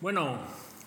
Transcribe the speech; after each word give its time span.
Bueno, 0.00 0.38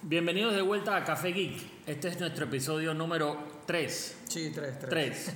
bienvenidos 0.04 0.56
de 0.56 0.62
vuelta 0.62 0.96
a 0.96 1.04
Café 1.04 1.34
Geek. 1.34 1.62
Este 1.86 2.08
es 2.08 2.18
nuestro 2.18 2.46
episodio 2.46 2.94
número 2.94 3.36
3. 3.66 4.24
Sí, 4.30 4.54
tres, 4.56 4.80
tres. 4.80 4.90
3. 4.90 5.36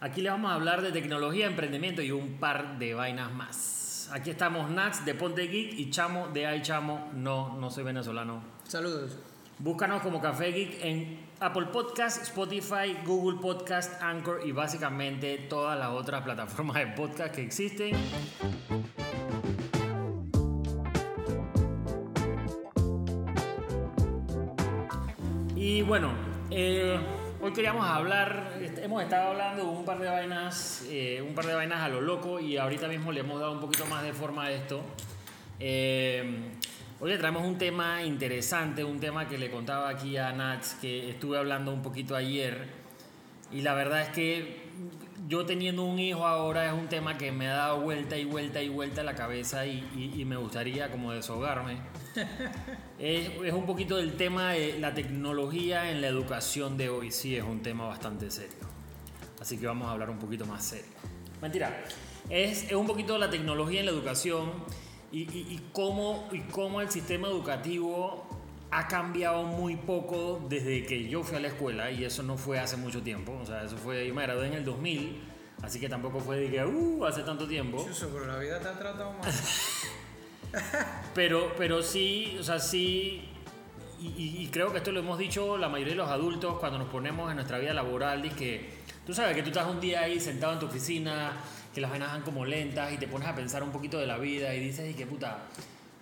Aquí 0.00 0.22
les 0.22 0.30
vamos 0.30 0.52
a 0.52 0.54
hablar 0.54 0.80
de 0.80 0.92
tecnología, 0.92 1.46
emprendimiento 1.46 2.02
y 2.02 2.12
un 2.12 2.34
par 2.34 2.78
de 2.78 2.94
vainas 2.94 3.32
más. 3.32 4.08
Aquí 4.12 4.30
estamos 4.30 4.70
Nats 4.70 5.04
de 5.04 5.16
Ponte 5.16 5.48
Geek 5.48 5.76
y 5.76 5.90
Chamo 5.90 6.28
de 6.28 6.46
Ay 6.46 6.62
Chamo. 6.62 7.10
No, 7.12 7.56
no 7.58 7.68
soy 7.68 7.82
venezolano. 7.82 8.44
Saludos. 8.62 9.18
Búscanos 9.58 10.02
como 10.02 10.20
Café 10.20 10.52
Geek 10.52 10.84
en 10.84 11.18
Apple 11.40 11.66
Podcast, 11.72 12.22
Spotify, 12.22 12.96
Google 13.04 13.40
Podcast, 13.40 14.00
Anchor 14.00 14.42
y 14.46 14.52
básicamente 14.52 15.36
todas 15.48 15.76
las 15.76 15.88
otras 15.88 16.22
plataformas 16.22 16.76
de 16.76 16.86
podcast 16.86 17.34
que 17.34 17.42
existen. 17.42 17.96
Bueno, 25.90 26.12
eh, 26.52 26.96
hoy 27.42 27.52
queríamos 27.52 27.84
hablar, 27.84 28.52
hemos 28.80 29.02
estado 29.02 29.30
hablando 29.32 29.64
un 29.64 29.84
par 29.84 29.98
de 29.98 30.06
vainas, 30.08 30.84
eh, 30.88 31.20
un 31.26 31.34
par 31.34 31.46
de 31.46 31.54
vainas 31.54 31.80
a 31.80 31.88
lo 31.88 32.00
loco 32.00 32.38
y 32.38 32.56
ahorita 32.56 32.86
mismo 32.86 33.10
le 33.10 33.18
hemos 33.20 33.40
dado 33.40 33.50
un 33.50 33.58
poquito 33.58 33.86
más 33.86 34.04
de 34.04 34.12
forma 34.12 34.44
a 34.44 34.52
esto. 34.52 34.82
Eh, 35.58 36.52
hoy 37.00 37.10
le 37.10 37.18
traemos 37.18 37.42
un 37.44 37.58
tema 37.58 38.04
interesante, 38.04 38.84
un 38.84 39.00
tema 39.00 39.26
que 39.26 39.36
le 39.36 39.50
contaba 39.50 39.88
aquí 39.88 40.16
a 40.16 40.30
Nats, 40.30 40.76
que 40.80 41.10
estuve 41.10 41.38
hablando 41.38 41.72
un 41.72 41.82
poquito 41.82 42.14
ayer 42.14 42.68
y 43.50 43.62
la 43.62 43.74
verdad 43.74 44.02
es 44.02 44.08
que 44.10 44.60
yo 45.26 45.44
teniendo 45.44 45.82
un 45.82 45.98
hijo 45.98 46.24
ahora 46.24 46.66
es 46.68 46.72
un 46.72 46.86
tema 46.86 47.18
que 47.18 47.32
me 47.32 47.48
ha 47.48 47.54
dado 47.54 47.80
vuelta 47.80 48.16
y 48.16 48.24
vuelta 48.26 48.62
y 48.62 48.68
vuelta 48.68 49.00
a 49.00 49.04
la 49.04 49.16
cabeza 49.16 49.66
y, 49.66 49.84
y- 49.96 50.20
y 50.20 50.24
me 50.24 50.36
gustaría 50.36 50.88
como 50.92 51.10
deshogarme. 51.10 51.78
Es, 52.98 53.30
es 53.44 53.52
un 53.52 53.66
poquito 53.66 53.96
del 53.96 54.14
tema 54.16 54.52
de 54.52 54.78
la 54.78 54.92
tecnología 54.94 55.90
en 55.90 56.00
la 56.00 56.08
educación 56.08 56.76
de 56.76 56.88
hoy. 56.90 57.10
Sí, 57.10 57.36
es 57.36 57.44
un 57.44 57.62
tema 57.62 57.86
bastante 57.86 58.30
serio. 58.30 58.58
Así 59.40 59.56
que 59.58 59.66
vamos 59.66 59.88
a 59.88 59.92
hablar 59.92 60.10
un 60.10 60.18
poquito 60.18 60.44
más 60.46 60.64
serio. 60.64 60.90
Mentira. 61.40 61.82
Es, 62.28 62.64
es 62.64 62.72
un 62.74 62.86
poquito 62.86 63.16
la 63.18 63.30
tecnología 63.30 63.80
en 63.80 63.86
la 63.86 63.92
educación 63.92 64.52
y, 65.10 65.20
y- 65.22 65.46
y 65.54 65.60
cómo, 65.72 66.28
y 66.32 66.40
cómo 66.40 66.80
el 66.80 66.90
sistema 66.90 67.28
educativo 67.28 68.26
ha 68.70 68.86
cambiado 68.86 69.42
muy 69.44 69.76
poco 69.76 70.46
desde 70.48 70.84
que 70.86 71.08
yo 71.08 71.24
fui 71.24 71.38
a 71.38 71.40
la 71.40 71.48
escuela 71.48 71.90
y 71.90 72.04
eso 72.04 72.22
no 72.22 72.36
fue 72.36 72.58
hace 72.60 72.76
mucho 72.76 73.02
tiempo. 73.02 73.32
O 73.42 73.46
sea, 73.46 73.64
eso 73.64 73.76
fue, 73.78 74.06
yo 74.06 74.14
me 74.14 74.22
gradué 74.22 74.46
en 74.48 74.52
el 74.54 74.64
2000, 74.64 75.20
así 75.62 75.80
que 75.80 75.88
tampoco 75.88 76.20
fue 76.20 76.36
de 76.38 76.50
que, 76.50 76.64
uh, 76.64 77.04
hace 77.06 77.22
tanto 77.22 77.48
tiempo. 77.48 77.84
Chuso, 77.88 78.10
pero 78.12 78.26
la 78.26 78.38
vida 78.38 78.60
te 78.60 78.68
ha 78.68 78.78
tratado 78.78 79.12
mal. 79.14 79.22
Pero, 81.14 81.52
pero 81.58 81.82
sí, 81.82 82.36
o 82.38 82.42
sea, 82.42 82.58
sí, 82.58 83.28
y, 84.00 84.48
creo 84.50 84.72
que 84.72 84.78
esto 84.78 84.92
lo 84.92 85.00
hemos 85.00 85.18
dicho 85.18 85.58
la 85.58 85.68
mayoría 85.68 85.92
de 85.92 85.98
los 85.98 86.08
adultos 86.08 86.58
cuando 86.58 86.78
nos 86.78 86.88
ponemos 86.88 87.28
en 87.30 87.36
nuestra 87.36 87.58
vida 87.58 87.74
laboral, 87.74 88.24
y 88.24 88.30
que 88.30 88.70
tú 89.04 89.12
sabes 89.12 89.34
que 89.34 89.42
tú 89.42 89.48
estás 89.48 89.66
un 89.66 89.80
día 89.80 90.02
ahí 90.02 90.18
sentado 90.20 90.54
en 90.54 90.58
tu 90.58 90.66
oficina, 90.66 91.32
que 91.74 91.80
las 91.80 91.90
vainas 91.90 92.12
van 92.12 92.22
como 92.22 92.44
lentas 92.44 92.92
y 92.92 92.96
te 92.96 93.06
pones 93.06 93.28
a 93.28 93.34
pensar 93.34 93.62
un 93.62 93.70
poquito 93.70 93.98
de 93.98 94.06
la 94.06 94.18
vida 94.18 94.54
y 94.54 94.60
dices, 94.60 94.90
y 94.90 94.94
qué 94.94 95.06
puta, 95.06 95.38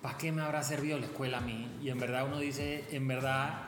¿para 0.00 0.16
qué 0.16 0.30
me 0.30 0.42
habrá 0.42 0.62
servido 0.62 0.98
la 0.98 1.06
escuela 1.06 1.38
a 1.38 1.40
mí? 1.40 1.68
Y 1.82 1.90
en 1.90 1.98
verdad 1.98 2.26
uno 2.26 2.38
dice, 2.38 2.84
en 2.92 3.08
verdad, 3.08 3.67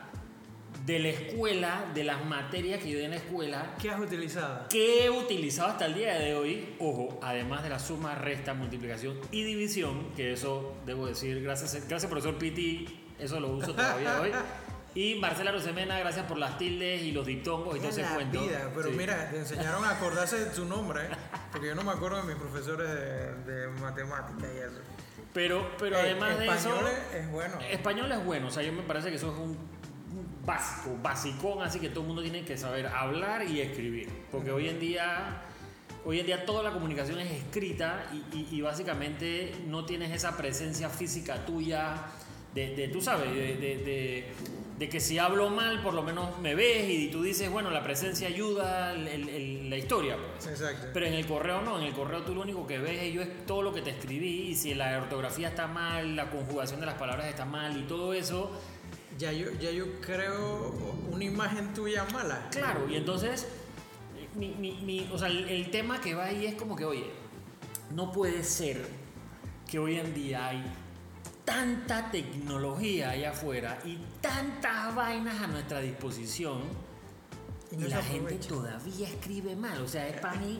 de 0.85 0.99
la 0.99 1.09
escuela, 1.09 1.85
de 1.93 2.03
las 2.03 2.25
materias 2.25 2.81
que 2.81 2.89
yo 2.89 2.97
di 2.97 3.03
en 3.05 3.11
la 3.11 3.17
escuela, 3.17 3.75
¿Qué 3.79 3.91
has 3.91 3.99
utilizado? 3.99 4.67
que 4.69 5.05
he 5.05 5.09
utilizado 5.09 5.69
hasta 5.69 5.85
el 5.85 5.93
día 5.93 6.15
de 6.17 6.33
hoy, 6.35 6.75
ojo, 6.79 7.19
además 7.21 7.61
de 7.63 7.69
la 7.69 7.77
suma, 7.79 8.15
resta, 8.15 8.53
multiplicación 8.53 9.19
y 9.31 9.43
división, 9.43 10.11
que 10.15 10.33
eso 10.33 10.73
debo 10.85 11.05
decir, 11.07 11.41
gracias, 11.43 11.87
gracias 11.87 12.09
profesor 12.09 12.37
Piti, 12.37 12.87
eso 13.19 13.39
lo 13.39 13.49
uso 13.49 13.73
todavía 13.75 14.19
hoy. 14.21 14.31
Y 14.93 15.15
Marcela 15.15 15.51
Rosemena, 15.53 15.97
gracias 15.99 16.25
por 16.25 16.37
las 16.37 16.57
tildes 16.57 17.01
y 17.03 17.11
los 17.13 17.25
diptongos 17.25 17.75
y 17.77 17.79
todo 17.79 17.89
ese 17.89 18.03
cuento. 18.03 18.41
vida, 18.41 18.69
pero 18.75 18.89
Sí. 18.89 18.95
mira, 18.97 19.29
te 19.29 19.37
enseñaron 19.37 19.85
a 19.85 19.91
acordarse 19.97 20.37
de 20.39 20.45
tu 20.47 20.65
nombre, 20.65 21.03
¿eh? 21.05 21.09
porque 21.51 21.67
yo 21.67 21.75
no 21.75 21.83
me 21.83 21.91
acuerdo 21.91 22.17
de 22.17 22.23
mis 22.23 22.35
profesores 22.35 22.89
de, 22.89 23.35
de 23.53 23.67
matemática 23.79 24.47
y 24.53 24.57
eso. 24.57 24.81
Pero, 25.33 25.65
pero 25.79 25.95
Eh, 25.97 26.01
además 26.01 26.37
de 26.39 26.45
eso, 26.45 26.53
español 26.55 26.85
es- 27.13 27.31
bueno. 27.31 27.53
español 27.69 28.11
es 28.11 28.25
bueno, 28.25 28.47
o 28.47 28.51
sea, 28.51 28.63
yo 28.63 28.73
me 28.73 28.81
parece 28.83 29.09
que 29.11 29.15
eso 29.15 29.31
es 29.31 29.37
un 29.39 29.57
básico, 30.45 30.97
basicón, 31.01 31.61
así 31.63 31.79
que 31.79 31.89
todo 31.89 32.01
el 32.01 32.07
mundo 32.07 32.21
tiene 32.21 32.43
que 32.43 32.57
saber 32.57 32.87
hablar 32.87 33.47
y 33.47 33.61
escribir, 33.61 34.09
porque 34.31 34.51
hoy 34.51 34.67
en 34.69 34.79
día... 34.79 35.43
Hoy 36.03 36.19
en 36.19 36.25
día 36.25 36.45
toda 36.47 36.63
la 36.63 36.71
comunicación 36.71 37.19
es 37.19 37.29
escrita 37.29 38.09
y, 38.11 38.35
y- 38.35 38.47
y 38.53 38.61
básicamente 38.61 39.53
no 39.67 39.85
tienes 39.85 40.09
esa 40.11 40.35
presencia 40.35 40.89
física 40.89 41.45
tuya 41.45 41.93
de, 42.55 42.75
de, 42.75 42.87
tú 42.87 43.01
sabes, 43.01 43.29
de, 43.31 43.55
de- 43.57 43.77
de- 43.77 44.25
de 44.79 44.89
que 44.89 44.99
si 44.99 45.19
hablo 45.19 45.51
mal 45.51 45.83
por 45.83 45.93
lo 45.93 46.01
menos 46.01 46.39
me 46.39 46.55
ves 46.55 46.89
y 46.89 47.09
tú 47.11 47.21
dices, 47.21 47.51
bueno, 47.51 47.69
la 47.69 47.83
presencia 47.83 48.27
ayuda 48.27 48.93
el- 48.93 49.07
el- 49.07 49.29
el- 49.29 49.69
la 49.69 49.77
historia. 49.77 50.17
Pues. 50.17 50.47
Exacto. 50.47 50.87
Pero 50.91 51.05
en 51.05 51.13
el 51.13 51.27
correo 51.27 51.61
no, 51.61 51.77
en 51.77 51.83
el 51.85 51.93
correo 51.93 52.23
tú 52.23 52.33
lo 52.33 52.41
único 52.41 52.65
que 52.65 52.79
ves 52.79 52.99
es 53.03 53.13
yo 53.13 53.21
es 53.21 53.45
todo 53.45 53.61
lo 53.61 53.71
que 53.71 53.83
te 53.83 53.91
escribí 53.91 54.47
y 54.49 54.55
si 54.55 54.73
la 54.73 54.97
ortografía 54.97 55.49
está 55.49 55.67
mal, 55.67 56.15
la 56.15 56.31
conjugación 56.31 56.79
de 56.79 56.87
las 56.87 56.95
palabras 56.95 57.27
está 57.27 57.45
mal 57.45 57.77
y 57.77 57.83
todo 57.83 58.11
eso, 58.15 58.59
Ya 59.21 59.31
yo, 59.31 59.51
ya 59.59 59.69
yo 59.69 59.85
creo 60.01 60.73
una 61.11 61.23
imagen 61.23 61.73
tuya 61.75 62.05
mala. 62.11 62.47
claro, 62.49 62.89
y 62.89 62.95
entonces, 62.95 63.45
mi, 64.35 64.49
mi- 64.55 64.79
mi- 64.81 65.07
o 65.13 65.17
sea, 65.17 65.27
el, 65.27 65.47
el 65.47 65.69
tema 65.69 66.01
que 66.01 66.15
va 66.15 66.25
ahí 66.25 66.47
es 66.47 66.55
como 66.55 66.75
que, 66.75 66.85
oye, 66.85 67.05
no 67.93 68.11
puede 68.11 68.43
ser 68.43 68.83
que 69.69 69.77
hoy 69.77 69.99
en 69.99 70.13
día 70.15 70.47
hay 70.47 70.63
tanta 71.45 72.09
tecnología 72.09 73.11
allá 73.11 73.29
afuera 73.31 73.79
y 73.85 73.97
tantas 74.21 74.95
vainas 74.95 75.39
a 75.41 75.47
nuestra 75.47 75.79
disposición 75.81 76.59
Y 77.71 77.75
no 77.77 77.87
la 77.89 78.01
gente 78.01 78.35
todavía 78.47 79.07
escribe 79.07 79.55
mal. 79.55 79.81
O 79.81 79.87
sea, 79.87 80.07
es 80.07 80.19
para 80.19 80.39
mí. 80.39 80.59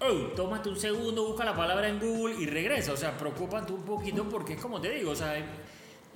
Hey, 0.00 0.32
tómate 0.36 0.68
un 0.68 0.78
segundo, 0.78 1.26
busca 1.26 1.44
la 1.44 1.56
palabra 1.56 1.88
en 1.88 1.98
Google 1.98 2.36
y 2.40 2.46
regresa. 2.46 2.92
O 2.92 2.96
sea, 2.96 3.16
preocúpate 3.18 3.72
un 3.72 3.82
poquito 3.82 4.28
porque 4.28 4.52
es 4.54 4.60
como 4.60 4.80
te 4.80 4.90
digo. 4.90 5.10
O 5.10 5.16
sea, 5.16 5.34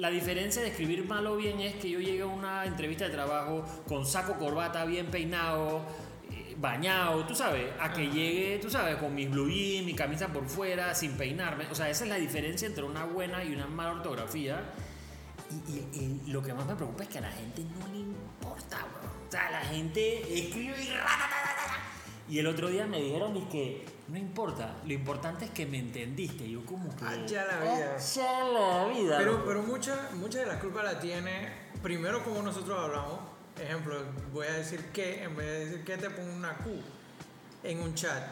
la 0.02 0.10
diferencia 0.10 0.60
de 0.62 0.68
escribir 0.68 1.06
mal 1.06 1.24
o 1.28 1.36
bien 1.36 1.60
es 1.60 1.76
que 1.76 1.88
yo 1.88 2.00
llegué 2.00 2.22
a 2.22 2.26
una 2.26 2.64
entrevista 2.66 3.04
de 3.04 3.10
trabajo 3.12 3.64
con 3.86 4.04
saco, 4.04 4.36
corbata, 4.36 4.84
bien 4.84 5.06
peinado, 5.06 5.82
eh, 6.28 6.56
bañado, 6.58 7.24
tú 7.24 7.36
sabes, 7.36 7.70
a 7.78 7.92
que 7.92 8.08
llegue, 8.10 8.58
tú 8.60 8.68
sabes, 8.68 8.96
con 8.96 9.14
mis 9.14 9.30
blue 9.30 9.48
jeans, 9.48 9.86
mi 9.86 9.94
camisa 9.94 10.26
por 10.32 10.48
fuera, 10.48 10.92
sin 10.96 11.12
peinarme. 11.12 11.66
O 11.70 11.74
sea, 11.76 11.88
esa 11.88 12.02
es 12.02 12.10
la 12.10 12.16
diferencia 12.16 12.66
entre 12.66 12.82
una 12.82 13.04
buena 13.04 13.44
y 13.44 13.52
una 13.54 13.68
mala 13.68 13.92
ortografía. 13.92 14.60
Y, 15.68 15.72
y- 15.98 16.20
y 16.26 16.30
lo 16.32 16.42
que 16.42 16.52
más 16.52 16.66
me 16.66 16.74
preocupa 16.74 17.04
es 17.04 17.08
que 17.08 17.18
a 17.18 17.22
la 17.22 17.30
gente 17.30 17.62
no 17.78 17.86
le 17.92 17.98
importa, 18.00 18.78
weón. 18.78 19.28
O 19.28 19.30
sea, 19.30 19.50
la 19.52 19.60
gente 19.60 20.20
escribe 20.36 20.74
y... 20.82 22.34
Y 22.34 22.38
el 22.40 22.46
otro 22.48 22.68
día 22.70 22.86
me 22.86 23.00
dijeron 23.00 23.48
que 23.50 23.84
no 24.12 24.18
importa, 24.18 24.76
lo 24.86 24.92
importante 24.92 25.46
es 25.46 25.50
que 25.52 25.64
me 25.64 25.78
entendiste. 25.78 26.48
Yo 26.48 26.64
como 26.66 26.94
que... 26.94 27.02
Allá 27.04 27.46
la 27.46 27.58
vida. 27.60 27.96
Allá 27.96 28.44
la 28.44 28.86
vida. 28.92 29.18
Pero, 29.18 29.42
pero 29.46 29.62
mucha, 29.62 30.10
mucha 30.14 30.40
de 30.40 30.46
la 30.46 30.58
culpa 30.60 30.82
la 30.82 31.00
tiene, 31.00 31.48
primero 31.82 32.22
como 32.22 32.42
nosotros 32.42 32.78
hablamos, 32.78 33.20
ejemplo, 33.58 34.02
voy 34.32 34.46
a 34.46 34.52
decir 34.52 34.84
que, 34.92 35.22
en 35.22 35.34
vez 35.34 35.46
de 35.46 35.64
decir 35.64 35.84
que 35.84 35.96
te 35.96 36.10
pongo 36.10 36.30
una 36.30 36.52
Q 36.58 36.70
en 37.64 37.80
un 37.80 37.94
chat, 37.94 38.22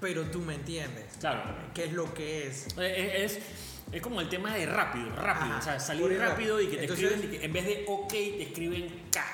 pero 0.00 0.22
tú 0.26 0.40
me 0.40 0.54
entiendes, 0.54 1.16
Claro. 1.18 1.42
qué 1.74 1.84
es 1.86 1.92
lo 1.92 2.14
que 2.14 2.46
es. 2.46 2.68
Eh, 2.78 3.24
Es, 3.24 3.38
es 3.90 4.02
como 4.02 4.20
el 4.20 4.28
tema 4.28 4.54
de 4.54 4.66
rápido, 4.66 5.10
rápido. 5.16 5.46
Ajá, 5.54 5.58
o 5.58 5.62
sea, 5.62 5.80
salir 5.80 6.12
ir 6.12 6.18
rápido 6.20 6.60
y 6.60 6.68
que 6.68 6.76
te 6.76 6.82
Entonces- 6.82 7.10
escriben, 7.12 7.34
y 7.34 7.38
que 7.38 7.44
en 7.44 7.52
vez 7.52 7.64
de 7.66 7.84
OK, 7.88 8.08
te 8.12 8.42
escriben 8.44 9.08
K. 9.10 9.24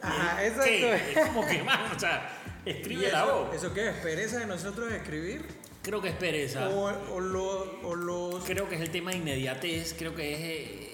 Ajá, 0.00 0.44
exacto. 0.44 0.86
K, 1.14 1.20
Es 1.20 1.26
como 1.28 1.46
que, 1.46 1.62
mano, 1.64 1.84
o 1.94 1.98
sea, 1.98 2.40
¿Y 2.43 2.43
escribe 2.66 3.10
la 3.12 3.24
eso, 3.24 3.36
O. 3.50 3.52
¿Eso 3.52 3.72
qué 3.74 3.88
es? 3.90 3.94
¿Pereza 3.96 4.38
de 4.38 4.46
nosotros 4.46 4.92
escribir? 4.92 5.44
Creo 5.82 6.00
que 6.00 6.08
es 6.08 6.16
pereza. 6.16 6.68
O, 6.70 7.14
o, 7.14 7.20
lo- 7.20 7.80
o 7.82 7.94
los... 7.94 8.42
Creo 8.44 8.68
que 8.68 8.76
es 8.76 8.80
el 8.80 8.90
tema 8.90 9.10
de 9.10 9.18
inmediatez, 9.18 9.94
creo 9.98 10.14
que 10.14 10.32
es. 10.34 10.40
eh, 10.40 10.90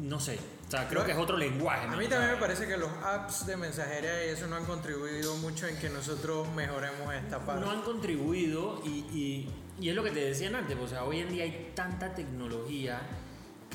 no 0.00 0.20
sé. 0.20 0.38
O 0.66 0.70
sea, 0.70 0.88
creo 0.88 1.04
que 1.04 1.12
es 1.12 1.18
otro 1.18 1.36
lenguaje. 1.36 1.86
A 1.86 1.96
mí 1.96 2.08
también 2.08 2.32
me 2.32 2.38
parece 2.38 2.66
que 2.66 2.76
los 2.76 2.90
apps 3.04 3.46
de 3.46 3.56
mensajería 3.56 4.26
y 4.26 4.30
eso 4.30 4.48
no 4.48 4.56
han 4.56 4.64
contribuido 4.64 5.36
mucho 5.36 5.68
en 5.68 5.76
que 5.78 5.88
nosotros 5.88 6.48
mejoremos 6.54 7.14
esta 7.14 7.38
parte. 7.46 7.64
No 7.64 7.70
han 7.70 7.82
contribuido 7.82 8.82
y, 8.84 8.88
y- 9.16 9.48
y 9.80 9.88
es 9.90 9.94
lo 9.94 10.02
que 10.02 10.10
te 10.10 10.20
decían 10.24 10.56
antes. 10.56 10.76
O 10.76 10.88
sea, 10.88 11.04
hoy 11.04 11.20
en 11.20 11.28
día 11.28 11.44
hay 11.44 11.70
tanta 11.76 12.14
tecnología 12.16 13.00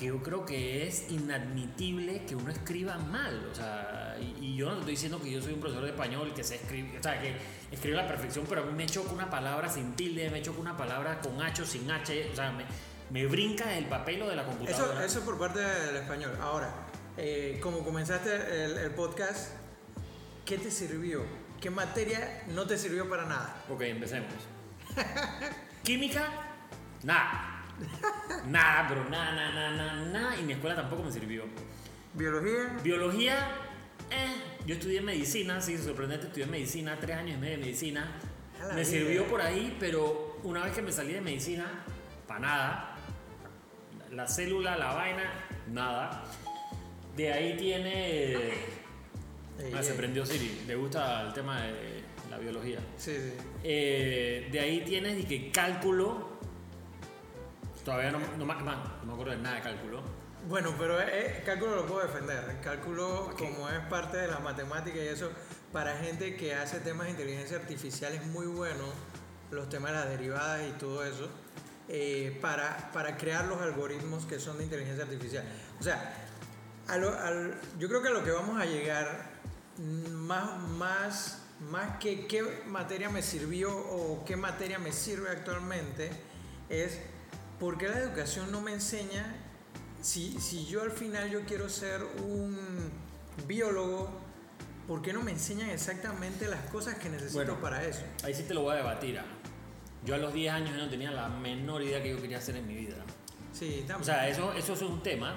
que 0.01 0.07
yo 0.07 0.24
creo 0.24 0.44
que 0.48 0.88
es 0.88 1.12
inadmitible 1.12 2.25
que 2.25 2.36
uno 2.36 2.51
escriba 2.51 2.98
mal. 2.98 3.48
O 3.51 3.53
sea, 3.53 4.18
y, 4.19 4.45
y 4.48 4.56
yo 4.56 4.65
no 4.65 4.71
te 4.74 4.80
estoy 4.80 4.92
diciendo 4.94 5.21
que 5.21 5.30
yo 5.31 5.39
soy 5.39 5.53
un 5.53 5.59
profesor 5.59 5.83
de 5.83 5.92
español 5.92 6.33
que 6.33 6.44
se 6.44 6.56
escribe, 6.56 6.98
o 6.98 7.03
sea, 7.03 7.21
que 7.21 7.36
escribe 7.71 8.00
a 8.00 8.01
la 8.01 8.07
perfección, 8.07 8.48
pero 8.50 8.63
a 8.63 8.65
mí 8.65 8.74
me 8.74 8.88
choca 8.88 9.12
una 9.12 9.30
palabra 9.30 9.69
sin 9.69 9.94
tilde, 9.95 10.31
me 10.31 10.42
choca 10.42 10.59
una 10.59 10.75
palabra 10.75 11.19
con 11.21 11.39
H 11.39 11.62
o 11.62 11.65
sin 11.68 11.89
H. 11.92 12.30
O 12.31 12.36
sea, 12.36 12.51
me, 12.51 12.65
me 13.12 13.27
brinca 13.27 13.77
el 13.77 13.86
papel 13.86 14.24
o 14.24 14.27
de 14.27 14.36
la 14.36 14.42
Eso, 14.42 14.51
computadora. 14.51 15.06
eso 15.06 15.21
por 15.21 15.38
parte 15.38 15.59
del 15.59 15.98
español. 15.98 16.36
Ahora, 16.42 16.74
eh, 17.18 17.59
como 17.62 17.83
comenzaste 17.86 18.33
el, 18.65 18.77
el 18.80 18.92
podcast, 18.95 19.51
¿qué 20.45 20.57
te 20.57 20.71
sirvió? 20.71 21.24
¿Qué 21.62 21.69
materia 21.69 22.42
no 22.48 22.65
te 22.65 22.75
sirvió 22.75 23.07
para 23.07 23.25
nada? 23.25 23.63
Ok, 23.69 23.81
empecemos. 23.81 24.33
Química, 25.83 26.27
nada. 27.03 27.50
Nada, 28.48 28.88
pero 28.88 29.10
nada, 29.10 29.31
nada, 29.33 29.51
nada, 29.51 29.72
nada, 29.72 30.06
nada. 30.06 30.39
Y 30.39 30.44
mi 30.44 30.54
escuela 30.54 30.75
tampoco 30.75 31.04
me 31.04 31.12
sirvió. 31.12 31.44
Biología. 32.13 32.78
Biología, 32.83 33.48
eh, 34.10 34.36
yo 34.66 34.75
estudié 34.75 35.01
medicina, 35.01 35.62
sí, 35.62 35.78
sorprendente, 35.78 36.28
estudié 36.28 36.45
medicina, 36.48 36.98
tres 37.00 37.18
años 37.18 37.38
y 37.38 37.39
medio 37.39 37.57
de 37.57 37.63
medicina. 37.63 38.12
Me 38.69 38.75
vida. 38.75 38.86
sirvió 38.86 39.25
por 39.28 39.42
ahí, 39.42 39.75
pero 39.80 40.39
una 40.44 40.63
vez 40.63 40.74
que 40.74 40.81
me 40.81 40.92
salí 40.92 41.13
de 41.13 41.22
medicina, 41.22 41.83
para 42.28 42.39
nada. 42.39 42.95
La 44.12 44.27
célula, 44.27 44.77
la 44.77 44.94
vaina, 44.94 45.24
nada. 45.72 46.24
De 47.16 47.31
ahí 47.31 47.56
tiene... 47.57 48.34
Ey, 48.34 49.74
Ah, 49.77 49.84
se 49.84 49.94
prendió 49.94 50.25
Siri, 50.25 50.63
le 50.66 50.75
gusta 50.75 51.22
el 51.27 51.34
tema 51.34 51.62
de 51.62 52.01
la 52.31 52.38
biología. 52.39 52.80
Sí, 52.98 53.13
sí. 53.13 53.34
Eh, 53.63 54.50
de 54.51 54.60
ahí 54.60 54.81
tienes 54.81 55.19
y 55.19 55.24
que 55.24 55.51
cálculo. 55.51 56.39
Todavía 57.86 58.12
no, 58.12 58.19
no, 58.38 58.45
me- 58.45 58.54
no 58.56 59.06
me 59.06 59.13
acuerdo 59.13 59.31
de 59.31 59.38
nada 59.38 59.56
de 59.56 59.62
cálculo. 59.62 60.01
Bueno, 60.48 60.74
pero 60.78 61.00
eh, 61.01 61.44
cálculo 61.45 61.75
lo 61.75 61.86
puedo 61.86 62.01
defender. 62.06 62.44
El 62.50 62.60
cálculo, 62.62 63.33
como 63.38 63.69
es 63.69 63.80
parte 63.89 64.18
de 64.18 64.28
la 64.28 64.39
matemática 64.39 64.98
y 64.98 65.07
eso, 65.07 65.31
para 65.72 65.95
gente 65.98 66.36
que 66.36 66.54
hace 66.56 66.80
temas 66.80 67.06
de 67.06 67.12
inteligencia 67.12 67.57
artificial 67.57 68.13
es 68.13 68.25
muy 68.28 68.48
bueno, 68.48 68.83
los 69.51 69.69
temas 69.69 69.92
de 69.92 69.98
las 70.00 70.10
derivadas 70.10 70.62
y 70.68 70.72
todo 70.74 71.04
eso, 71.04 71.30
eh, 71.89 72.38
para, 72.42 72.92
para 72.92 73.18
crear 73.18 73.45
los 73.45 73.62
algoritmos 73.62 74.25
que 74.25 74.39
son 74.39 74.57
de 74.57 74.63
inteligencia 74.63 75.04
artificial. 75.04 75.44
O 75.80 75.84
sea, 75.84 76.13
a 76.88 76.98
lo- 76.98 77.18
al- 77.18 77.60
yo 77.77 77.88
creo 77.88 78.01
que 78.01 78.07
a 78.10 78.12
lo 78.12 78.24
que 78.24 78.31
vamos 78.31 78.60
a 78.60 78.66
llegar, 78.66 79.30
mm, 79.77 80.10
más, 80.12 80.57
más, 80.69 81.44
más 81.69 81.98
que 81.98 82.25
qué 82.27 82.63
materia 82.68 83.10
me 83.10 83.22
sirvió 83.22 83.75
o 83.75 84.24
qué 84.25 84.36
materia 84.36 84.80
me 84.80 84.92
sirve 84.92 85.30
actualmente, 85.30 86.10
es 86.69 87.00
por 87.62 87.78
qué 87.78 87.88
la 87.88 88.00
educación 88.00 88.52
no 88.52 88.60
me 88.60 88.74
enseña, 88.74 89.36
si, 90.02 90.31
si 90.40 90.66
yo 90.66 90.81
al 90.81 90.90
final 90.92 91.30
yo 91.30 91.46
quiero 91.46 91.69
ser 91.69 92.02
un 92.28 92.58
biólogo, 93.48 94.10
¿por 94.88 95.04
qué 95.04 95.13
no 95.13 95.22
me 95.22 95.30
enseñan 95.31 95.69
exactamente 95.69 96.48
las 96.48 96.62
cosas 96.72 96.96
que 96.96 97.08
necesito 97.10 97.36
Bueno. 97.38 97.62
para 97.62 97.86
eso? 97.86 98.02
Ahí 98.24 98.34
sí 98.34 98.44
te 98.48 98.56
lo 98.56 98.63
voy 98.63 98.74
a 98.74 98.78
debatir. 98.78 99.19
ah. 99.19 99.25
Yo 100.04 100.16
a 100.16 100.18
los 100.18 100.34
10 100.34 100.52
años 100.52 100.75
no 100.75 100.90
tenía 100.90 101.12
la 101.12 101.30
menor 101.30 101.84
idea 101.84 102.02
que 102.02 102.10
yo 102.10 102.19
quería 102.19 102.40
hacer 102.40 102.56
en 102.56 102.68
mi 102.68 102.74
vida. 102.74 102.96
Sí, 103.54 103.81
O 103.84 103.88
también. 103.88 104.06
sea, 104.06 104.28
eso, 104.28 104.54
eso 104.54 104.74
es 104.74 104.81
un 104.81 105.04
tema. 105.04 105.36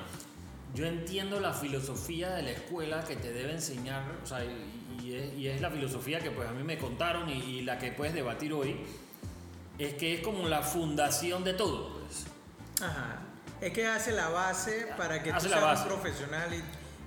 Yo 0.75 0.87
entiendo 0.87 1.38
la 1.41 1.53
filosofía 1.53 2.31
de 2.35 2.43
la 2.43 2.50
escuela 2.53 3.05
que 3.05 3.17
te 3.17 3.32
debe 3.32 3.53
enseñar, 3.53 4.03
o 4.23 4.26
sea, 4.26 4.43
y, 4.44 4.99
y 5.03 5.15
es, 5.15 5.35
y 5.38 5.49
es 5.49 5.61
la 5.61 5.71
filosofía 5.71 6.21
que 6.21 6.31
pues 6.31 6.49
a 6.49 6.53
mí 6.53 6.62
me 6.65 6.79
contaron 6.79 7.29
y, 7.29 7.35
y 7.35 7.62
la 7.62 7.79
que 7.79 7.93
puedes 7.93 8.15
debatir 8.15 8.55
hoy, 8.55 8.76
es 9.79 9.94
que 9.94 10.15
es 10.15 10.21
como 10.21 10.49
la 10.49 10.62
fundación 10.62 11.44
de 11.44 11.55
todo. 11.55 11.99
pues. 11.99 12.26
Ajá. 12.82 13.21
Es 13.61 13.73
que 13.73 13.87
hace 13.87 14.12
la 14.12 14.29
base 14.29 14.88
para 14.97 15.23
que 15.23 15.31
Hace 15.32 15.49
tú 15.49 15.55
seas 15.55 15.81
un 15.82 15.87
profesional 15.88 16.50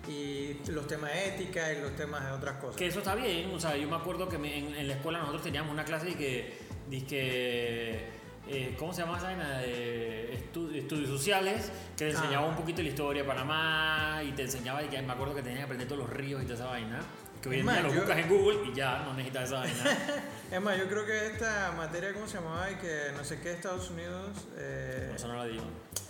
y, 0.08 0.12
y 0.12 0.62
los 0.70 0.88
temas 0.88 1.12
de 1.12 1.28
ética 1.36 1.72
y 1.74 1.82
los 1.82 1.96
temas 1.96 2.26
de 2.26 2.32
otras 2.32 2.56
cosas. 2.58 2.76
Que 2.78 2.88
eso 2.88 3.00
está 3.00 3.14
bien, 3.16 3.52
o 3.54 3.60
sea, 3.60 3.76
yo 3.78 3.88
me 3.88 3.96
acuerdo 3.96 4.28
que 4.30 4.38
me- 4.38 4.58
en, 4.58 4.74
en 4.76 4.88
la 4.88 4.96
escuela 4.96 5.20
nosotros 5.20 5.44
teníamos 5.44 5.72
una 5.72 5.84
clase 5.86 6.08
de 6.08 6.16
que, 6.16 6.58
dizque, 6.90 8.08
eh, 8.48 8.76
¿cómo 8.80 8.94
se 8.94 9.02
llama 9.02 9.18
esa 9.18 9.28
vaina? 9.28 9.60
De 9.60 10.40
estu- 10.54 10.74
estudios 10.74 11.10
sociales, 11.10 11.72
que 11.98 12.06
te 12.06 12.12
enseñaba 12.12 12.46
Ah. 12.48 12.50
un 12.50 12.56
poquito 12.56 12.82
la 12.82 12.88
historia 12.90 13.22
de 13.24 13.28
Panamá 13.28 14.22
y 14.28 14.32
te 14.32 14.44
enseñaba, 14.44 14.82
y 14.84 14.88
que 14.88 15.02
me 15.02 15.12
acuerdo 15.14 15.36
que 15.36 15.42
tenías 15.44 15.60
que 15.60 15.66
aprender 15.66 15.88
todos 15.88 16.02
los 16.04 16.10
ríos 16.10 16.42
y 16.42 16.46
toda 16.46 16.56
esa 16.56 16.66
vaina, 16.68 17.00
que 17.42 17.50
hoy 17.50 17.60
en 17.60 17.66
día 17.68 17.82
lo 17.82 17.94
buscas 17.94 18.18
en 18.18 18.30
Google 18.30 18.60
y 18.70 18.74
ya 18.76 19.00
no 19.04 19.14
necesitas 19.14 19.44
esa 19.50 19.60
vaina. 19.60 19.98
Es 20.52 20.62
más, 20.62 20.78
yo 20.78 20.88
creo 20.88 21.06
que 21.06 21.28
esta 21.28 21.74
materia, 21.76 22.14
¿cómo 22.14 22.26
se 22.26 22.36
llamaba? 22.38 22.72
Y 22.72 22.76
que 22.76 23.12
no 23.18 23.24
sé 23.26 23.42
qué, 23.42 23.52
Estados 23.52 23.90
Unidos. 23.90 24.30
Eh, 24.58 25.08
No, 25.10 25.16
eso 25.18 25.28
no 25.28 25.36
lo 25.36 25.44
digo. 25.46 25.64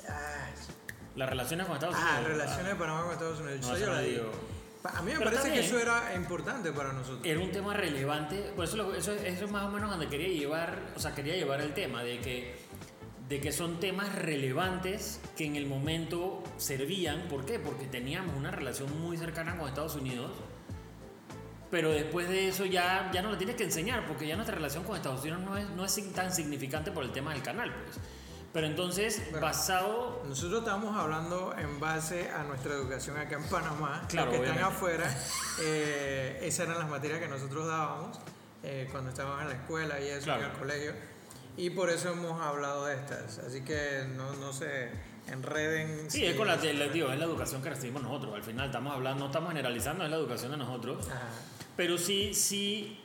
ah, 0.07 0.50
Las 1.15 1.29
relaciones 1.29 1.65
con 1.65 1.75
Estados 1.75 1.95
ah, 1.97 2.12
Unidos. 2.19 2.31
relaciones 2.38 2.68
de 2.68 2.75
Panamá 2.75 3.01
con 3.03 3.12
Estados 3.13 3.39
Unidos. 3.39 3.62
No, 3.62 3.68
Eso 3.75 3.77
yo 3.79 3.85
no 3.88 3.94
la 3.94 4.01
lo 4.01 4.07
digo. 4.07 4.24
digo. 4.25 4.33
A 4.95 5.01
mí 5.01 5.12
me 5.12 5.18
Pero 5.18 5.31
parece 5.31 5.47
está 5.47 5.53
que 5.59 5.65
eso 5.65 5.79
era 5.79 6.13
importante 6.15 6.71
para 6.71 6.94
nosotros. 6.94 7.21
Era 7.25 7.39
un 7.39 7.51
tema 7.51 7.73
relevante, 7.73 8.51
por 8.56 8.65
eso, 8.65 8.94
eso, 8.94 9.12
eso 9.13 9.45
es 9.45 9.51
más 9.51 9.63
o 9.65 9.69
menos 9.69 9.89
donde 9.89 10.07
quería 10.07 10.27
llevar, 10.30 10.80
o 10.95 11.00
sea, 11.00 11.15
quería 11.15 11.35
llevar 11.35 11.59
el 11.62 11.73
tema 11.73 12.03
de 12.03 12.19
que, 12.19 12.56
de 13.27 13.41
que 13.41 13.51
son 13.51 13.80
temas 13.80 14.13
relevantes 14.15 15.19
que 15.35 15.45
en 15.45 15.56
el 15.56 15.65
momento 15.65 16.44
servían. 16.57 17.23
¿Por 17.27 17.44
qué? 17.44 17.57
Porque 17.59 17.85
teníamos 17.88 18.35
una 18.38 18.51
relación 18.51 19.01
muy 19.01 19.18
cercana 19.18 19.57
con 19.57 19.68
Estados 19.68 19.95
Unidos, 19.95 20.31
pero 21.71 21.89
después 21.91 22.27
de 22.29 22.47
eso 22.49 22.65
ya, 22.65 23.09
ya 23.13 23.21
no 23.21 23.29
lo 23.31 23.37
tienes 23.37 23.55
que 23.55 23.63
enseñar, 23.63 24.05
porque 24.07 24.27
ya 24.27 24.35
nuestra 24.35 24.55
relación 24.55 24.83
con 24.83 24.95
Estados 24.95 25.21
Unidos 25.21 25.41
no 25.41 25.57
es, 25.57 25.69
no 25.71 25.83
es 25.85 26.13
tan 26.13 26.33
significante 26.33 26.91
por 26.91 27.03
el 27.03 27.11
tema 27.11 27.33
del 27.33 27.43
canal, 27.43 27.73
pues. 27.83 27.97
Pero 28.53 28.65
entonces, 28.67 29.21
Bueno. 29.31 29.45
basado 29.45 30.23
Nosotros 30.25 30.59
estamos 30.61 30.95
hablando 30.97 31.53
en 31.57 31.79
base 31.79 32.31
a 32.31 32.43
nuestra 32.43 32.73
educación 32.73 33.17
acá 33.17 33.35
en 33.35 33.43
Panamá. 33.43 34.05
Claro, 34.07 34.31
los 34.31 34.39
que 34.39 34.45
están 34.47 34.57
obviamente. 34.57 34.75
afuera, 34.77 35.17
eh, 35.61 36.39
esas 36.43 36.67
eran 36.67 36.79
las 36.79 36.89
materias 36.89 37.19
que 37.19 37.27
nosotros 37.27 37.67
dábamos 37.67 38.17
eh, 38.63 38.87
cuando 38.91 39.09
estábamos 39.11 39.41
en 39.43 39.49
la 39.49 39.55
escuela 39.55 39.99
y 39.99 40.07
eso, 40.07 40.23
Claro. 40.23 40.45
en 40.45 40.51
el 40.51 40.57
colegio. 40.57 40.93
Y 41.57 41.69
por 41.71 41.89
eso 41.89 42.11
hemos 42.13 42.41
hablado 42.41 42.85
de 42.85 42.95
estas. 42.95 43.39
Así 43.39 43.61
que 43.63 44.05
no, 44.15 44.33
no 44.35 44.53
se 44.53 44.89
enreden. 45.27 46.09
Sí, 46.09 46.25
es 46.25 46.35
con 46.35 46.47
la, 46.47 46.55
la- 46.55 46.87
digo, 46.87 47.11
es 47.11 47.19
la 47.19 47.25
educación 47.25 47.61
que 47.61 47.69
recibimos 47.69 48.01
nosotros. 48.01 48.33
Al 48.33 48.43
final 48.43 48.67
estamos 48.67 48.93
hablando, 48.93 49.19
no 49.19 49.25
estamos 49.27 49.49
generalizando, 49.49 50.03
es 50.05 50.09
la 50.09 50.17
educación 50.17 50.51
de 50.51 50.57
nosotros. 50.57 51.05
Ajá. 51.09 51.27
Pero 51.77 51.97
sí, 51.97 52.33
sí, 52.33 52.97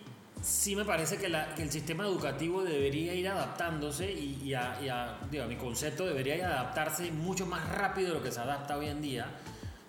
sí 0.42 0.74
me 0.74 0.84
parece 0.84 1.18
que, 1.18 1.28
la- 1.28 1.54
que 1.54 1.62
el 1.62 1.70
sistema 1.70 2.04
educativo 2.04 2.64
debería 2.64 3.14
ir 3.14 3.28
adaptándose 3.28 4.10
y, 4.10 4.40
y 4.42 4.54
a, 4.54 4.78
y 4.82 4.88
a- 4.88 5.18
digo, 5.30 5.44
mi 5.46 5.56
concepto 5.56 6.04
debería 6.06 6.36
ir 6.36 6.44
adaptarse 6.44 7.10
mucho 7.12 7.46
más 7.46 7.68
rápido 7.68 8.08
de 8.08 8.14
lo 8.14 8.22
que 8.22 8.32
se 8.32 8.40
adapta 8.40 8.76
hoy 8.76 8.88
en 8.88 9.00
día. 9.02 9.26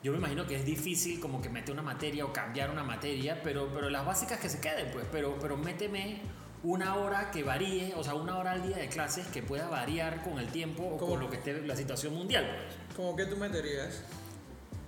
Yo 0.03 0.11
me 0.11 0.17
imagino 0.17 0.45
que 0.45 0.55
es 0.57 0.65
difícil 0.65 1.19
como 1.21 1.41
que 1.41 1.47
meter 1.49 1.71
una 1.73 1.81
materia 1.81 2.25
o 2.25 2.33
cambiar 2.33 2.69
una 2.69 2.83
materia, 2.83 3.41
pero, 3.41 3.69
pero 3.73 3.89
las 3.89 4.05
básicas 4.05 4.37
que 4.37 4.49
se 4.49 4.59
queden, 4.59 4.91
pues, 4.91 5.05
pero, 5.09 5.37
pero 5.41 5.55
méteme 5.55 6.19
una 6.63 6.95
hora 6.95 7.31
que 7.31 7.41
varíe, 7.43 7.93
o 7.95 8.03
sea, 8.03 8.13
una 8.15 8.37
hora 8.37 8.51
al 8.51 8.63
día 8.67 8.75
de 8.77 8.89
clases 8.89 9.25
que 9.27 9.41
pueda 9.41 9.67
variar 9.69 10.21
con 10.21 10.39
el 10.39 10.47
tiempo 10.47 10.83
o 10.83 10.97
¿Cómo? 10.97 11.11
con 11.13 11.19
lo 11.21 11.29
que 11.29 11.37
esté 11.37 11.61
la 11.65 11.75
situación 11.77 12.13
mundial. 12.15 12.45
Pues. 12.45 12.97
¿Cómo 12.97 13.15
que 13.15 13.25
tú 13.25 13.37
meterías? 13.37 14.01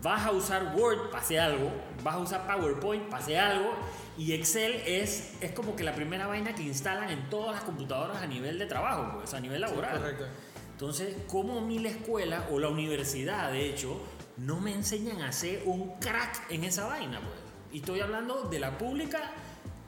vas 0.02 0.26
a 0.26 0.32
usar 0.32 0.74
Word 0.76 1.10
para 1.10 1.22
hacer 1.22 1.40
algo, 1.40 1.70
vas 2.02 2.14
a 2.14 2.18
usar 2.18 2.46
PowerPoint 2.46 3.04
para 3.08 3.22
hacer 3.22 3.38
algo 3.38 3.74
y 4.16 4.32
Excel 4.32 4.82
es, 4.86 5.34
es 5.40 5.52
como 5.52 5.76
que 5.76 5.84
la 5.84 5.94
primera 5.94 6.26
vaina 6.26 6.54
que 6.54 6.62
instalan 6.62 7.10
en 7.10 7.28
todas 7.30 7.56
las 7.56 7.64
computadoras 7.64 8.22
a 8.22 8.26
nivel 8.26 8.58
de 8.58 8.66
trabajo, 8.66 9.18
pues, 9.18 9.34
a 9.34 9.40
nivel 9.40 9.60
laboral. 9.60 9.98
Correcto. 9.98 10.24
Entonces, 10.72 11.14
¿cómo 11.28 11.58
a 11.58 11.60
mí 11.60 11.78
la 11.78 11.90
escuela 11.90 12.46
o 12.50 12.58
la 12.58 12.68
universidad, 12.68 13.52
de 13.52 13.68
hecho, 13.68 14.00
no 14.38 14.60
me 14.60 14.72
enseñan 14.72 15.20
a 15.20 15.32
ser 15.32 15.62
un 15.66 15.98
crack 16.00 16.50
en 16.50 16.64
esa 16.64 16.86
vaina? 16.86 17.20
Pues? 17.20 17.34
Y 17.72 17.78
estoy 17.80 18.00
hablando 18.00 18.44
de 18.44 18.58
la 18.58 18.78
pública 18.78 19.32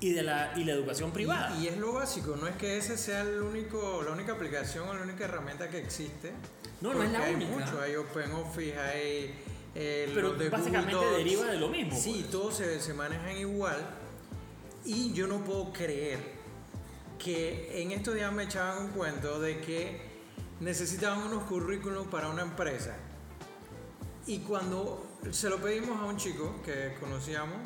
y 0.00 0.12
de 0.12 0.23
la, 0.23 0.52
y 0.57 0.64
la 0.64 0.73
educación 0.73 1.11
privada. 1.11 1.57
Y, 1.59 1.64
y 1.64 1.69
es 1.69 1.78
lo 1.78 1.95
básico, 1.95 2.37
no 2.37 2.47
es 2.47 2.57
que 2.57 2.76
ese 2.76 2.99
sea 2.99 3.23
el 3.23 3.40
único, 3.40 4.02
la 4.04 4.12
única 4.12 4.33
aplicación 4.33 4.88
o 4.88 4.95
la 4.95 5.02
única 5.02 5.25
herramienta 5.25 5.71
que 5.71 5.78
existe. 5.78 6.33
No, 6.83 6.92
no 6.92 7.02
es 7.02 7.11
la 7.12 7.25
hay 7.25 7.35
única. 7.35 7.52
mucho, 7.52 7.81
hay 7.81 7.97
OpenOffice, 7.97 8.78
hay 8.78 9.35
eh, 9.75 10.11
Pero 10.14 10.35
de 10.35 10.49
básicamente 10.49 10.95
Google 10.95 11.19
deriva 11.19 11.47
de 11.47 11.59
lo 11.59 11.69
mismo, 11.69 11.99
Sí, 11.99 12.19
pues. 12.21 12.31
todos 12.31 12.57
se, 12.57 12.81
se 12.81 12.95
manejan 12.95 13.37
igual. 13.37 13.79
Y 14.85 15.12
yo 15.12 15.26
no 15.26 15.45
puedo 15.45 15.73
creer 15.73 16.19
que 17.19 17.81
en 17.83 17.93
estos 17.93 18.14
días 18.14 18.33
me 18.33 18.45
echaban 18.45 18.87
un 18.87 18.88
cuento 18.91 19.41
de 19.41 19.61
que 19.61 20.00
necesitaban 20.61 21.23
unos 21.23 21.45
currículums 21.45 22.09
para 22.09 22.29
una 22.29 22.43
empresa. 22.43 22.97
Y 24.26 24.41
cuando 24.41 25.07
se 25.31 25.49
lo 25.49 25.59
pedimos 25.59 26.00
a 26.00 26.05
un 26.05 26.17
chico 26.17 26.61
que 26.64 26.95
conocíamos, 27.00 27.57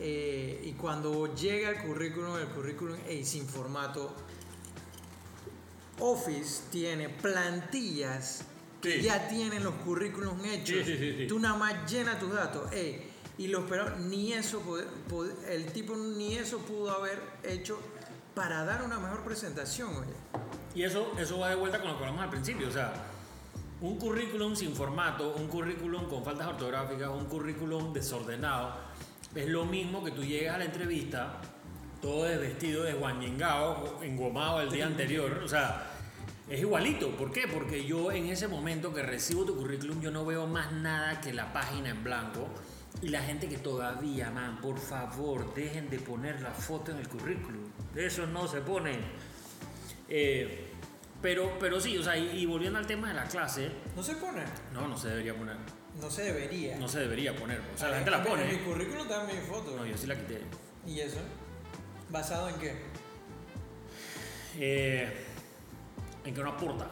eh, 0.00 0.60
y 0.64 0.72
cuando 0.72 1.34
llega 1.34 1.70
el 1.70 1.78
currículum, 1.82 2.36
el 2.38 2.48
currículum 2.48 2.96
es 3.08 3.28
sin 3.28 3.46
formato. 3.46 4.14
Office 6.00 6.62
tiene 6.70 7.08
plantillas 7.08 8.44
Sí. 8.82 9.02
ya 9.02 9.28
tienen 9.28 9.64
los 9.64 9.74
currículums 9.74 10.44
hechos. 10.44 10.78
Sí, 10.78 10.84
sí, 10.84 10.96
sí, 10.98 11.14
sí. 11.18 11.26
Tú 11.26 11.38
nada 11.38 11.56
más 11.56 11.90
llena 11.90 12.18
tus 12.18 12.32
datos. 12.32 12.72
ey, 12.72 13.10
y 13.38 13.48
los 13.48 13.64
pero 13.68 13.96
ni 13.98 14.32
eso 14.32 14.62
el 15.48 15.66
tipo 15.72 15.96
ni 15.96 16.34
eso 16.34 16.58
pudo 16.58 16.90
haber 16.90 17.20
hecho 17.44 17.78
para 18.34 18.64
dar 18.64 18.82
una 18.82 18.98
mejor 18.98 19.24
presentación, 19.24 19.90
oye. 19.96 20.12
Y 20.74 20.82
eso, 20.82 21.12
eso 21.18 21.38
va 21.38 21.50
de 21.50 21.56
vuelta 21.56 21.80
con 21.80 21.88
lo 21.90 21.98
que 21.98 22.04
hablamos 22.04 22.22
al 22.22 22.30
principio. 22.30 22.68
O 22.68 22.72
sea, 22.72 22.92
un 23.80 23.98
currículum 23.98 24.54
sin 24.54 24.74
formato, 24.74 25.34
un 25.34 25.48
currículum 25.48 26.08
con 26.08 26.24
faltas 26.24 26.46
ortográficas, 26.48 27.08
un 27.08 27.24
currículum 27.26 27.92
desordenado, 27.92 28.74
es 29.34 29.48
lo 29.48 29.64
mismo 29.64 30.04
que 30.04 30.10
tú 30.10 30.22
llegas 30.24 30.56
a 30.56 30.58
la 30.58 30.64
entrevista 30.64 31.40
todo 32.00 32.24
desvestido, 32.24 32.84
desguaningado, 32.84 33.98
engomado 34.02 34.60
el 34.60 34.70
día 34.70 34.86
anterior. 34.86 35.40
O 35.44 35.48
sea, 35.48 35.90
es 36.48 36.60
igualito. 36.60 37.10
¿Por 37.16 37.30
qué? 37.32 37.46
Porque 37.46 37.84
yo 37.84 38.10
en 38.12 38.26
ese 38.26 38.48
momento 38.48 38.92
que 38.94 39.02
recibo 39.02 39.44
tu 39.44 39.56
currículum, 39.56 40.00
yo 40.00 40.10
no 40.10 40.24
veo 40.24 40.46
más 40.46 40.72
nada 40.72 41.20
que 41.20 41.32
la 41.32 41.52
página 41.52 41.90
en 41.90 42.02
blanco. 42.04 42.48
Y 43.02 43.08
la 43.08 43.22
gente 43.22 43.48
que 43.48 43.58
todavía, 43.58 44.30
man, 44.30 44.60
por 44.60 44.78
favor, 44.78 45.54
dejen 45.54 45.88
de 45.90 45.98
poner 45.98 46.40
la 46.40 46.50
foto 46.50 46.90
en 46.90 46.98
el 46.98 47.08
currículum. 47.08 47.62
Eso 47.94 48.26
no 48.26 48.48
se 48.48 48.60
pone. 48.60 48.98
Eh, 50.08 50.64
pero, 51.22 51.58
pero 51.60 51.80
sí, 51.80 51.96
o 51.98 52.02
sea, 52.02 52.16
y, 52.16 52.30
y 52.40 52.46
volviendo 52.46 52.78
al 52.78 52.86
tema 52.86 53.08
de 53.08 53.14
la 53.14 53.24
clase, 53.24 53.70
¿No 53.94 54.02
se 54.02 54.14
pone? 54.16 54.42
no, 54.72 54.88
no 54.88 54.96
se 54.96 55.08
debería 55.08 55.36
poner. 55.36 55.56
No 56.00 56.10
se 56.10 56.22
debería. 56.22 56.76
No 56.76 56.88
se 56.88 57.00
debería 57.00 57.36
poner. 57.36 57.60
O 57.74 57.78
sea, 57.78 57.88
la 57.88 57.98
En- 57.98 58.04
gente 58.04 58.10
la 58.10 58.24
en- 58.24 58.40
En 58.40 58.48
mi 58.50 58.54
pone. 58.56 58.64
currículum 58.64 59.02
está 59.02 59.24
mi 59.24 59.32
foto. 59.46 59.76
No, 59.76 59.84
yo 59.86 59.96
sí 59.96 60.06
la 60.06 60.16
quité. 60.16 60.40
¿Y 60.86 61.00
eso? 61.00 61.18
¿Basado 62.10 62.48
en 62.48 62.54
qué? 62.56 62.74
Eh, 64.58 65.12
en 66.28 66.34
que 66.34 66.42
no 66.42 66.50
aporta. 66.50 66.86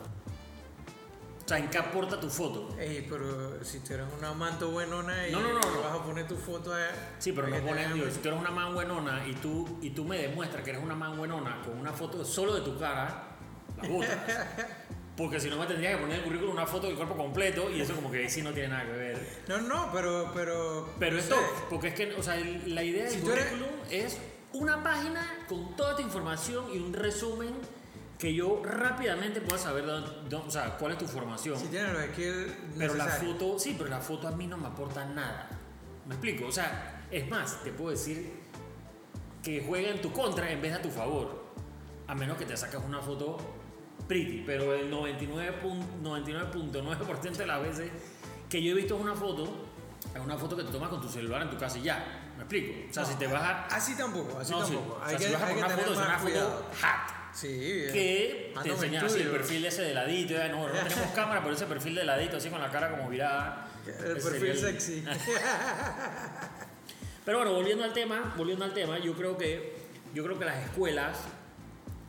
O 1.45 1.49
sea, 1.49 1.59
en 1.59 1.71
qué 1.71 1.79
aporta 1.79 2.19
tu 2.19 2.29
foto. 2.29 2.75
Ey, 2.79 3.07
pero 3.09 3.63
si 3.65 3.79
tú 3.79 3.95
eres 3.95 4.07
una 4.19 4.33
manto 4.33 4.71
buenona 4.71 5.29
y 5.29 5.33
No, 5.33 5.41
no, 5.41 5.53
no, 5.53 5.61
no. 5.61 5.81
vas 5.83 5.93
a 6.01 6.03
poner 6.03 6.27
tu 6.27 6.37
foto 6.37 6.75
a... 6.75 6.79
Sí, 7.21 7.31
pero 7.31 7.47
no 7.47 7.55
que 7.55 7.61
te 7.61 7.69
pones, 7.69 7.95
digo, 7.95 8.07
si 8.11 8.19
tú 8.19 8.29
eres 8.29 8.41
una 8.41 8.51
man 8.51 8.75
buenona 8.75 9.25
y 9.29 9.33
tú, 9.35 9.79
y 9.81 9.91
tú 9.91 10.05
me 10.05 10.19
demuestras 10.19 10.65
que 10.65 10.71
eres 10.71 10.83
una 10.83 10.97
man 10.97 11.17
buenona 11.17 11.63
con 11.65 11.79
una 11.79 11.93
foto 11.93 12.25
solo 12.25 12.55
de 12.55 12.63
tu 12.63 12.77
cara, 12.79 13.37
la 13.81 13.89
botas. 13.89 14.19
Porque 15.17 15.39
si 15.41 15.49
no 15.49 15.57
me 15.57 15.67
tendría 15.67 15.93
que 15.93 15.97
poner 15.99 16.15
en 16.17 16.19
el 16.19 16.25
currículum 16.27 16.53
una 16.53 16.67
foto 16.67 16.89
del 16.89 16.97
cuerpo 16.97 17.17
completo 17.17 17.71
y 17.71 17.81
eso 17.81 17.95
como 17.95 18.11
que 18.11 18.29
sí 18.29 18.43
no 18.43 18.51
tiene 18.53 18.69
nada 18.69 18.85
que 18.85 18.93
ver. 18.93 19.43
No, 19.49 19.61
no, 19.63 19.91
pero... 19.93 20.33
Pero, 20.35 20.95
Pero 20.99 21.17
esto, 21.19 21.37
porque 21.71 21.89
es 21.89 21.95
que, 21.95 22.13
o 22.15 22.23
sea, 22.23 22.37
el- 22.37 22.75
la 22.75 22.83
idea 22.83 23.05
del 23.05 23.13
Si 23.13 23.19
eres- 23.27 23.47
currículum 23.47 23.71
es 23.89 24.19
una 24.53 24.83
página 24.83 25.45
con 25.49 25.75
toda 25.77 25.95
tu 25.97 26.03
información 26.03 26.67
y 26.75 26.79
un 26.79 26.93
resumen 26.93 27.55
que 28.19 28.33
yo 28.35 28.63
rápidamente 28.65 29.41
pueda 29.43 29.59
saber 29.59 29.85
dónde- 29.87 30.11
dónde- 30.29 30.49
o 30.49 30.51
sea, 30.51 30.77
cuál 30.79 30.93
es 30.93 30.99
tu 30.99 31.07
formación. 31.07 31.59
Si 31.59 31.67
tienes 31.67 31.93
los 31.93 32.03
skills 32.07 32.53
Pero 32.79 32.95
la 32.95 33.07
foto, 33.07 33.59
sí, 33.59 33.75
pero 33.77 33.91
la 33.91 34.01
foto 34.01 34.29
a 34.29 34.31
mí 34.33 34.47
no 34.47 34.57
me 34.57 34.69
aporta 34.69 35.05
nada. 35.05 35.49
¿Me 36.07 36.15
explico? 36.15 36.47
O 36.47 36.53
sea, 36.53 37.07
es 37.11 37.29
más, 37.29 37.63
te 37.63 37.73
puedo 37.73 37.91
decir 37.91 38.33
que 39.43 39.63
juega 39.67 39.91
en 39.91 40.01
tu 40.01 40.13
contra 40.13 40.51
en 40.51 40.61
vez 40.63 40.73
de 40.73 40.79
a 40.79 40.83
tu 40.83 40.91
favor. 40.91 41.45
A 42.09 42.15
menos 42.15 42.39
que 42.39 42.47
te 42.47 42.57
sacas 42.57 42.83
una 42.87 43.01
foto 43.01 43.37
pretty, 44.09 44.45
pero 44.47 44.73
el 44.75 44.91
99.9% 44.91 45.85
99.9% 46.03 47.37
de 47.37 47.47
las 47.47 47.61
veces 47.63 47.91
que 48.49 48.63
yo 48.63 48.73
he 48.73 48.75
visto 48.75 48.97
una 48.97 49.15
foto, 49.15 49.67
es 50.15 50.21
una 50.21 50.37
foto 50.39 50.57
que 50.57 50.63
te 50.63 50.71
tomas 50.71 50.89
con 50.89 51.01
tu 51.03 51.09
celular 51.09 51.43
en 51.43 51.51
tu 51.51 51.59
casa 51.59 51.79
y 51.79 51.83
ya. 51.83 52.23
¿Me 52.37 52.43
explico? 52.45 52.73
O 52.91 52.93
sea, 52.93 53.03
No, 53.03 53.09
si 53.09 53.15
te 53.17 53.27
vas 53.27 53.43
a... 53.43 53.67
Así 53.67 53.95
tampoco, 53.97 54.39
así 54.39 54.53
no, 54.53 54.65
sí. 54.65 54.75
tampoco. 54.75 55.01
O 55.01 55.05
Hay 55.05 55.11
sea, 55.11 55.19
que, 55.19 55.25
si 55.27 55.33
vas 55.33 55.43
a 55.43 55.47
hay 55.47 55.55
que 55.55 55.59
una 55.61 55.69
foto, 55.71 55.93
es 55.93 55.99
una 55.99 56.19
foto 56.19 56.67
hot 56.81 57.16
Sí. 57.37 57.49
eh. 57.51 57.91
que 57.93 58.53
Ando 58.57 58.63
te 58.63 58.69
en 58.69 58.75
enseñan 58.75 59.05
así 59.05 59.21
el 59.21 59.29
perfil 59.29 59.65
ese 59.67 59.83
de 59.83 59.95
ladito, 59.95 60.33
ya 60.33 60.49
no, 60.49 60.67
no 60.67 60.75
tenemos 60.75 61.11
cámara, 61.15 61.43
pero 61.43 61.55
ese 61.55 61.67
perfil 61.67 61.95
de 61.95 62.05
ladito, 62.05 62.39
así 62.39 62.49
con 62.49 62.61
la 62.61 62.71
cara 62.71 62.91
como 62.91 63.11
virada. 63.11 63.69
El 63.87 64.17
ese 64.17 64.31
perfil 64.31 64.57
sexy. 64.57 65.05
Pero 67.27 67.39
bueno, 67.39 67.55
volviendo 67.55 67.83
al 67.83 67.93
tema, 67.93 68.35
volviendo 68.37 68.65
al 68.65 68.73
tema, 68.73 69.01
yo 69.01 69.15
creo 69.15 69.37
que, 69.37 69.75
yo 70.15 70.23
creo 70.23 70.39
que 70.39 70.45
las 70.45 70.65
escuelas, 70.65 71.19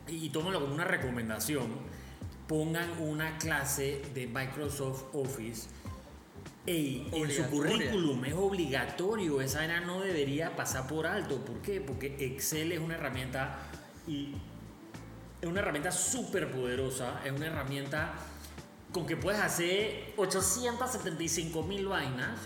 y 0.06 0.30
tómalo 0.30 0.60
como 0.60 0.72
una 0.72 0.84
recomendación, 0.84 1.66
pongan 2.46 2.88
una 3.00 3.36
clase 3.36 4.00
de 4.14 4.28
Microsoft 4.28 5.12
Office. 5.12 5.68
Ey, 6.66 7.08
en 7.12 7.30
su 7.32 7.42
currículum 7.44 8.24
es 8.26 8.34
obligatorio, 8.34 9.40
esa 9.40 9.64
era 9.64 9.80
no 9.80 10.00
debería 10.00 10.54
pasar 10.54 10.86
por 10.86 11.08
alto. 11.08 11.44
¿Por 11.44 11.62
qué? 11.62 11.80
Porque 11.80 12.14
Excel 12.20 12.70
es 12.70 12.78
una 12.78 12.94
herramienta 12.94 13.58
y 14.06 14.36
es 15.40 15.48
una 15.48 15.60
herramienta 15.60 15.90
súper 15.92 16.50
poderosa, 16.50 17.20
es 17.24 17.32
una 17.32 17.46
herramienta 17.46 18.12
con 18.92 19.06
que 19.06 19.16
puedes 19.16 19.40
hacer 19.40 20.14
875 20.16 21.62
mil 21.62 21.86
vainas 21.88 22.38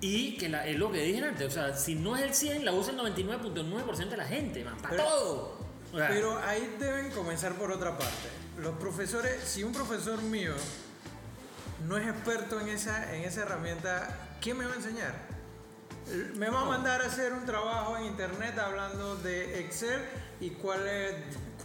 y 0.00 0.36
que 0.38 0.48
la- 0.48 0.66
es 0.66 0.76
lo 0.78 0.90
que 0.90 1.02
dije 1.02 1.22
antes, 1.24 1.46
o 1.46 1.50
sea, 1.50 1.76
si 1.76 1.94
no 1.94 2.16
es 2.16 2.22
el 2.22 2.34
100, 2.34 2.64
la 2.64 2.72
usa 2.72 2.92
el 2.92 2.98
99.9% 2.98 4.10
de 4.10 4.16
la 4.16 4.24
gente, 4.26 4.64
man, 4.64 4.76
para 4.78 4.96
Pero- 4.96 5.04
todo. 5.08 5.60
O 5.92 5.96
sea, 5.98 6.08
Pero 6.08 6.38
ahí 6.38 6.76
deben 6.78 7.10
comenzar 7.10 7.54
por 7.54 7.72
otra 7.72 7.98
parte. 7.98 8.28
Los 8.58 8.76
profesores, 8.76 9.42
si 9.44 9.64
un 9.64 9.72
profesor 9.72 10.22
mío 10.22 10.54
no 11.86 11.96
es 11.98 12.06
experto 12.06 12.60
en 12.60 12.68
esa, 12.68 13.12
en 13.14 13.22
esa 13.24 13.42
herramienta, 13.42 14.36
¿qué 14.40 14.54
me 14.54 14.66
va 14.66 14.72
a 14.72 14.76
enseñar? 14.76 15.14
Me 16.36 16.48
va 16.48 16.62
a 16.62 16.64
mandar 16.64 17.02
a 17.02 17.06
hacer 17.06 17.32
un 17.32 17.44
trabajo 17.44 17.96
en 17.96 18.04
internet 18.04 18.56
hablando 18.58 19.16
de 19.16 19.60
Excel 19.60 20.00
y 20.40 20.50
cuál 20.50 20.86
es, 20.86 21.14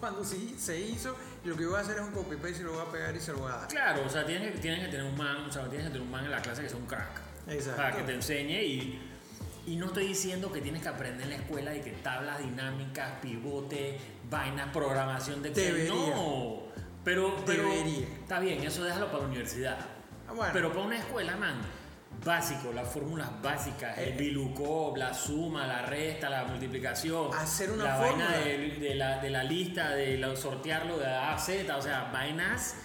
cuándo 0.06 0.24
se, 0.24 0.60
se 0.60 0.80
hizo. 0.80 1.16
Y 1.44 1.48
lo 1.48 1.58
que 1.58 1.66
voy 1.66 1.76
a 1.76 1.80
hacer 1.80 1.96
es 1.96 2.02
un 2.04 2.12
copy 2.12 2.36
paste 2.36 2.60
y 2.60 2.64
lo 2.64 2.74
voy 2.74 2.82
a 2.82 2.92
pegar 2.92 3.16
y 3.16 3.20
se 3.20 3.32
lo 3.32 3.40
voy 3.40 3.52
a 3.52 3.56
dar. 3.56 3.68
claro, 3.68 4.04
o 4.06 4.10
sea, 4.10 4.24
tienes 4.26 4.52
que, 4.54 4.60
tienes 4.60 4.86
que 4.86 4.92
tener 4.92 5.06
un 5.06 5.18
man, 5.18 5.46
o 5.48 5.52
sea, 5.52 5.64
tienes 5.68 5.88
que 5.88 5.94
tener 5.94 6.02
un 6.02 6.12
man 6.12 6.26
en 6.26 6.32
la 6.32 6.42
clase 6.42 6.62
que 6.62 6.70
sea 6.70 6.78
un 6.78 6.86
crack. 6.86 7.22
Exacto. 7.48 7.82
Para 7.82 7.96
que 7.96 8.04
te 8.04 8.14
enseñe 8.14 8.62
y, 8.64 9.00
y 9.66 9.76
no 9.78 9.88
estoy 9.88 10.08
diciendo 10.08 10.52
que 10.52 10.62
tienes 10.62 10.84
que 10.84 10.90
aprender 10.90 11.24
en 11.24 11.30
la 11.32 11.36
escuela 11.38 11.76
y 11.76 11.82
que 11.82 11.92
tablas 11.92 12.40
dinámicas, 12.40 13.20
pivote, 13.20 14.00
vainas, 14.30 14.70
programación 14.72 15.42
de 15.42 15.50
Excel. 15.50 15.88
No, 15.88 16.64
pero, 17.04 17.36
pero 17.46 17.64
Debería. 17.64 18.08
está 18.22 18.40
bien, 18.40 18.64
eso 18.64 18.84
déjalo 18.84 19.08
para 19.08 19.24
la 19.24 19.30
universidad. 19.30 19.78
Ah, 20.28 20.34
bueno. 20.34 20.54
Pero 20.54 20.70
para 20.70 20.86
una 20.86 20.98
escuela, 21.00 21.36
man, 21.36 21.62
básico, 22.24 22.72
las 22.74 22.88
fórmulas 22.88 23.30
básicas, 23.42 23.98
el 23.98 24.10
Eh. 24.10 24.16
VLOOKUP, 24.18 24.98
la 24.98 25.14
suma, 25.14 25.66
la 25.68 25.82
resta, 25.84 26.30
la 26.30 26.44
multiplicación, 26.46 27.34
Hacer 27.34 27.72
una 27.72 27.84
la 27.86 27.96
fórmula. 27.98 28.26
vaina 28.32 28.38
de, 28.46 28.58
de 28.80 28.96
la, 28.96 29.20
de 29.22 29.30
la 29.30 29.44
lista, 29.44 29.90
de 29.92 30.18
lo- 30.18 30.36
sortearlo 30.36 30.98
de 30.98 31.06
A 31.08 31.34
a 31.36 31.40
Z, 31.40 31.76
o 31.78 31.82
sea, 31.82 32.10
vainas, 32.12 32.76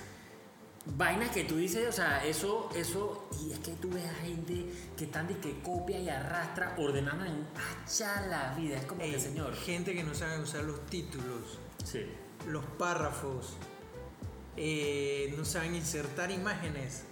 vainas 0.86 1.30
que 1.30 1.44
tú 1.44 1.56
dices, 1.56 1.88
o 1.88 1.92
sea, 1.92 2.24
eso, 2.24 2.68
eso, 2.74 3.28
y 3.42 3.52
es 3.52 3.58
que 3.60 3.72
tú 3.72 3.90
ves 3.90 4.04
a 4.08 4.14
gente 4.24 4.66
que 4.96 5.04
están 5.04 5.28
de 5.28 5.36
que 5.38 5.60
copia 5.60 5.98
y 5.98 6.08
arrastra, 6.08 6.74
ordenando 6.78 7.24
en 7.24 7.46
hacha 7.56 8.26
la 8.26 8.54
vida, 8.54 8.76
es 8.78 8.84
como 8.86 9.02
Ey, 9.02 9.12
que, 9.12 9.20
señor, 9.20 9.54
gente 9.54 9.94
que 9.94 10.02
no 10.02 10.14
sabe 10.14 10.38
usar 10.40 10.64
los 10.64 10.84
títulos, 10.86 11.58
sí. 11.84 12.04
los 12.46 12.64
párrafos, 12.64 13.56
eh, 14.56 15.32
no 15.36 15.44
saben 15.44 15.74
insertar 15.74 16.30
imágenes, 16.30 17.04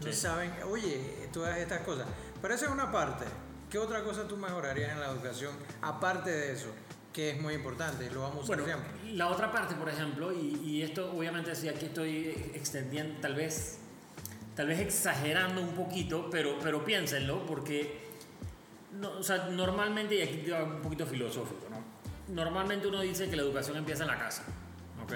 no 0.00 0.12
Sí. 0.12 0.12
saben, 0.12 0.52
oye, 0.70 1.28
todas 1.32 1.56
estas 1.58 1.80
cosas. 1.80 2.06
Pero 2.40 2.54
esa 2.54 2.66
es 2.66 2.70
una 2.72 2.90
parte. 2.92 3.24
¿Qué 3.70 3.78
otra 3.78 4.02
cosa 4.02 4.26
tú 4.26 4.36
mejorarías 4.36 4.92
en 4.92 5.00
la 5.00 5.10
educación 5.10 5.52
aparte 5.82 6.30
de 6.30 6.52
eso? 6.52 6.68
Que 7.12 7.30
es 7.32 7.40
muy 7.40 7.54
importante 7.54 8.08
lo 8.10 8.20
vamos 8.22 8.38
a 8.38 8.40
usar 8.40 8.56
Bueno, 8.62 8.64
siempre. 8.78 9.12
la 9.14 9.28
otra 9.28 9.50
parte, 9.52 9.74
por 9.74 9.88
ejemplo, 9.88 10.32
y, 10.32 10.54
y 10.64 10.82
esto 10.82 11.10
obviamente 11.12 11.54
sí 11.54 11.68
aquí 11.68 11.86
estoy 11.86 12.28
extendiendo, 12.54 13.20
tal 13.20 13.34
vez, 13.34 13.78
tal 14.54 14.68
vez 14.68 14.78
exagerando 14.80 15.60
un 15.60 15.70
poquito, 15.74 16.28
pero, 16.30 16.58
pero 16.62 16.84
piénsenlo, 16.84 17.44
porque 17.44 18.06
no, 18.92 19.10
o 19.18 19.22
sea, 19.22 19.48
normalmente, 19.48 20.14
y 20.14 20.22
aquí 20.22 20.50
un 20.50 20.80
poquito 20.80 21.04
filosófico, 21.06 21.66
¿no? 21.70 21.78
Normalmente 22.34 22.86
uno 22.86 23.00
dice 23.00 23.28
que 23.28 23.36
la 23.36 23.42
educación 23.42 23.76
empieza 23.78 24.04
en 24.04 24.08
la 24.10 24.18
casa, 24.18 24.44
¿ok? 25.02 25.12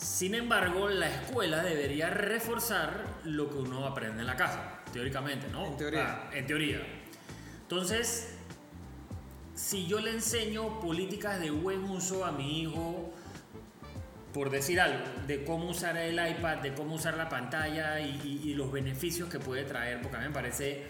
Sin 0.00 0.34
embargo, 0.34 0.88
la 0.88 1.08
escuela 1.08 1.62
debería 1.62 2.08
reforzar 2.08 3.04
lo 3.24 3.50
que 3.50 3.56
uno 3.58 3.86
aprende 3.86 4.20
en 4.22 4.26
la 4.26 4.36
casa, 4.36 4.80
teóricamente, 4.92 5.46
¿no? 5.52 5.66
En 5.66 5.76
teoría. 5.76 6.04
Ah, 6.08 6.30
en 6.32 6.46
teoría. 6.46 6.80
Entonces, 7.62 8.34
si 9.54 9.86
yo 9.86 10.00
le 10.00 10.10
enseño 10.12 10.80
políticas 10.80 11.38
de 11.38 11.50
buen 11.50 11.84
uso 11.84 12.24
a 12.24 12.32
mi 12.32 12.62
hijo, 12.62 13.12
por 14.32 14.48
decir 14.48 14.80
algo, 14.80 15.04
de 15.26 15.44
cómo 15.44 15.68
usar 15.70 15.96
el 15.98 16.14
iPad, 16.14 16.58
de 16.58 16.72
cómo 16.72 16.94
usar 16.94 17.16
la 17.18 17.28
pantalla 17.28 18.00
y, 18.00 18.20
y- 18.24 18.50
y 18.50 18.54
los 18.54 18.72
beneficios 18.72 19.28
que 19.28 19.38
puede 19.38 19.64
traer, 19.64 20.00
porque 20.00 20.16
a 20.16 20.20
mí 20.20 20.28
me 20.28 20.32
parece 20.34 20.84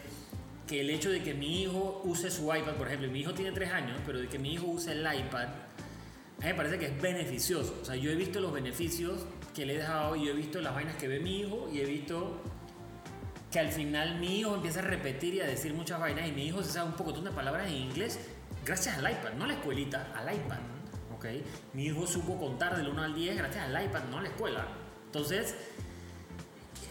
que 0.68 0.82
el 0.82 0.90
hecho 0.90 1.10
de 1.10 1.20
que 1.22 1.34
mi 1.34 1.62
hijo 1.62 2.00
use 2.04 2.30
su 2.30 2.44
iPad, 2.54 2.74
por 2.74 2.86
ejemplo, 2.86 3.08
mi 3.10 3.20
hijo 3.20 3.34
tiene 3.34 3.50
tres 3.50 3.72
años, 3.72 3.98
pero 4.06 4.20
de 4.20 4.28
que 4.28 4.38
mi 4.38 4.52
hijo 4.52 4.66
use 4.66 4.92
el 4.92 5.00
iPad, 5.00 5.48
a 6.40 6.44
mí 6.44 6.48
me 6.48 6.54
parece 6.54 6.78
que 6.78 6.86
es 6.86 7.02
beneficioso. 7.02 7.78
O 7.82 7.84
sea, 7.84 7.96
yo 7.96 8.10
he 8.10 8.14
visto 8.14 8.40
los 8.40 8.52
beneficios 8.52 9.26
que 9.54 9.66
le 9.66 9.74
he 9.74 9.78
dejado 9.78 10.16
y 10.16 10.28
he 10.28 10.32
visto 10.32 10.60
las 10.60 10.74
vainas 10.74 10.96
que 10.96 11.06
ve 11.06 11.20
mi 11.20 11.40
hijo 11.40 11.68
y 11.70 11.80
he 11.80 11.84
visto 11.84 12.40
que 13.52 13.58
al 13.58 13.70
final 13.70 14.18
mi 14.18 14.38
hijo 14.38 14.54
empieza 14.54 14.80
a 14.80 14.84
repetir 14.84 15.34
y 15.34 15.40
a 15.40 15.46
decir 15.46 15.74
muchas 15.74 16.00
vainas 16.00 16.26
y 16.28 16.32
mi 16.32 16.46
hijo 16.46 16.62
se 16.62 16.70
sabe 16.70 16.88
un 16.88 16.96
poco 16.96 17.12
de 17.12 17.30
palabras 17.30 17.68
en 17.68 17.74
inglés 17.74 18.18
gracias 18.64 18.96
al 18.96 19.10
iPad, 19.10 19.34
no 19.34 19.44
a 19.44 19.48
la 19.48 19.54
escuelita, 19.54 20.12
al 20.16 20.34
iPad. 20.34 20.58
¿ok? 21.14 21.26
Mi 21.74 21.86
hijo 21.86 22.06
supo 22.06 22.38
contar 22.38 22.76
del 22.76 22.88
1 22.88 23.02
al 23.02 23.14
10 23.14 23.36
gracias 23.36 23.64
al 23.66 23.84
iPad, 23.84 24.04
no 24.10 24.18
a 24.18 24.22
la 24.22 24.28
escuela. 24.28 24.66
Entonces, 25.06 25.54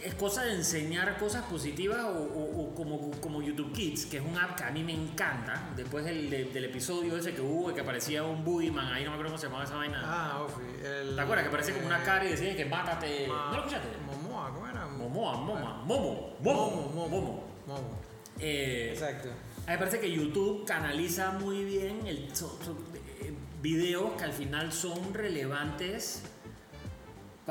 es 0.02 0.14
cosa 0.14 0.44
de 0.44 0.54
enseñar 0.54 1.18
cosas 1.18 1.44
positivas 1.44 2.04
o, 2.04 2.08
o- 2.18 2.62
o 2.62 2.74
como, 2.74 3.10
como 3.20 3.42
YouTube 3.42 3.72
Kids, 3.72 4.06
que 4.06 4.16
es 4.18 4.22
un 4.24 4.36
app 4.38 4.56
que 4.56 4.64
a 4.64 4.70
mí 4.70 4.82
me 4.82 4.92
encanta. 4.94 5.70
Después 5.76 6.04
del, 6.04 6.28
de- 6.30 6.44
del 6.46 6.64
episodio 6.66 7.16
ese 7.16 7.34
que 7.34 7.40
hubo, 7.40 7.72
que 7.74 7.80
aparecía 7.82 8.22
un 8.22 8.44
Boogeyman, 8.44 8.86
ahí 8.92 9.04
no 9.04 9.10
me 9.10 9.14
acuerdo 9.16 9.32
cómo 9.32 9.38
se 9.38 9.46
llamaba 9.46 9.64
esa 9.64 9.76
vaina. 9.76 10.00
Ah, 10.04 10.42
Ofi. 10.42 10.62
el- 10.84 11.14
¿Te 11.14 11.20
acuerdas? 11.20 11.44
Que 11.44 11.50
parecía 11.50 11.74
como 11.74 11.86
una 11.86 12.00
eh, 12.02 12.06
cara 12.06 12.24
y 12.24 12.28
decía 12.30 12.56
que 12.56 12.64
mátate. 12.64 13.26
Ma- 13.28 13.46
¿No 13.50 13.52
lo 13.52 13.58
escuchaste? 13.58 13.88
Momoa, 14.06 14.52
¿cómo 14.54 14.66
era? 14.68 14.86
Momoa, 14.86 15.36
Moma, 15.36 15.82
Momo, 15.84 16.36
Momo, 16.40 16.70
Momo, 16.70 16.88
Momo. 16.94 17.08
Momo. 17.08 17.44
Momo. 17.66 18.00
Eh, 18.38 18.90
Exacto. 18.94 19.28
a 19.28 19.32
mí 19.32 19.66
me 19.72 19.78
parece 19.78 20.00
que 20.00 20.10
YouTube 20.10 20.64
canaliza 20.64 21.32
muy 21.32 21.62
bien 21.64 22.06
el, 22.06 22.34
so- 22.34 22.58
so- 22.64 22.76
eh, 23.20 23.34
videos 23.60 24.12
que 24.16 24.24
al 24.24 24.32
final 24.32 24.72
son 24.72 25.12
relevantes 25.12 26.22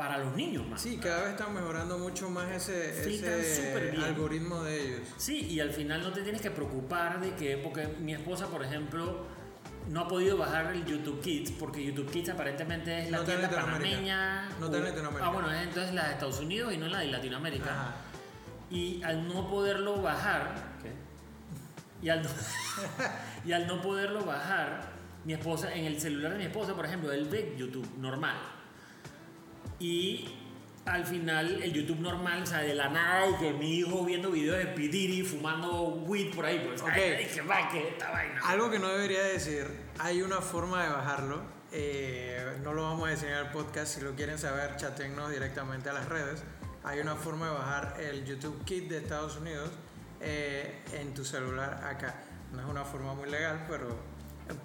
para 0.00 0.16
los 0.16 0.34
niños 0.34 0.66
más. 0.66 0.80
Sí, 0.80 0.96
cada 0.96 1.24
vez 1.24 1.32
están 1.32 1.52
mejorando 1.52 1.98
mucho 1.98 2.30
más 2.30 2.50
ese, 2.50 3.02
ese 3.02 3.92
algoritmo 4.02 4.62
de 4.62 4.82
ellos. 4.82 5.00
Sí, 5.18 5.46
y 5.46 5.60
al 5.60 5.68
final 5.72 6.00
no 6.00 6.10
te 6.10 6.22
tienes 6.22 6.40
que 6.40 6.50
preocupar 6.50 7.20
de 7.20 7.34
que, 7.34 7.58
porque 7.58 7.86
mi 8.00 8.14
esposa, 8.14 8.46
por 8.46 8.64
ejemplo, 8.64 9.26
no 9.90 10.00
ha 10.00 10.08
podido 10.08 10.38
bajar 10.38 10.72
el 10.74 10.86
YouTube 10.86 11.20
Kids, 11.20 11.50
porque 11.50 11.84
YouTube 11.84 12.10
Kids 12.10 12.30
aparentemente 12.30 13.02
es 13.02 13.10
la 13.10 13.18
No 13.18 13.24
tienda 13.24 13.50
panameña. 13.50 14.48
No 14.58 14.66
está 14.66 14.78
en 14.78 14.84
Latinoamérica. 14.84 15.26
Ah, 15.26 15.32
bueno, 15.34 15.52
es 15.52 15.62
entonces 15.64 15.92
la 15.92 16.06
de 16.06 16.12
Estados 16.14 16.40
Unidos 16.40 16.72
y 16.72 16.78
no 16.78 16.88
la 16.88 17.00
de 17.00 17.08
Latinoamérica. 17.08 17.70
Ajá. 17.70 17.94
Y 18.70 19.02
al 19.02 19.28
no 19.28 19.50
poderlo 19.50 20.00
bajar, 20.00 20.54
y 22.00 22.08
al 22.08 22.22
no, 22.22 22.30
y 23.44 23.52
al 23.52 23.66
no 23.66 23.82
poderlo 23.82 24.24
bajar, 24.24 24.92
mi 25.26 25.34
esposa, 25.34 25.74
en 25.74 25.84
el 25.84 26.00
celular 26.00 26.32
de 26.32 26.38
mi 26.38 26.44
esposa, 26.44 26.74
por 26.74 26.86
ejemplo, 26.86 27.12
él 27.12 27.26
ve 27.26 27.54
YouTube 27.58 27.86
normal. 27.98 28.59
Y 29.80 30.28
al 30.86 31.04
final, 31.04 31.62
el 31.62 31.72
YouTube 31.72 32.00
normal, 32.00 32.42
o 32.42 32.46
sea, 32.46 32.60
de 32.60 32.74
la 32.74 32.88
nada, 32.88 33.28
y 33.28 33.34
que 33.36 33.52
mi 33.52 33.76
hijo 33.78 34.04
viendo 34.04 34.30
videos 34.30 34.58
de 34.58 34.66
Pidiri 34.66 35.22
fumando 35.22 35.84
weed 36.06 36.34
por 36.34 36.44
ahí, 36.44 36.62
pues, 36.66 36.80
Ok. 36.82 36.88
ay, 36.92 37.00
ay, 37.18 37.26
que 37.26 37.40
va, 37.42 37.68
que 37.68 37.88
esta 37.88 38.10
vaina. 38.10 38.40
Algo 38.44 38.70
que 38.70 38.78
no 38.78 38.88
debería 38.88 39.22
decir, 39.22 39.66
hay 39.98 40.22
una 40.22 40.40
forma 40.40 40.84
de 40.84 40.90
bajarlo. 40.90 41.60
eh, 41.72 42.56
no 42.64 42.74
lo 42.74 42.82
vamos 42.82 43.06
a 43.06 43.10
decir 43.12 43.28
en 43.28 43.36
el 43.36 43.46
podcast. 43.50 43.94
Si 43.94 44.00
lo 44.00 44.16
quieren 44.16 44.38
saber, 44.38 44.74
chatennos 44.76 45.30
directamente 45.30 45.88
a 45.88 45.92
las 45.92 46.08
redes. 46.08 46.42
Hay 46.82 46.98
una 46.98 47.14
forma 47.14 47.46
de 47.46 47.52
bajar 47.52 47.96
el 48.00 48.24
YouTube 48.24 48.64
Kit 48.64 48.88
de 48.88 48.98
Estados 48.98 49.36
Unidos 49.36 49.70
eh, 50.20 50.82
en 50.94 51.14
tu 51.14 51.24
celular 51.24 51.80
acá. 51.84 52.16
No 52.52 52.60
es 52.60 52.66
una 52.66 52.84
forma 52.84 53.14
muy 53.14 53.30
legal, 53.30 53.66
pero 53.68 53.96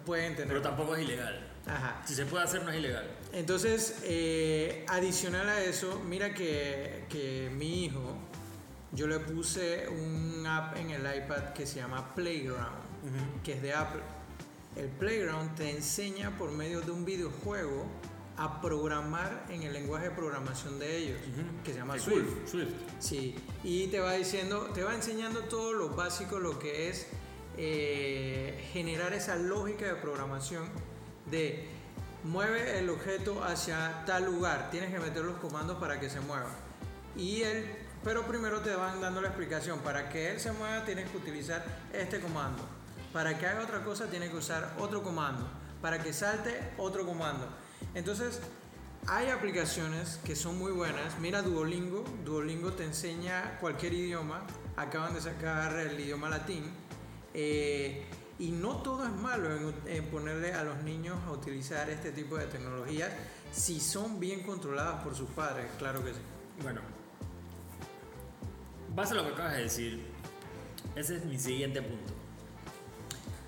pueden 0.05 0.35
tener. 0.35 0.49
Pero 0.49 0.61
tampoco 0.61 0.95
es 0.95 1.03
ilegal. 1.03 1.51
Ajá. 1.67 2.01
Si 2.05 2.13
se 2.13 2.25
puede 2.25 2.43
hacer, 2.43 2.63
no 2.63 2.71
es 2.71 2.77
ilegal. 2.77 3.09
Entonces, 3.33 3.99
eh, 4.03 4.85
adicional 4.87 5.49
a 5.49 5.61
eso, 5.61 6.01
mira 6.07 6.33
que, 6.33 7.05
que 7.09 7.51
mi 7.55 7.85
hijo, 7.85 8.15
yo 8.91 9.07
le 9.07 9.19
puse 9.19 9.87
un 9.89 10.45
app 10.47 10.77
en 10.77 10.91
el 10.91 11.01
iPad 11.01 11.53
que 11.53 11.65
se 11.65 11.77
llama 11.77 12.13
Playground, 12.15 13.43
que 13.43 13.53
es 13.53 13.61
de 13.61 13.73
Apple. 13.73 14.01
El 14.75 14.87
Playground 14.89 15.55
te 15.55 15.69
enseña 15.71 16.37
por 16.37 16.51
medio 16.51 16.81
de 16.81 16.91
un 16.91 17.03
videojuego 17.03 17.85
a 18.37 18.61
programar 18.61 19.45
en 19.49 19.63
el 19.63 19.73
lenguaje 19.73 20.09
de 20.09 20.15
programación 20.15 20.77
de 20.79 20.97
ellos, 20.97 21.17
que 21.63 21.71
se 21.71 21.79
llama 21.79 21.97
Swift. 21.97 22.49
Swift. 22.49 22.73
Sí, 22.99 23.35
y 23.63 23.87
te 23.87 23.99
va 23.99 24.13
diciendo, 24.13 24.69
te 24.73 24.83
va 24.83 24.93
enseñando 24.93 25.41
todo 25.41 25.73
lo 25.73 25.89
básico, 25.89 26.39
lo 26.39 26.59
que 26.59 26.89
es 26.89 27.07
eh, 27.57 28.67
generar 28.73 29.13
esa 29.13 29.35
lógica 29.35 29.85
de 29.85 29.95
programación 29.95 30.63
de 31.29 31.67
mueve 32.23 32.79
el 32.79 32.89
objeto 32.89 33.43
hacia 33.43 34.03
tal 34.05 34.25
lugar, 34.25 34.69
tienes 34.71 34.91
que 34.91 34.99
meter 34.99 35.23
los 35.23 35.37
comandos 35.37 35.77
para 35.77 35.99
que 35.99 36.09
se 36.09 36.19
mueva. 36.19 36.49
Y 37.15 37.43
él, 37.43 37.65
pero 38.03 38.23
primero 38.23 38.61
te 38.61 38.75
van 38.75 38.99
dando 38.99 39.21
la 39.21 39.27
explicación, 39.27 39.79
para 39.79 40.09
que 40.09 40.31
él 40.31 40.39
se 40.39 40.51
mueva 40.51 40.83
tienes 40.85 41.09
que 41.09 41.17
utilizar 41.17 41.63
este 41.93 42.19
comando, 42.19 42.63
para 43.13 43.37
que 43.37 43.45
haga 43.45 43.63
otra 43.63 43.83
cosa 43.83 44.07
tienes 44.07 44.31
que 44.31 44.37
usar 44.37 44.73
otro 44.79 45.03
comando, 45.03 45.47
para 45.81 45.99
que 45.99 46.13
salte 46.13 46.71
otro 46.77 47.05
comando. 47.05 47.47
Entonces, 47.93 48.41
hay 49.07 49.29
aplicaciones 49.29 50.19
que 50.25 50.35
son 50.35 50.57
muy 50.57 50.71
buenas. 50.71 51.19
Mira 51.19 51.43
Duolingo. 51.43 52.03
Duolingo 52.23 52.73
te 52.73 52.85
enseña 52.85 53.59
cualquier 53.59 53.93
idioma. 53.93 54.41
Acaban 54.75 55.13
de 55.13 55.21
sacar 55.21 55.77
el 55.77 55.99
idioma 55.99 56.27
latín. 56.27 56.63
Eh, 57.37 58.05
y 58.39 58.51
no 58.51 58.77
todo 58.77 59.05
es 59.05 59.11
malo 59.11 59.49
en, 59.85 60.05
ponerle 60.05 60.53
a 60.53 60.63
los 60.63 60.81
niños 60.83 61.17
a 61.27 61.31
utilizar 61.31 61.89
este 61.89 62.11
tipo 62.11 62.37
de 62.37 62.47
tecnologías 62.47 63.11
si 63.51 63.79
son 63.79 64.19
bien 64.21 64.43
controladas 64.43 65.03
por 65.03 65.15
sus 65.15 65.29
padres. 65.29 65.67
Claro 65.77 66.03
que 66.03 66.13
sí. 66.13 66.19
Bueno, 66.61 66.79
base 68.95 69.13
a 69.13 69.17
lo 69.17 69.25
que 69.25 69.33
acabas 69.33 69.53
de 69.53 69.63
decir, 69.63 70.05
ese 70.95 71.17
es 71.17 71.25
mi 71.25 71.37
siguiente 71.37 71.81
punto. 71.81 72.13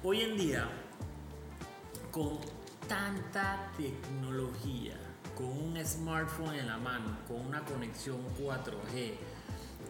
Hoy 0.04 0.22
en 0.22 0.38
día, 0.38 0.70
con 2.12 2.40
tanta 2.90 3.72
tecnología, 3.78 4.98
con 5.36 5.48
un 5.48 5.86
smartphone 5.86 6.56
en 6.56 6.68
la 6.68 6.78
mano, 6.78 7.18
con 7.28 7.46
una 7.46 7.64
conexión 7.64 8.18
4G, 8.38 9.14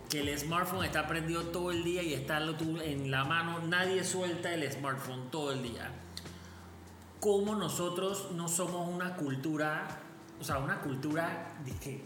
que 0.10 0.22
el 0.22 0.38
smartphone 0.38 0.86
está 0.86 1.08
prendido 1.08 1.44
todo 1.48 1.72
el 1.72 1.84
día 1.84 2.02
y 2.02 2.14
está 2.14 2.40
en 2.40 3.12
la 3.12 3.24
mano, 3.26 3.60
nadie 3.60 4.04
suelta 4.04 4.54
el 4.54 4.72
smartphone 4.72 5.30
todo 5.30 5.52
el 5.52 5.64
día. 5.64 5.92
¿Cómo 7.20 7.56
nosotros 7.56 8.30
no 8.34 8.48
somos 8.48 8.88
una 8.88 9.16
cultura, 9.16 9.88
o 10.40 10.44
sea, 10.44 10.60
una 10.60 10.80
cultura 10.80 11.56
dije, 11.66 12.04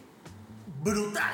brutal? 0.83 1.33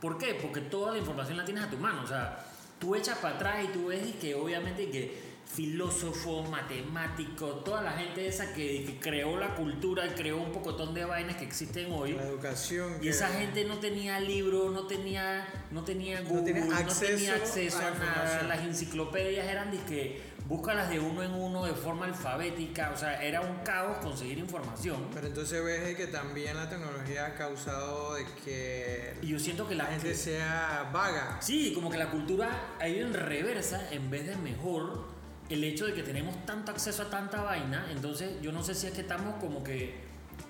¿Por 0.00 0.18
qué? 0.18 0.34
Porque 0.34 0.60
toda 0.60 0.92
la 0.92 0.98
información 0.98 1.38
la 1.38 1.44
tienes 1.44 1.64
a 1.64 1.70
tu 1.70 1.76
mano. 1.76 2.02
O 2.02 2.06
sea, 2.06 2.44
tú 2.78 2.94
echas 2.94 3.18
para 3.18 3.36
atrás 3.36 3.64
y 3.64 3.68
tú 3.68 3.86
ves 3.86 4.16
que 4.16 4.34
obviamente 4.34 4.90
que 4.90 5.31
filósofo, 5.44 6.42
matemático, 6.44 7.46
toda 7.64 7.82
la 7.82 7.92
gente 7.92 8.26
esa 8.26 8.52
que, 8.54 8.84
que 8.84 8.98
creó 9.00 9.38
la 9.38 9.54
cultura, 9.54 10.02
creó 10.14 10.38
un 10.38 10.50
pocotón 10.52 10.94
de 10.94 11.04
vainas 11.04 11.36
que 11.36 11.44
existen 11.44 11.92
hoy. 11.92 12.12
La 12.12 12.22
educación. 12.24 12.96
Y 12.98 13.02
que- 13.02 13.08
esa 13.10 13.28
gente 13.28 13.64
no 13.64 13.78
tenía 13.78 14.18
libro, 14.20 14.70
no 14.70 14.86
tenía, 14.86 15.46
no 15.70 15.84
tenía 15.84 16.22
Google, 16.22 16.54
no 16.62 16.72
acceso 16.74 17.06
tenía 17.06 17.34
acceso 17.34 17.78
a 17.78 17.90
nada. 17.90 18.42
Las 18.48 18.60
enciclopedias 18.60 19.46
eran 19.46 19.70
de 19.70 19.78
que 19.84 20.32
búscalas 20.46 20.90
de 20.90 20.98
uno 20.98 21.22
en 21.22 21.32
uno 21.32 21.64
de 21.66 21.72
forma 21.74 22.06
alfabética, 22.06 22.90
o 22.94 22.96
sea, 22.98 23.22
era 23.22 23.40
un 23.42 23.56
caos 23.64 23.98
conseguir 23.98 24.38
información. 24.38 25.06
Pero 25.14 25.26
entonces 25.28 25.62
ves 25.64 25.96
que 25.96 26.06
también 26.08 26.56
la 26.56 26.68
tecnología 26.68 27.26
ha 27.26 27.34
causado 27.34 28.14
de 28.14 28.24
que 28.44 29.14
Y 29.22 29.28
yo 29.28 29.38
siento 29.38 29.68
que 29.68 29.74
la 29.74 29.84
la 29.84 29.90
gente 29.90 30.14
sea 30.14 30.90
vaga. 30.92 31.38
Sí, 31.40 31.72
como 31.74 31.90
que 31.90 31.98
la 31.98 32.10
cultura 32.10 32.74
ha 32.80 32.88
ido 32.88 33.06
en 33.06 33.14
reversa 33.14 33.88
en 33.92 34.10
vez 34.10 34.26
de 34.26 34.36
mejor 34.36 35.11
el 35.52 35.64
hecho 35.64 35.86
de 35.86 35.94
que 35.94 36.02
tenemos 36.02 36.44
tanto 36.46 36.72
acceso 36.72 37.02
a 37.02 37.10
tanta 37.10 37.42
vaina, 37.42 37.86
entonces 37.90 38.40
yo 38.40 38.52
no 38.52 38.62
sé 38.62 38.74
si 38.74 38.86
es 38.86 38.92
que 38.92 39.02
estamos 39.02 39.36
como 39.40 39.62
que 39.62 39.94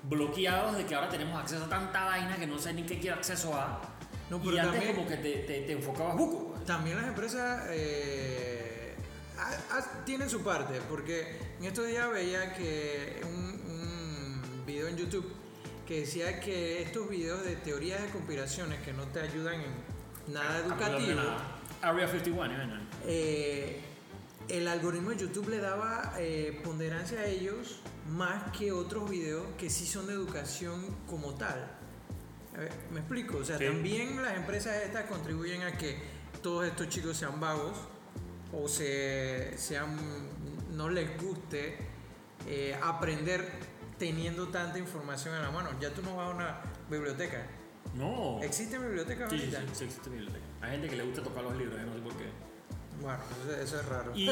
bloqueados 0.05 0.77
de 0.77 0.85
que 0.87 0.95
ahora 0.95 1.09
tenemos 1.09 1.41
acceso 1.41 1.65
a 1.65 1.69
tanta 1.69 2.05
vaina 2.05 2.37
que 2.37 2.47
no 2.47 2.59
sé 2.59 2.73
ni 2.73 2.83
qué 2.85 2.99
quiero 2.99 3.17
acceso 3.17 3.55
a. 3.55 3.81
No, 4.31 4.37
y 4.39 4.41
pero 4.49 4.61
antes 4.63 4.73
también- 4.75 4.95
como 4.97 5.09
que 5.09 5.17
te, 5.17 5.33
te, 5.41 5.61
te 5.63 5.73
enfocabas 5.73 6.17
buco. 6.17 6.53
pues. 6.53 6.65
También 6.65 6.97
las 6.97 7.07
empresas 7.09 7.67
eh, 7.71 8.95
tienen 10.07 10.29
su 10.31 10.43
parte, 10.43 10.81
porque 10.89 11.39
en 11.59 11.65
estos 11.67 11.87
días 11.87 12.11
veía 12.11 12.55
que 12.55 13.21
un, 13.25 13.61
un 13.71 14.67
video 14.67 14.87
en 14.89 14.97
YouTube 14.97 15.33
que 15.87 16.01
decía 16.01 16.39
que 16.41 16.83
estos 16.83 17.09
videos 17.11 17.45
de 17.45 17.57
teorías 17.57 18.01
de 18.01 18.09
conspiraciones 18.09 18.81
que 18.83 18.93
no 18.93 19.03
te 19.09 19.21
ayudan 19.21 19.55
en 19.61 20.33
nada 20.33 20.59
educativo, 20.61 21.21
Area 21.83 22.07
51, 22.09 22.77
¿eh? 23.05 23.81
El 24.53 24.69
algoritmo 24.69 25.11
de 25.11 25.17
YouTube 25.17 25.49
le 25.49 25.59
daba 25.59 26.15
eh, 26.19 26.61
ponderancia 26.63 27.21
a 27.21 27.27
ellos 27.27 27.81
más 28.11 28.57
que 28.57 28.71
otros 28.71 29.09
videos 29.09 29.47
que 29.57 29.71
sí 29.71 29.87
son 29.87 30.07
de 30.07 30.13
educación 30.13 30.85
como 31.09 31.35
tal. 31.35 31.71
A 32.55 32.59
ver, 32.61 32.71
¿Me 32.91 33.01
explico? 33.01 33.39
O 33.39 33.45
sea, 33.45 33.57
Sí. 33.57 33.65
también 33.65 34.23
las 34.23 34.37
empresas 34.37 34.77
estas 34.85 35.05
contribuyen 35.07 35.63
a 35.63 35.73
que 35.79 36.03
todos 36.43 36.67
estos 36.67 36.89
chicos 36.91 37.17
sean 37.17 37.41
vagos 37.41 37.73
o 38.53 38.69
se, 38.69 39.57
sean, 39.57 39.97
no 40.73 40.91
les 40.91 41.19
guste 41.23 41.79
eh, 42.47 42.79
aprender 42.83 43.49
teniendo 43.99 44.49
tanta 44.49 44.79
información 44.79 45.35
en 45.35 45.43
la 45.43 45.51
mano. 45.51 45.71
Ya 45.81 45.95
tú 45.95 46.03
no 46.03 46.17
vas 46.17 46.31
a 46.31 46.35
una 46.35 46.61
biblioteca. 46.91 47.47
No. 47.95 48.43
¿Existen 48.43 48.83
bibliotecas 48.83 49.31
Sí, 49.31 49.39
sí, 49.39 49.45
ahorita? 49.45 49.61
sí, 49.61 49.67
sí 49.79 49.85
existe 49.85 50.11
biblioteca. 50.11 50.45
Hay 50.61 50.73
gente 50.73 50.89
que 50.91 50.97
le 50.97 51.05
gusta 51.05 51.23
tocar 51.23 51.43
los 51.45 51.57
libros, 51.57 51.81
no 51.87 51.95
sé 51.95 52.01
por 52.01 52.17
qué. 52.17 52.52
Bueno, 53.03 53.19
eso, 53.63 53.81
es 53.81 53.87
raro. 53.87 54.13
Y, 54.15 54.31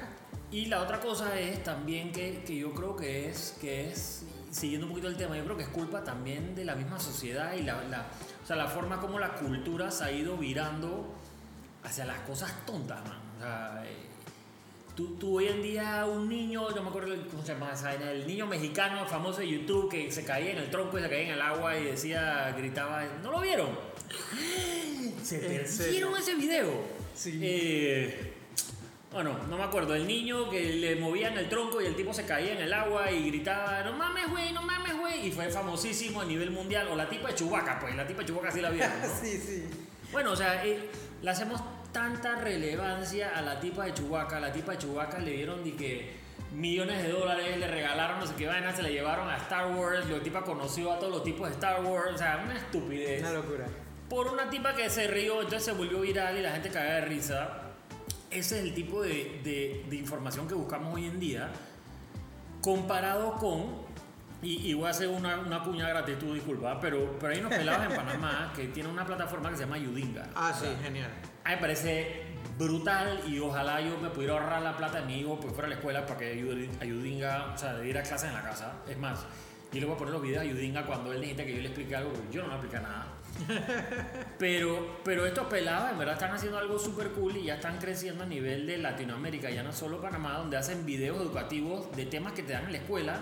y 0.52 0.66
la 0.66 0.80
otra 0.82 1.00
cosa 1.00 1.38
es 1.38 1.62
también 1.64 2.12
que, 2.12 2.42
que 2.44 2.56
yo 2.56 2.72
creo 2.72 2.96
que 2.96 3.28
es, 3.28 3.56
que 3.60 3.90
es, 3.90 4.24
siguiendo 4.50 4.86
un 4.86 4.92
poquito 4.92 5.08
el 5.08 5.16
tema, 5.16 5.36
yo 5.36 5.44
creo 5.44 5.56
que 5.56 5.64
es 5.64 5.68
culpa 5.70 6.04
también 6.04 6.54
de 6.54 6.64
la 6.64 6.74
misma 6.74 6.98
sociedad 7.00 7.54
y 7.54 7.62
la, 7.62 7.82
la- 7.84 8.06
o 8.42 8.46
sea, 8.46 8.56
la 8.56 8.66
forma 8.68 9.00
como 9.00 9.18
la 9.18 9.34
cultura 9.34 9.90
se 9.90 10.04
ha 10.04 10.12
ido 10.12 10.36
virando 10.36 11.12
hacia 11.84 12.04
las 12.04 12.18
cosas 12.20 12.52
tontas, 12.66 13.00
man. 13.04 13.18
O 13.38 13.40
sea, 13.40 13.82
eh, 13.86 13.96
tú, 14.96 15.16
tú 15.16 15.38
hoy 15.38 15.46
en 15.48 15.62
día 15.62 16.04
un 16.06 16.28
niño, 16.28 16.74
yo 16.74 16.82
me 16.82 16.88
acuerdo, 16.90 17.14
¿cómo 17.30 17.42
se 17.44 17.54
llama 17.54 17.72
esa? 17.72 17.94
El 17.94 18.26
niño 18.26 18.46
mexicano 18.46 19.06
famoso 19.06 19.38
de 19.40 19.48
YouTube 19.48 19.90
que 19.90 20.10
se 20.12 20.24
caía 20.24 20.52
en 20.52 20.58
el 20.58 20.70
tronco 20.70 20.98
y 20.98 21.02
se 21.02 21.08
caía 21.08 21.22
en 21.28 21.30
el 21.34 21.40
agua 21.42 21.76
y 21.78 21.84
decía, 21.84 22.52
gritaba, 22.56 23.04
¿no 23.22 23.30
lo 23.32 23.40
vieron? 23.40 23.70
Se 25.22 25.36
¿En 25.56 25.64
perdieron 25.78 26.16
ese 26.16 26.34
video. 26.34 26.91
Sí. 27.14 27.38
Eh, 27.42 28.32
Bueno, 29.12 29.38
no 29.50 29.58
me 29.58 29.64
acuerdo. 29.64 29.94
El 29.94 30.06
niño 30.06 30.48
que 30.48 30.72
le 30.72 30.96
movían 30.96 31.36
el 31.36 31.48
tronco 31.48 31.82
y 31.82 31.86
el 31.86 31.94
tipo 31.94 32.14
se 32.14 32.24
caía 32.24 32.52
en 32.54 32.62
el 32.62 32.72
agua 32.72 33.10
y 33.10 33.28
gritaba, 33.28 33.82
no 33.82 33.92
mames, 33.92 34.30
güey, 34.30 34.52
no 34.52 34.62
mames, 34.62 34.98
güey. 34.98 35.26
Y 35.26 35.30
fue 35.32 35.50
famosísimo 35.50 36.22
a 36.22 36.24
nivel 36.24 36.50
mundial. 36.50 36.88
O 36.88 36.96
la 36.96 37.08
tipa 37.08 37.28
de 37.28 37.34
Chubaca, 37.34 37.78
pues 37.78 37.94
la 37.94 38.06
tipa 38.06 38.20
de 38.22 38.28
Chubaca 38.28 38.50
sí 38.50 38.60
la 38.62 38.70
vieron. 38.70 38.90
¿no? 39.02 39.06
sí, 39.22 39.38
sí. 39.38 39.64
Bueno, 40.12 40.32
o 40.32 40.36
sea, 40.36 40.64
eh, 40.64 40.88
le 41.20 41.30
hacemos 41.30 41.60
tanta 41.92 42.36
relevancia 42.36 43.36
a 43.36 43.42
la 43.42 43.60
tipa 43.60 43.84
de 43.84 43.92
Chubaca. 43.92 44.38
A 44.38 44.40
la 44.40 44.50
tipa 44.52 44.72
de 44.72 44.78
Chubaca 44.78 45.18
le 45.18 45.32
dieron 45.32 45.62
de 45.62 45.74
que 45.74 46.10
millones 46.54 47.02
de 47.02 47.10
dólares, 47.10 47.58
le 47.58 47.66
regalaron 47.66 48.18
no 48.18 48.26
sé 48.26 48.34
qué 48.34 48.46
vaina, 48.46 48.74
se 48.74 48.82
la 48.82 48.88
llevaron 48.88 49.28
a 49.28 49.36
Star 49.36 49.74
Wars. 49.74 50.08
La 50.08 50.20
tipa 50.22 50.42
conoció 50.42 50.90
a 50.90 50.98
todos 50.98 51.12
los 51.12 51.22
tipos 51.22 51.48
de 51.48 51.54
Star 51.54 51.84
Wars. 51.84 52.14
O 52.14 52.18
sea, 52.18 52.40
una 52.42 52.56
estupidez. 52.56 53.20
Una 53.20 53.32
locura. 53.32 53.66
Por 54.12 54.26
una 54.28 54.50
tipa 54.50 54.74
que 54.74 54.90
se 54.90 55.06
rió, 55.06 55.36
entonces 55.40 55.64
se 55.64 55.72
volvió 55.72 56.00
viral 56.02 56.36
y 56.36 56.42
la 56.42 56.52
gente 56.52 56.68
cagaba 56.68 56.96
de 56.96 57.00
risa. 57.06 57.48
Ese 58.30 58.58
es 58.58 58.64
el 58.66 58.74
tipo 58.74 59.00
de, 59.00 59.40
de- 59.42 59.86
de 59.88 59.96
información 59.96 60.46
que 60.46 60.52
buscamos 60.52 60.94
hoy 60.94 61.06
en 61.06 61.18
día, 61.18 61.50
comparado 62.60 63.36
con, 63.36 63.76
y, 64.42 64.70
y 64.70 64.74
voy 64.74 64.86
a 64.86 64.90
hacer 64.90 65.08
una, 65.08 65.38
una 65.38 65.62
cuña 65.62 65.86
de 65.86 65.92
gratitud, 65.94 66.34
disculpa, 66.34 66.78
pero, 66.78 67.16
pero 67.18 67.32
hay 67.32 67.40
unos 67.40 67.54
pelados 67.54 67.86
en 67.90 67.96
Panamá 67.96 68.52
que 68.56 68.66
tienen 68.68 68.92
una 68.92 69.06
plataforma 69.06 69.48
que 69.48 69.56
se 69.56 69.62
llama 69.62 69.78
Yudinga. 69.78 70.28
Ah, 70.34 70.52
sí, 70.58 70.66
genial. 70.82 71.10
A 71.44 71.48
mí 71.48 71.54
me 71.54 71.60
parece 71.62 72.22
brutal 72.58 73.18
y 73.26 73.38
ojalá 73.38 73.80
yo 73.80 73.96
me 73.98 74.10
pudiera 74.10 74.34
ahorrar 74.34 74.60
la 74.60 74.76
plata 74.76 75.00
de 75.00 75.06
mi 75.06 75.20
hijo 75.20 75.40
porque 75.40 75.54
fuera 75.54 75.68
a 75.68 75.70
la 75.70 75.76
escuela 75.76 76.04
para 76.04 76.18
que 76.18 76.38
Yudi- 76.38 76.68
a 76.82 76.84
Yudinga, 76.84 77.52
o 77.54 77.56
sea, 77.56 77.72
de 77.76 77.88
ir 77.88 77.96
a 77.96 78.02
clases 78.02 78.28
en 78.28 78.34
la 78.34 78.42
casa. 78.42 78.74
Es 78.86 78.98
más, 78.98 79.20
yo 79.72 79.80
le 79.80 79.86
voy 79.86 79.94
a 79.94 79.98
poner 79.98 80.12
los 80.12 80.22
videos 80.22 80.42
a 80.42 80.44
Yudinga 80.44 80.84
cuando 80.84 81.12
él 81.14 81.20
necesita 81.20 81.46
que 81.46 81.54
yo 81.56 81.62
le 81.62 81.68
explique 81.68 81.96
algo, 81.96 82.12
porque 82.12 82.30
yo 82.30 82.42
no 82.42 82.48
le 82.48 82.54
explico 82.56 82.82
nada. 82.82 83.06
Pero, 84.38 84.98
pero 85.04 85.24
estos 85.24 85.46
pelados 85.46 85.92
en 85.92 85.98
verdad 85.98 86.14
están 86.14 86.32
haciendo 86.32 86.58
algo 86.58 86.78
súper 86.78 87.10
cool 87.10 87.36
y 87.36 87.44
ya 87.44 87.54
están 87.54 87.78
creciendo 87.78 88.24
a 88.24 88.26
nivel 88.26 88.66
de 88.66 88.76
Latinoamérica, 88.76 89.50
ya 89.50 89.62
no 89.62 89.72
solo 89.72 90.00
Panamá, 90.00 90.36
donde 90.38 90.56
hacen 90.56 90.84
videos 90.84 91.18
educativos 91.18 91.94
de 91.94 92.06
temas 92.06 92.32
que 92.32 92.42
te 92.42 92.52
dan 92.52 92.64
en 92.64 92.72
la 92.72 92.78
escuela, 92.78 93.20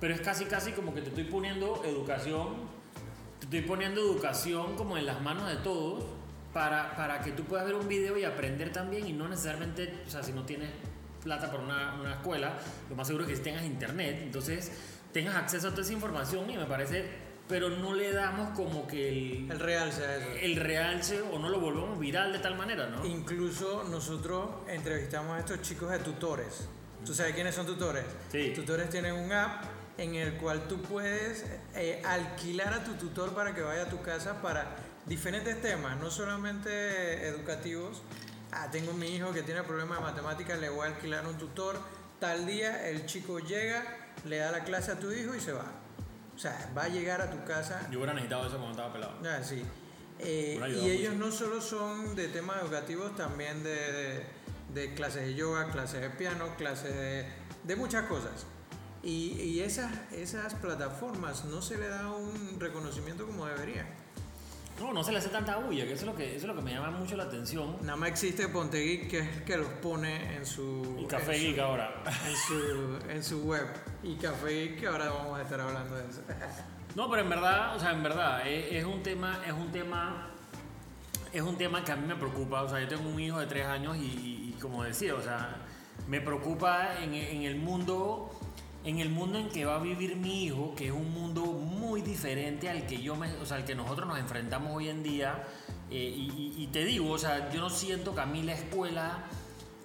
pero 0.00 0.14
es 0.14 0.20
casi 0.20 0.44
casi 0.44 0.72
como 0.72 0.94
que 0.94 1.00
te 1.00 1.08
estoy 1.08 1.24
poniendo 1.24 1.82
educación, 1.84 2.48
te 3.38 3.46
estoy 3.46 3.62
poniendo 3.62 4.02
educación 4.02 4.76
como 4.76 4.98
en 4.98 5.06
las 5.06 5.22
manos 5.22 5.48
de 5.48 5.56
todos 5.56 6.04
para, 6.52 6.94
para 6.94 7.22
que 7.22 7.32
tú 7.32 7.44
puedas 7.44 7.64
ver 7.64 7.74
un 7.74 7.88
video 7.88 8.18
y 8.18 8.24
aprender 8.24 8.72
también 8.72 9.06
y 9.06 9.12
no 9.12 9.28
necesariamente, 9.28 10.02
o 10.06 10.10
sea, 10.10 10.22
si 10.22 10.32
no 10.32 10.44
tienes 10.44 10.70
plata 11.22 11.50
por 11.50 11.60
una, 11.60 11.94
una 12.00 12.12
escuela, 12.12 12.52
lo 12.88 12.96
más 12.96 13.06
seguro 13.06 13.26
es 13.26 13.38
que 13.38 13.44
tengas 13.44 13.64
internet, 13.64 14.20
entonces 14.22 14.72
tengas 15.12 15.36
acceso 15.36 15.68
a 15.68 15.70
toda 15.70 15.82
esa 15.82 15.92
información 15.92 16.50
y 16.50 16.56
me 16.56 16.66
parece, 16.66 17.04
pero 17.50 17.68
no 17.68 17.92
le 17.94 18.12
damos 18.12 18.56
como 18.56 18.86
que 18.86 19.08
el, 19.08 19.50
El 19.50 19.58
real 19.58 19.92
sea 19.92 20.16
eso. 20.16 20.26
el 20.40 20.56
realce 20.56 21.20
o 21.20 21.38
no 21.38 21.48
lo 21.48 21.60
volvemos 21.60 21.98
viral 21.98 22.32
de 22.32 22.38
tal 22.38 22.56
manera, 22.56 22.86
¿no? 22.86 23.04
Incluso 23.04 23.84
nosotros 23.90 24.48
entrevistamos 24.68 25.36
a 25.36 25.40
estos 25.40 25.60
chicos 25.60 25.90
de 25.90 25.98
tutores. 25.98 26.68
¿Tú 27.04 27.12
sabes 27.12 27.34
quiénes 27.34 27.54
son 27.54 27.66
tutores? 27.66 28.04
Sí. 28.30 28.52
Tutores 28.54 28.88
tienen 28.88 29.14
un 29.14 29.32
app 29.32 29.64
en 29.98 30.14
el 30.14 30.34
cual 30.34 30.68
tú 30.68 30.80
puedes 30.80 31.44
eh, 31.74 32.00
alquilar 32.06 32.72
a 32.72 32.84
tu 32.84 32.92
tutor 32.94 33.34
para 33.34 33.54
que 33.54 33.62
vaya 33.62 33.82
a 33.82 33.88
tu 33.88 34.00
casa 34.00 34.40
para 34.40 34.76
diferentes 35.06 35.60
temas, 35.60 35.98
no 35.98 36.10
solamente 36.10 37.26
educativos. 37.26 38.00
Ah, 38.52 38.68
tengo 38.70 38.92
mi 38.92 39.08
hijo 39.08 39.32
que 39.32 39.42
tiene 39.42 39.62
problemas 39.64 39.98
de 39.98 40.04
matemáticas, 40.04 40.58
le 40.60 40.68
voy 40.68 40.86
a 40.86 40.90
alquilar 40.90 41.26
un 41.26 41.36
tutor. 41.36 41.78
Tal 42.20 42.46
día 42.46 42.88
el 42.88 43.06
chico 43.06 43.40
llega, 43.40 43.82
le 44.24 44.36
da 44.38 44.52
la 44.52 44.62
clase 44.62 44.92
a 44.92 44.98
tu 44.98 45.10
hijo 45.10 45.34
y 45.34 45.40
se 45.40 45.52
va. 45.52 45.79
O 46.40 46.42
sea, 46.42 46.72
va 46.74 46.84
a 46.84 46.88
llegar 46.88 47.20
a 47.20 47.28
tu 47.30 47.44
casa 47.44 47.86
Yo 47.90 47.98
hubiera 47.98 48.14
necesitado 48.14 48.46
eso 48.46 48.52
cuando 48.56 48.70
estaba 48.70 48.90
pelado. 48.94 49.12
Ah, 49.26 49.42
sí. 49.44 49.62
Eh, 50.18 50.58
y 50.82 50.88
ellos 50.88 51.14
no 51.16 51.30
solo 51.30 51.60
son 51.60 52.14
de 52.16 52.28
temas 52.28 52.62
educativos, 52.62 53.14
también 53.14 53.62
de, 53.62 53.70
de- 53.92 54.26
de 54.72 54.94
clases 54.94 55.26
de 55.26 55.34
yoga, 55.34 55.70
clases 55.70 56.00
de 56.00 56.08
piano, 56.08 56.56
clases 56.56 56.94
de, 56.94 57.26
de 57.64 57.76
muchas 57.76 58.06
cosas. 58.06 58.46
Y, 59.02 59.32
y 59.38 59.60
esas, 59.60 59.92
esas 60.12 60.54
plataformas 60.54 61.44
no 61.44 61.60
se 61.60 61.76
le 61.76 61.88
da 61.88 62.08
un 62.08 62.58
reconocimiento 62.58 63.26
como 63.26 63.44
debería. 63.44 63.86
No, 64.80 64.92
no 64.94 65.04
se 65.04 65.12
le 65.12 65.18
hace 65.18 65.28
tanta 65.28 65.56
bulla, 65.58 65.84
que 65.84 65.92
eso 65.92 66.02
es 66.02 66.06
lo 66.10 66.16
que, 66.16 66.24
eso 66.36 66.38
es 66.38 66.44
lo 66.44 66.54
que 66.56 66.62
me 66.62 66.72
llama 66.72 66.90
mucho 66.90 67.16
la 67.16 67.24
atención. 67.24 67.76
Nada 67.82 67.96
más 67.96 68.08
existe 68.08 68.48
Pontegeek 68.48 69.08
que 69.10 69.18
es 69.18 69.36
el 69.36 69.44
que 69.44 69.56
los 69.58 69.68
pone 69.68 70.36
en 70.36 70.46
su, 70.46 70.96
Y 70.98 71.04
Café 71.06 71.32
en 71.36 71.40
su- 71.40 71.46
Geek 71.48 71.58
ahora. 71.58 72.02
en 72.26 72.36
su, 72.36 73.10
en 73.10 73.24
su 73.24 73.42
web. 73.42 73.66
Y 74.02 74.14
Café 74.16 74.48
Geek 74.48 74.80
que 74.80 74.86
ahora 74.86 75.10
vamos 75.10 75.38
a 75.38 75.42
estar 75.42 75.60
hablando 75.60 75.96
de 75.96 76.08
eso. 76.08 76.22
No, 76.96 77.08
pero 77.08 77.22
en 77.22 77.28
verdad, 77.30 77.76
o 77.76 77.78
sea, 77.78 77.92
en 77.92 78.02
verdad, 78.02 78.44
es, 78.48 78.72
es 78.72 78.84
un 78.84 79.00
tema, 79.00 79.40
es 79.46 79.52
un 79.52 79.70
tema, 79.70 80.28
es 81.32 81.40
un 81.40 81.56
tema 81.56 81.84
que 81.84 81.92
a 81.92 81.96
mí 81.96 82.04
me 82.04 82.16
preocupa. 82.16 82.62
O 82.62 82.68
sea, 82.68 82.80
yo 82.80 82.88
tengo 82.88 83.08
un 83.08 83.20
hijo 83.20 83.38
de 83.38 83.46
tres 83.46 83.64
años 83.66 83.96
y, 83.96 84.00
y- 84.00 84.54
y 84.56 84.60
como 84.60 84.82
decía, 84.82 85.14
o 85.14 85.22
sea, 85.22 85.56
me 86.08 86.20
preocupa 86.20 87.00
en, 87.00 87.14
en 87.14 87.42
el 87.42 87.54
mundo, 87.56 88.30
en 88.84 88.98
el 88.98 89.10
mundo 89.10 89.38
en 89.38 89.48
que 89.48 89.64
va 89.64 89.76
a 89.76 89.78
vivir 89.78 90.16
mi 90.16 90.44
hijo, 90.44 90.74
que 90.74 90.86
es 90.86 90.92
un 90.92 91.12
mundo 91.12 91.44
muy 91.44 92.00
diferente 92.02 92.68
al 92.70 92.86
que 92.86 93.02
yo 93.02 93.14
me, 93.16 93.30
o 93.34 93.44
sea, 93.46 93.58
al 93.58 93.64
que 93.64 93.74
nosotros 93.74 94.08
nos 94.08 94.18
enfrentamos 94.18 94.72
hoy 94.74 94.88
en 94.88 95.02
día. 95.02 95.42
Eh, 95.90 96.14
y, 96.16 96.68
te 96.72 96.84
digo, 96.84 97.10
o 97.10 97.18
sea, 97.18 97.50
yo 97.50 97.60
no 97.60 97.68
siento 97.68 98.14
que 98.14 98.20
a 98.20 98.26
mí 98.26 98.42
la 98.42 98.52
escuela 98.54 99.24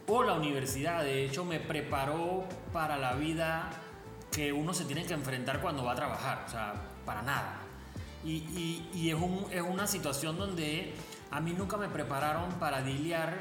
o 0.08 0.24
la 0.24 0.34
universidad, 0.34 1.04
de 1.04 1.26
hecho, 1.26 1.44
me 1.44 1.60
preparó 1.60 2.46
para 2.72 2.96
la 2.98 3.14
vida 3.16 3.70
que 4.32 4.54
uno 4.54 4.74
se 4.74 4.86
tiene 4.86 5.04
que 5.06 5.14
enfrentar 5.14 5.62
cuando 5.62 5.84
va 5.84 5.94
a 5.94 5.96
trabajar, 5.96 6.44
o 6.48 6.50
sea, 6.50 6.74
para 7.06 7.22
nada. 7.24 7.62
Y 8.24 9.10
es, 9.10 9.16
un- 9.16 9.46
es 9.52 9.62
una 9.62 9.88
situación 9.88 10.38
donde 10.38 10.94
a 11.32 11.40
mí 11.42 11.54
nunca 11.54 11.78
me 11.78 11.90
prepararon 11.90 12.50
para 12.60 12.82
lidiar 12.82 13.38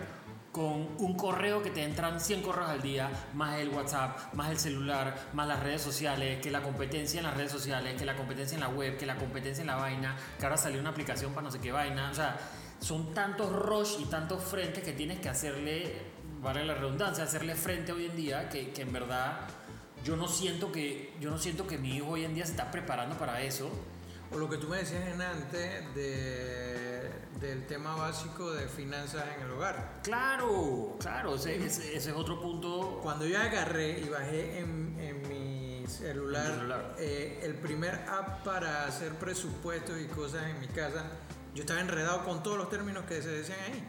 con 0.55 0.87
un 0.99 1.15
correo 1.17 1.65
que 1.65 1.71
te 1.71 1.83
entran 1.83 2.21
100 2.21 2.43
correos 2.43 2.71
al 2.71 2.81
día, 2.81 3.11
más 3.35 3.59
el 3.59 3.71
WhatsApp, 3.71 4.33
más 4.35 4.53
el 4.53 4.59
celular, 4.61 5.13
más 5.33 5.49
las 5.49 5.61
redes 5.61 5.83
sociales, 5.83 6.41
que 6.41 6.53
la 6.53 6.63
competencia 6.63 7.19
en 7.19 7.27
las 7.27 7.37
redes 7.37 7.51
sociales, 7.51 7.97
que 7.99 8.05
la 8.05 8.15
competencia 8.15 8.55
en 8.55 8.61
la 8.61 8.69
web, 8.69 8.97
que 8.97 9.05
la 9.05 9.17
competencia 9.17 9.63
en 9.63 9.67
la 9.67 9.75
vaina, 9.75 10.17
que 10.39 10.45
ahora 10.45 10.57
salió 10.57 10.79
una 10.81 10.91
aplicación 10.91 11.33
para 11.33 11.47
no 11.47 11.51
sé 11.51 11.59
qué 11.59 11.73
vaina. 11.73 12.09
O 12.09 12.15
sea, 12.15 12.39
son 12.79 13.13
tantos 13.13 13.51
rush 13.51 13.97
y 13.99 14.05
tantos 14.05 14.45
frentes 14.45 14.85
que 14.85 14.93
tienes 14.93 15.19
que 15.19 15.29
hacerle, 15.29 15.93
vale 16.41 16.65
la 16.65 16.75
redundancia, 16.75 17.25
hacerle 17.25 17.57
frente 17.57 17.91
hoy 17.91 18.05
en 18.05 18.15
día 18.15 18.49
que, 18.49 18.71
que 18.71 18.83
en 18.83 18.93
verdad 18.93 19.49
yo 20.05 20.15
no 20.15 20.29
siento 20.29 20.71
que 20.71 21.15
yo 21.19 21.31
no 21.31 21.39
siento 21.39 21.67
que 21.67 21.79
mi 21.79 21.97
hijo 21.97 22.11
hoy 22.11 22.25
en 22.25 22.33
día 22.33 22.47
se 22.47 22.53
está 22.53 22.71
preparando 22.71 23.19
para 23.19 23.43
eso. 23.43 23.73
O 24.35 24.39
lo 24.39 24.49
que 24.51 24.57
tú 24.57 24.67
me 24.69 24.79
decías 24.79 25.07
en 25.07 25.23
antes 25.23 25.95
de, 25.95 27.09
del 27.41 27.67
tema 27.67 27.95
básico 27.95 28.51
de 28.53 28.67
finanzas 28.67 29.25
en 29.37 29.45
el 29.45 29.51
hogar. 29.53 30.01
Claro, 30.03 30.97
claro, 30.99 31.37
ese, 31.37 31.57
ese- 31.65 31.97
ese 31.97 32.11
es 32.11 32.17
otro 32.17 32.41
punto. 32.41 32.99
Cuando 33.03 33.27
yo 33.27 33.39
agarré 33.41 34.01
y 34.01 34.09
bajé 34.09 34.59
en, 34.59 34.97
en 34.99 35.29
mi 35.29 35.87
celular, 35.87 36.47
En 36.47 36.55
celular. 36.57 36.95
eh, 36.99 37.41
el 37.45 37.55
primer 37.55 37.95
app 38.09 38.43
para 38.45 38.87
hacer 38.87 39.13
presupuestos 39.15 40.01
y 40.01 40.07
cosas 40.07 40.49
en 40.49 40.59
mi 40.61 40.67
casa, 40.69 41.05
yo 41.55 41.63
estaba 41.63 41.81
enredado 41.81 42.25
con 42.25 42.43
todos 42.43 42.59
los 42.59 42.69
términos 42.71 43.05
que 43.05 43.23
se 43.23 43.29
decían 43.29 43.59
ahí. 43.67 43.85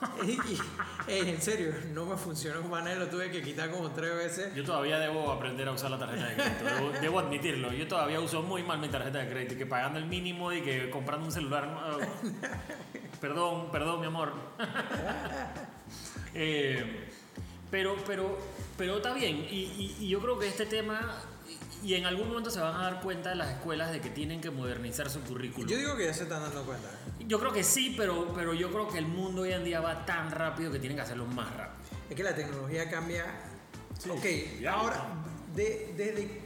y, 0.24 0.30
y- 0.32 0.60
ey, 1.08 1.28
en 1.30 1.42
serio, 1.42 1.72
no 1.92 2.06
me 2.06 2.16
funcionó 2.16 2.60
con 2.62 2.70
Manuel, 2.70 2.98
lo 3.00 3.08
tuve 3.08 3.30
que 3.30 3.42
quitar 3.42 3.70
como 3.70 3.90
tres 3.90 4.14
veces. 4.16 4.54
Yo 4.54 4.64
todavía 4.64 4.98
debo 4.98 5.30
aprender 5.30 5.68
a 5.68 5.72
usar 5.72 5.90
la 5.90 5.98
tarjeta 5.98 6.26
de 6.26 6.34
crédito, 6.34 6.64
debo, 6.64 6.90
debo 7.00 7.18
admitirlo. 7.20 7.72
Yo 7.72 7.86
todavía 7.88 8.20
uso 8.20 8.42
muy 8.42 8.62
mal 8.62 8.78
mi 8.78 8.88
tarjeta 8.88 9.18
de 9.18 9.28
crédito, 9.28 9.56
que 9.56 9.66
pagando 9.66 9.98
el 9.98 10.06
mínimo 10.06 10.52
y 10.52 10.62
que 10.62 10.88
comprando 10.90 11.26
un 11.26 11.32
celular. 11.32 11.68
Perdón, 13.20 13.70
perdón, 13.70 14.00
mi 14.00 14.06
amor. 14.06 14.32
Eh, 16.34 17.08
pero, 17.70 17.96
pero, 18.06 18.38
pero 18.78 18.96
está 18.96 19.12
bien. 19.12 19.36
Y, 19.50 19.64
y- 19.64 19.96
y 20.00 20.08
yo 20.08 20.20
creo 20.20 20.38
que 20.38 20.48
este 20.48 20.66
tema, 20.66 21.18
y 21.82 21.94
en 21.94 22.06
algún 22.06 22.28
momento 22.28 22.50
se 22.50 22.60
van 22.60 22.74
a 22.74 22.82
dar 22.90 23.00
cuenta 23.00 23.34
las 23.34 23.48
escuelas 23.50 23.90
de 23.92 24.00
que 24.00 24.10
tienen 24.10 24.40
que 24.40 24.50
modernizar 24.50 25.08
su 25.10 25.20
currículum. 25.20 25.68
Yo 25.68 25.78
digo 25.78 25.96
que 25.96 26.04
ya 26.06 26.14
se 26.14 26.24
están 26.24 26.42
dando 26.42 26.62
cuenta. 26.64 26.88
Yo 27.26 27.38
creo 27.38 27.52
que 27.52 27.64
sí, 27.64 27.94
pero, 27.96 28.32
pero 28.34 28.52
yo 28.54 28.70
creo 28.70 28.88
que 28.88 28.98
el 28.98 29.06
mundo 29.06 29.42
hoy 29.42 29.52
en 29.52 29.64
día 29.64 29.80
va 29.80 30.04
tan 30.04 30.30
rápido 30.30 30.70
que 30.70 30.78
tienen 30.78 30.96
que 30.96 31.02
hacerlo 31.02 31.26
más 31.26 31.54
rápido. 31.56 31.80
Es 32.10 32.16
que 32.16 32.22
la 32.22 32.34
tecnología 32.34 32.90
cambia. 32.90 33.24
Sí, 33.98 34.10
ok, 34.10 34.66
ahora, 34.68 35.04
de- 35.54 35.94
desde 35.96 36.42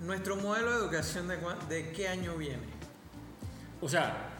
nuestro 0.00 0.36
modelo 0.36 0.70
de 0.72 0.78
educación, 0.78 1.28
de, 1.28 1.38
¿de 1.68 1.92
qué 1.92 2.08
año 2.08 2.36
viene? 2.36 2.62
O 3.80 3.88
sea, 3.88 4.30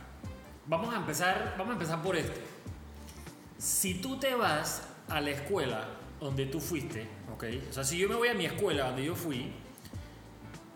vamos 0.67 0.93
a 0.95 0.99
empezar, 0.99 1.55
vamos 1.59 1.71
a 1.71 1.75
empezar 1.75 2.03
por 2.03 2.17
esto. 2.17 2.41
Si 3.59 3.95
tú 3.95 4.19
te 4.19 4.35
vas 4.35 4.83
a 5.09 5.21
la 5.21 5.31
escuela 5.31 5.89
donde 6.21 6.47
tú 6.47 6.61
fuiste, 6.61 7.07
¿ok? 7.35 7.45
O 7.71 7.73
sea, 7.73 7.85
si 7.85 7.99
yo 7.99 8.09
me 8.09 8.15
voy 8.15 8.29
a 8.29 8.35
mi 8.35 8.47
escuela 8.47 8.87
donde 8.87 9.05
yo 9.05 9.15
fui 9.15 9.53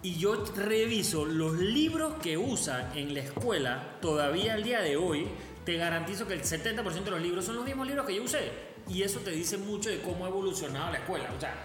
y 0.07 0.15
yo 0.19 0.45
reviso 0.55 1.25
los 1.25 1.55
libros 1.55 2.15
que 2.23 2.39
usan 2.39 2.97
en 2.97 3.13
la 3.13 3.19
escuela 3.19 3.97
todavía 4.01 4.55
al 4.55 4.63
día 4.63 4.81
de 4.81 4.97
hoy, 4.97 5.27
te 5.65 5.77
garantizo 5.77 6.29
que 6.29 6.35
el 6.35 6.43
70% 6.43 7.03
de 7.03 7.11
los 7.11 7.21
libros 7.21 7.45
son 7.45 7.57
los 7.57 7.65
mismos 7.65 7.89
libros 7.89 8.07
que 8.07 8.15
yo 8.15 8.23
usé. 8.23 8.53
Y 8.89 9.03
eso 9.03 9.19
te 9.19 9.33
dice 9.33 9.59
mucho 9.59 9.91
de 9.91 10.01
cómo 10.01 10.25
ha 10.25 10.29
evolucionado 10.29 10.93
la 10.93 10.99
escuela. 10.99 11.29
O 11.37 11.41
sea, 11.41 11.57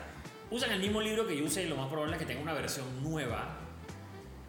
usan 0.49 0.71
el 0.71 0.79
mismo 0.79 1.01
libro 1.01 1.27
que 1.27 1.37
yo 1.37 1.45
usé 1.45 1.65
y 1.65 1.67
lo 1.67 1.75
más 1.75 1.87
probable 1.87 2.15
es 2.15 2.19
que 2.19 2.25
tenga 2.25 2.41
una 2.41 2.53
versión 2.53 3.03
nueva 3.03 3.59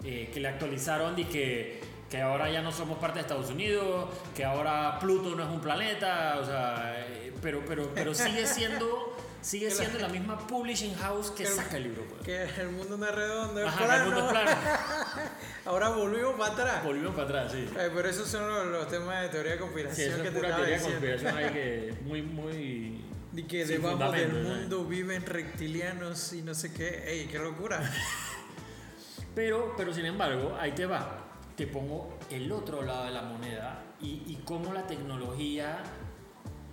eh, 0.03 0.31
que 0.33 0.41
le 0.41 0.49
actualizaron 0.49 1.19
y 1.19 1.25
que, 1.25 1.83
que 2.09 2.23
ahora 2.23 2.51
ya 2.51 2.63
no 2.63 2.73
somos 2.73 2.97
parte 2.97 3.17
de 3.17 3.21
Estados 3.21 3.51
Unidos, 3.51 4.09
que 4.35 4.47
ahora 4.47 4.99
Pluto 5.01 5.37
no 5.37 5.43
es 5.43 5.51
un 5.51 5.61
planeta, 5.61 6.39
o 6.41 6.47
sea, 6.47 6.95
eh, 7.11 7.35
pero, 7.43 7.63
pero, 7.69 7.91
pero 7.95 8.15
sigue 8.15 8.47
siendo 8.47 9.15
sigue 9.43 9.71
siendo 9.71 9.99
la 9.99 10.09
misma 10.09 10.39
publishing 10.47 10.95
house 10.95 11.31
que, 11.33 11.45
saca 11.45 11.77
el 11.77 11.83
libro. 11.83 12.05
Pues. 12.09 12.23
Que 12.23 12.61
el 12.63 12.71
mundo 12.71 12.97
no 12.97 13.05
es 13.07 13.15
redondo, 13.15 13.67
Ajá, 13.67 13.85
plano. 13.85 14.05
el 14.05 14.11
mundo 14.11 14.25
es 14.25 14.31
plano. 14.31 14.51
Ahora 15.67 15.89
volvimos 15.91 16.35
para 16.39 16.53
atrás. 16.55 16.85
Volvimos 16.85 17.15
para 17.15 17.25
atrás, 17.25 17.53
sí. 17.53 17.69
Eh, 17.79 17.91
pero 17.95 18.09
esos 18.09 18.27
son 18.29 18.49
los, 18.49 18.67
los 18.69 18.89
temas 18.89 19.23
de 19.23 19.29
teoría 19.29 19.53
de 19.53 19.59
Sí, 19.59 19.63
conspiración 19.63 20.13
eso 20.13 20.23
que 20.23 20.29
es 20.29 20.35
te 20.35 20.39
pura 20.41 20.49
estaba 20.49 20.65
teoría 20.65 20.79
de 20.79 20.83
diciendo. 20.83 21.09
conspiración 21.09 21.37
ahí 21.37 21.53
que 21.53 21.95
muy, 22.05 22.23
muy... 22.23 23.05
Y 23.35 23.45
que 23.45 23.67
sin 23.67 23.81
debajo 23.81 24.13
del 24.13 24.31
mundo 24.45 24.85
viven 24.85 25.25
reptilianos 25.25 26.35
y 26.35 26.43
no 26.43 26.53
sé 26.55 26.73
qué. 26.73 27.03
¡Ey, 27.07 27.27
qué 27.29 27.39
locura! 27.39 27.81
Pero, 29.35 29.73
pero 29.79 29.95
sin 29.95 30.05
embargo, 30.05 30.57
ahí 30.61 30.73
te 30.73 30.85
va. 30.85 31.19
Te 31.57 31.67
pongo 31.67 32.19
el 32.31 32.53
otro 32.53 32.83
lado 32.83 33.07
de 33.07 33.13
la 33.13 33.23
moneda 33.23 33.83
y, 34.01 34.23
y 34.27 34.43
cómo 34.45 34.75
la 34.75 34.87
tecnología 34.87 35.83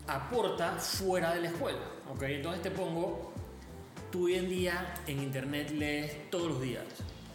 aporta 0.10 0.74
fuera 0.74 1.34
de 1.34 1.42
la 1.42 1.48
escuela. 1.50 1.80
¿ok? 2.12 2.24
Entonces 2.24 2.62
te 2.62 2.72
pongo, 2.72 3.34
tú 4.12 4.26
hoy 4.26 4.36
en 4.36 4.50
día 4.50 4.94
en 5.08 5.22
internet 5.22 5.72
lees 5.72 6.30
todos 6.30 6.50
los 6.50 6.62
días. 6.62 6.84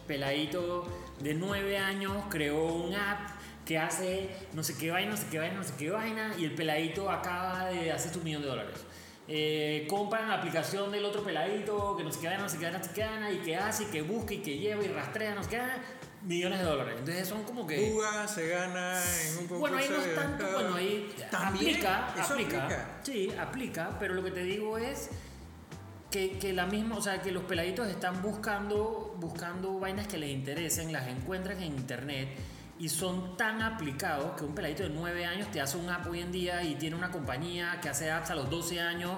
Peladito 0.07 0.85
de 1.19 1.33
9 1.33 1.77
años 1.77 2.13
creó 2.29 2.65
un 2.65 2.93
app 2.93 3.31
que 3.65 3.79
hace 3.79 4.29
no 4.53 4.63
sé 4.63 4.77
qué 4.77 4.91
vaina, 4.91 5.11
no 5.11 5.17
sé 5.17 5.25
qué 5.31 5.39
vaina, 5.39 5.55
no 5.55 5.63
sé 5.63 5.73
qué 5.77 5.89
vaina, 5.89 6.35
y 6.37 6.45
el 6.45 6.53
peladito 6.53 7.09
acaba 7.09 7.65
de 7.65 7.91
hacer 7.91 8.13
su 8.13 8.21
millón 8.21 8.43
de 8.43 8.47
dólares. 8.47 8.85
Eh, 9.27 9.87
compran 9.89 10.29
la 10.29 10.35
aplicación 10.35 10.91
del 10.91 11.03
otro 11.03 11.23
peladito 11.23 11.97
que 11.97 12.03
no 12.03 12.11
sé 12.11 12.19
qué 12.19 12.37
no 12.37 12.47
sé 12.47 12.59
qué 12.59 12.69
no 12.69 12.83
sé 12.83 12.91
qué 12.93 13.07
y 13.33 13.37
que 13.37 13.57
hace, 13.57 13.83
y 13.83 13.87
que 13.87 14.03
busca, 14.03 14.35
y 14.35 14.37
que 14.37 14.59
lleva, 14.59 14.83
y 14.83 14.87
rastrea, 14.87 15.33
no 15.33 15.43
sé 15.43 15.49
qué 15.49 15.61
millones 16.25 16.59
de 16.59 16.65
dólares. 16.65 16.95
Entonces 16.99 17.27
son 17.27 17.43
como 17.43 17.65
que... 17.65 17.91
Juga, 17.91 18.27
se 18.27 18.47
gana 18.47 19.01
en 19.01 19.37
un 19.37 19.47
concurso 19.47 19.59
Bueno, 19.59 19.77
ahí 19.77 19.89
no 19.89 19.97
es 19.97 20.15
tanto, 20.15 20.51
bueno, 20.51 20.75
ahí 20.75 21.15
También, 21.31 21.71
aplica, 21.71 22.13
eso 22.19 22.33
aplica, 22.33 22.63
aplica. 22.63 22.99
Sí, 23.03 23.31
aplica, 23.39 23.97
pero 23.99 24.13
lo 24.13 24.23
que 24.23 24.31
te 24.31 24.43
digo 24.43 24.77
es 24.77 25.09
que, 26.11 26.37
que 26.37 26.53
la 26.53 26.65
misma, 26.65 26.97
o 26.97 27.01
sea, 27.01 27.21
que 27.21 27.31
los 27.31 27.43
peladitos 27.43 27.87
están 27.87 28.21
buscando, 28.21 29.15
buscando 29.19 29.79
vainas 29.79 30.07
que 30.07 30.17
les 30.17 30.31
interesen, 30.31 30.91
las 30.91 31.07
encuentran 31.07 31.61
en 31.61 31.75
internet 31.75 32.29
y 32.77 32.89
son 32.89 33.37
tan 33.37 33.61
aplicados 33.61 34.37
que 34.37 34.43
un 34.43 34.53
peladito 34.53 34.83
de 34.83 34.89
9 34.89 35.25
años 35.25 35.49
te 35.51 35.61
hace 35.61 35.77
un 35.77 35.89
app 35.89 36.07
hoy 36.07 36.19
en 36.19 36.31
día 36.31 36.61
y 36.63 36.75
tiene 36.75 36.95
una 36.95 37.09
compañía 37.09 37.79
que 37.81 37.89
hace 37.89 38.11
apps 38.11 38.31
a 38.31 38.35
los 38.35 38.49
12 38.49 38.81
años 38.81 39.11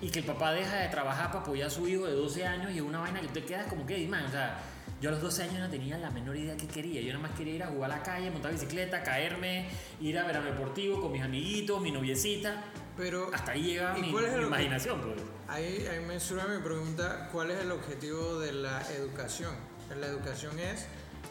y 0.00 0.10
que 0.10 0.20
el 0.20 0.24
papá 0.24 0.52
deja 0.52 0.76
de 0.76 0.88
trabajar 0.88 1.28
para 1.28 1.40
apoyar 1.40 1.68
a 1.68 1.70
su 1.70 1.86
hijo 1.86 2.06
de 2.06 2.14
12 2.14 2.46
años 2.46 2.72
y 2.72 2.76
es 2.76 2.82
una 2.82 3.00
vaina 3.00 3.20
que 3.20 3.28
te 3.28 3.44
quedas 3.44 3.66
como 3.66 3.86
que, 3.86 4.06
man, 4.08 4.24
o 4.24 4.30
sea, 4.30 4.58
yo 5.02 5.08
a 5.08 5.12
los 5.12 5.20
12 5.20 5.42
años 5.42 5.58
no 5.58 5.68
tenía 5.68 5.98
la 5.98 6.10
menor 6.10 6.36
idea 6.36 6.56
que 6.56 6.68
quería. 6.68 7.00
Yo 7.00 7.08
nada 7.12 7.26
más 7.28 7.36
quería 7.36 7.54
ir 7.56 7.62
a 7.64 7.66
jugar 7.66 7.90
a 7.90 7.96
la 7.96 8.02
calle, 8.04 8.30
montar 8.30 8.52
bicicleta, 8.52 9.02
caerme, 9.02 9.68
ir 10.00 10.16
a 10.16 10.24
ver 10.24 10.36
a 10.36 10.40
deportivo 10.42 11.00
con 11.02 11.10
mis 11.10 11.22
amiguitos, 11.22 11.80
mi 11.80 11.90
noviecita. 11.90 12.62
Pero 12.96 13.28
Hasta 13.34 13.52
ahí 13.52 13.62
llega 13.64 13.98
¿Y 13.98 14.02
mi, 14.02 14.12
cuál 14.12 14.26
es 14.26 14.36
mi 14.36 14.44
imaginación, 14.44 15.00
pues. 15.00 15.16
ahí, 15.48 15.86
ahí 15.90 16.04
me 16.04 16.20
surge 16.20 16.46
mi 16.46 16.62
pregunta, 16.62 17.28
¿cuál 17.32 17.50
es 17.50 17.58
el 17.60 17.72
objetivo 17.72 18.38
de 18.38 18.52
la 18.52 18.80
educación? 18.92 19.52
La 19.98 20.06
educación 20.06 20.58
es 20.60 20.86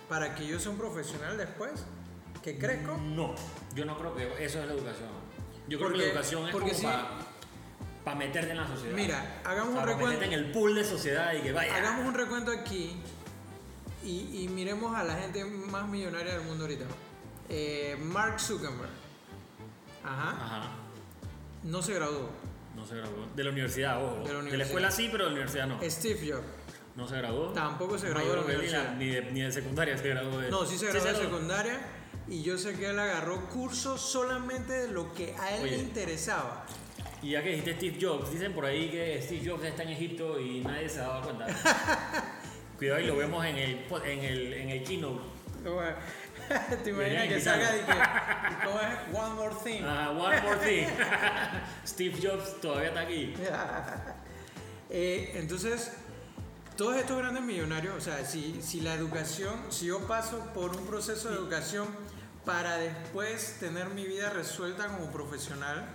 para 0.09 0.35
que 0.35 0.45
yo 0.45 0.59
sea 0.59 0.71
un 0.71 0.77
profesional 0.77 1.37
después, 1.37 1.71
que 2.43 2.57
crezco. 2.57 2.97
No, 2.97 3.33
yo 3.73 3.85
no 3.85 3.97
creo 3.97 4.13
que 4.15 4.43
eso 4.43 4.59
es 4.59 4.67
la 4.67 4.73
educación. 4.73 5.07
Yo 5.69 5.77
creo 5.77 5.89
que 5.91 5.93
Porque- 5.93 5.97
la 5.99 6.03
educación 6.11 6.45
es 6.47 6.51
porque 6.51 6.71
como 6.73 6.81
sí. 6.81 6.97
para 8.03 8.17
meterte 8.17 8.51
en 8.51 8.57
la 8.57 8.67
sociedad. 8.67 8.95
Mira, 8.95 9.41
hagamos 9.45 9.69
un 9.69 9.75
para 9.75 9.85
recuento. 9.93 10.13
meterte 10.19 10.35
en 10.35 10.45
el 10.45 10.51
pool 10.51 10.75
de 10.75 10.83
sociedad 10.83 11.33
y 11.33 11.41
que 11.41 11.53
vaya. 11.53 11.75
Hagamos 11.77 12.05
un 12.07 12.13
recuento 12.15 12.51
aquí 12.51 12.97
y, 14.03 14.43
y 14.43 14.47
miremos 14.49 14.95
a 14.95 15.03
la 15.03 15.15
gente 15.15 15.43
más 15.45 15.87
millonaria 15.87 16.33
del 16.33 16.43
mundo 16.43 16.63
ahorita. 16.63 16.85
Eh, 17.49 17.97
Mark 18.01 18.39
Zuckerberg. 18.39 18.89
Ajá. 20.03 20.29
Ajá. 20.31 20.69
No 21.63 21.81
se 21.81 21.93
graduó. 21.93 22.29
No 22.75 22.85
se 22.85 22.95
graduó. 22.95 23.27
De 23.35 23.43
la 23.43 23.49
universidad, 23.51 24.03
ojo. 24.03 24.15
De 24.15 24.19
la 24.19 24.23
De 24.27 24.33
la 24.33 24.39
universidad. 24.39 24.67
escuela 24.67 24.91
sí, 24.91 25.09
pero 25.11 25.25
de 25.25 25.29
la 25.31 25.33
universidad 25.35 25.67
no. 25.67 25.79
Steve 25.89 26.31
Jobs. 26.31 26.45
No 26.95 27.07
se 27.07 27.17
graduó. 27.17 27.49
Tampoco 27.53 27.97
se 27.97 28.07
No, 28.07 28.13
graduó 28.15 28.27
yo 28.27 28.35
de 28.35 28.39
la 28.39 28.45
universidad. 28.45 28.95
Ni 28.95 29.05
de, 29.07 29.31
ni 29.31 29.41
de 29.41 29.51
secundaria 29.51 29.97
se 29.97 30.09
graduó 30.09 30.39
de. 30.39 30.49
No, 30.49 30.65
sí 30.65 30.77
se 30.77 30.85
graduó 30.87 31.03
de 31.03 31.11
graduó. 31.13 31.29
secundaria. 31.31 31.79
Y 32.27 32.43
yo 32.43 32.57
sé 32.57 32.75
que 32.75 32.89
él 32.89 32.99
agarró 32.99 33.49
cursos 33.49 33.99
solamente 34.01 34.71
de 34.73 34.87
lo 34.89 35.13
que 35.13 35.35
a 35.37 35.55
él 35.55 35.63
Oye. 35.63 35.71
le 35.71 35.77
interesaba. 35.79 36.65
Y 37.21 37.31
ya 37.31 37.43
que 37.43 37.49
dijiste 37.49 37.75
Steve 37.75 37.97
Jobs, 38.01 38.31
dicen 38.31 38.53
por 38.53 38.65
ahí 38.65 38.89
que 38.89 39.21
Steve 39.21 39.47
Jobs 39.49 39.63
está 39.65 39.83
en 39.83 39.89
Egipto 39.89 40.39
y 40.39 40.61
nadie 40.61 40.89
se 40.89 40.99
ha 41.01 41.07
dado 41.07 41.21
cuenta. 41.23 41.47
Cuidado 42.81 42.99
y 42.99 43.05
lo 43.05 43.15
vemos 43.15 43.45
en 43.45 43.57
el, 43.57 43.85
en 44.05 44.23
el, 44.23 44.53
en 44.53 44.69
el 44.71 44.83
keynote. 44.83 45.21
¿Te 46.83 46.89
imaginas 46.89 47.27
que 47.27 47.39
salga 47.39 47.77
y 47.77 47.81
que. 47.81 48.65
¿Cómo 48.65 48.79
es? 48.79 49.23
One 49.23 49.35
more 49.35 49.55
thing. 49.63 49.83
Ah, 49.85 50.09
one 50.09 50.41
more 50.41 50.57
thing. 50.57 50.87
Steve 51.85 52.17
Jobs 52.19 52.59
todavía 52.59 52.87
está 52.87 53.01
aquí. 53.01 53.35
Eh, 54.89 55.31
entonces, 55.35 55.91
todos 56.75 56.95
estos 56.95 57.19
grandes 57.19 57.43
millonarios, 57.43 57.93
o 57.95 58.01
sea, 58.01 58.25
si, 58.25 58.63
si 58.63 58.81
la 58.81 58.95
educación, 58.95 59.53
si 59.69 59.85
yo 59.85 60.07
paso 60.07 60.39
por 60.51 60.75
un 60.75 60.87
proceso 60.87 61.29
de 61.29 61.35
educación 61.35 61.87
para 62.45 62.77
después 62.77 63.57
tener 63.59 63.89
mi 63.89 64.07
vida 64.07 64.31
resuelta 64.31 64.87
como 64.87 65.11
profesional, 65.11 65.85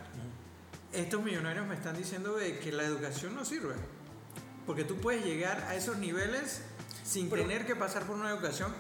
estos 0.92 1.20
millonarios 1.20 1.66
me 1.66 1.74
están 1.74 1.96
diciendo 1.96 2.36
de 2.36 2.60
que 2.60 2.70
la 2.70 2.84
educación 2.84 3.34
no 3.34 3.44
sirve. 3.44 3.74
Porque 4.66 4.84
tú 4.84 4.98
puedes 4.98 5.24
llegar 5.24 5.64
a 5.68 5.74
esos 5.74 5.98
niveles 5.98 6.62
sin 7.06 7.30
Pero- 7.30 7.42
tener 7.42 7.66
que 7.66 7.76
pasar 7.76 8.02
por 8.04 8.16
una 8.16 8.30
educación 8.30 8.72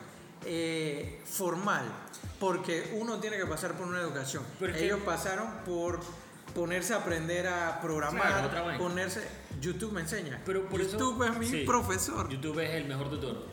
eh, 0.44 1.20
formal. 1.24 1.84
Porque 2.38 2.94
uno 3.00 3.18
tiene 3.18 3.36
que 3.38 3.46
pasar 3.46 3.72
por 3.74 3.86
una 3.86 4.00
educación. 4.00 4.42
Ellos 4.76 5.00
pasaron 5.04 5.48
por 5.64 6.00
ponerse 6.54 6.92
a 6.94 6.98
aprender 6.98 7.46
a 7.46 7.80
programar, 7.80 8.50
Claro, 8.50 8.78
ponerse... 8.78 9.26
YouTube 9.60 9.92
me 9.92 10.02
enseña. 10.02 10.40
Pero 10.44 10.68
por 10.68 10.80
eso- 10.80 10.92
YouTube 10.98 11.22
es 11.30 11.38
mi 11.38 11.46
sí, 11.46 11.64
profesor. 11.64 12.28
YouTube 12.28 12.58
es 12.60 12.70
el 12.74 12.84
mejor 12.86 13.08
tutor. 13.10 13.46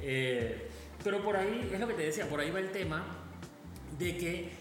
Eh, 0.00 0.70
pero 1.04 1.22
por 1.22 1.36
ahí, 1.36 1.68
es 1.72 1.78
lo 1.80 1.86
que 1.86 1.94
te 1.94 2.02
decía, 2.02 2.28
por 2.28 2.40
ahí 2.40 2.50
va 2.50 2.60
el 2.60 2.70
tema 2.72 3.04
de 3.98 4.16
que 4.16 4.52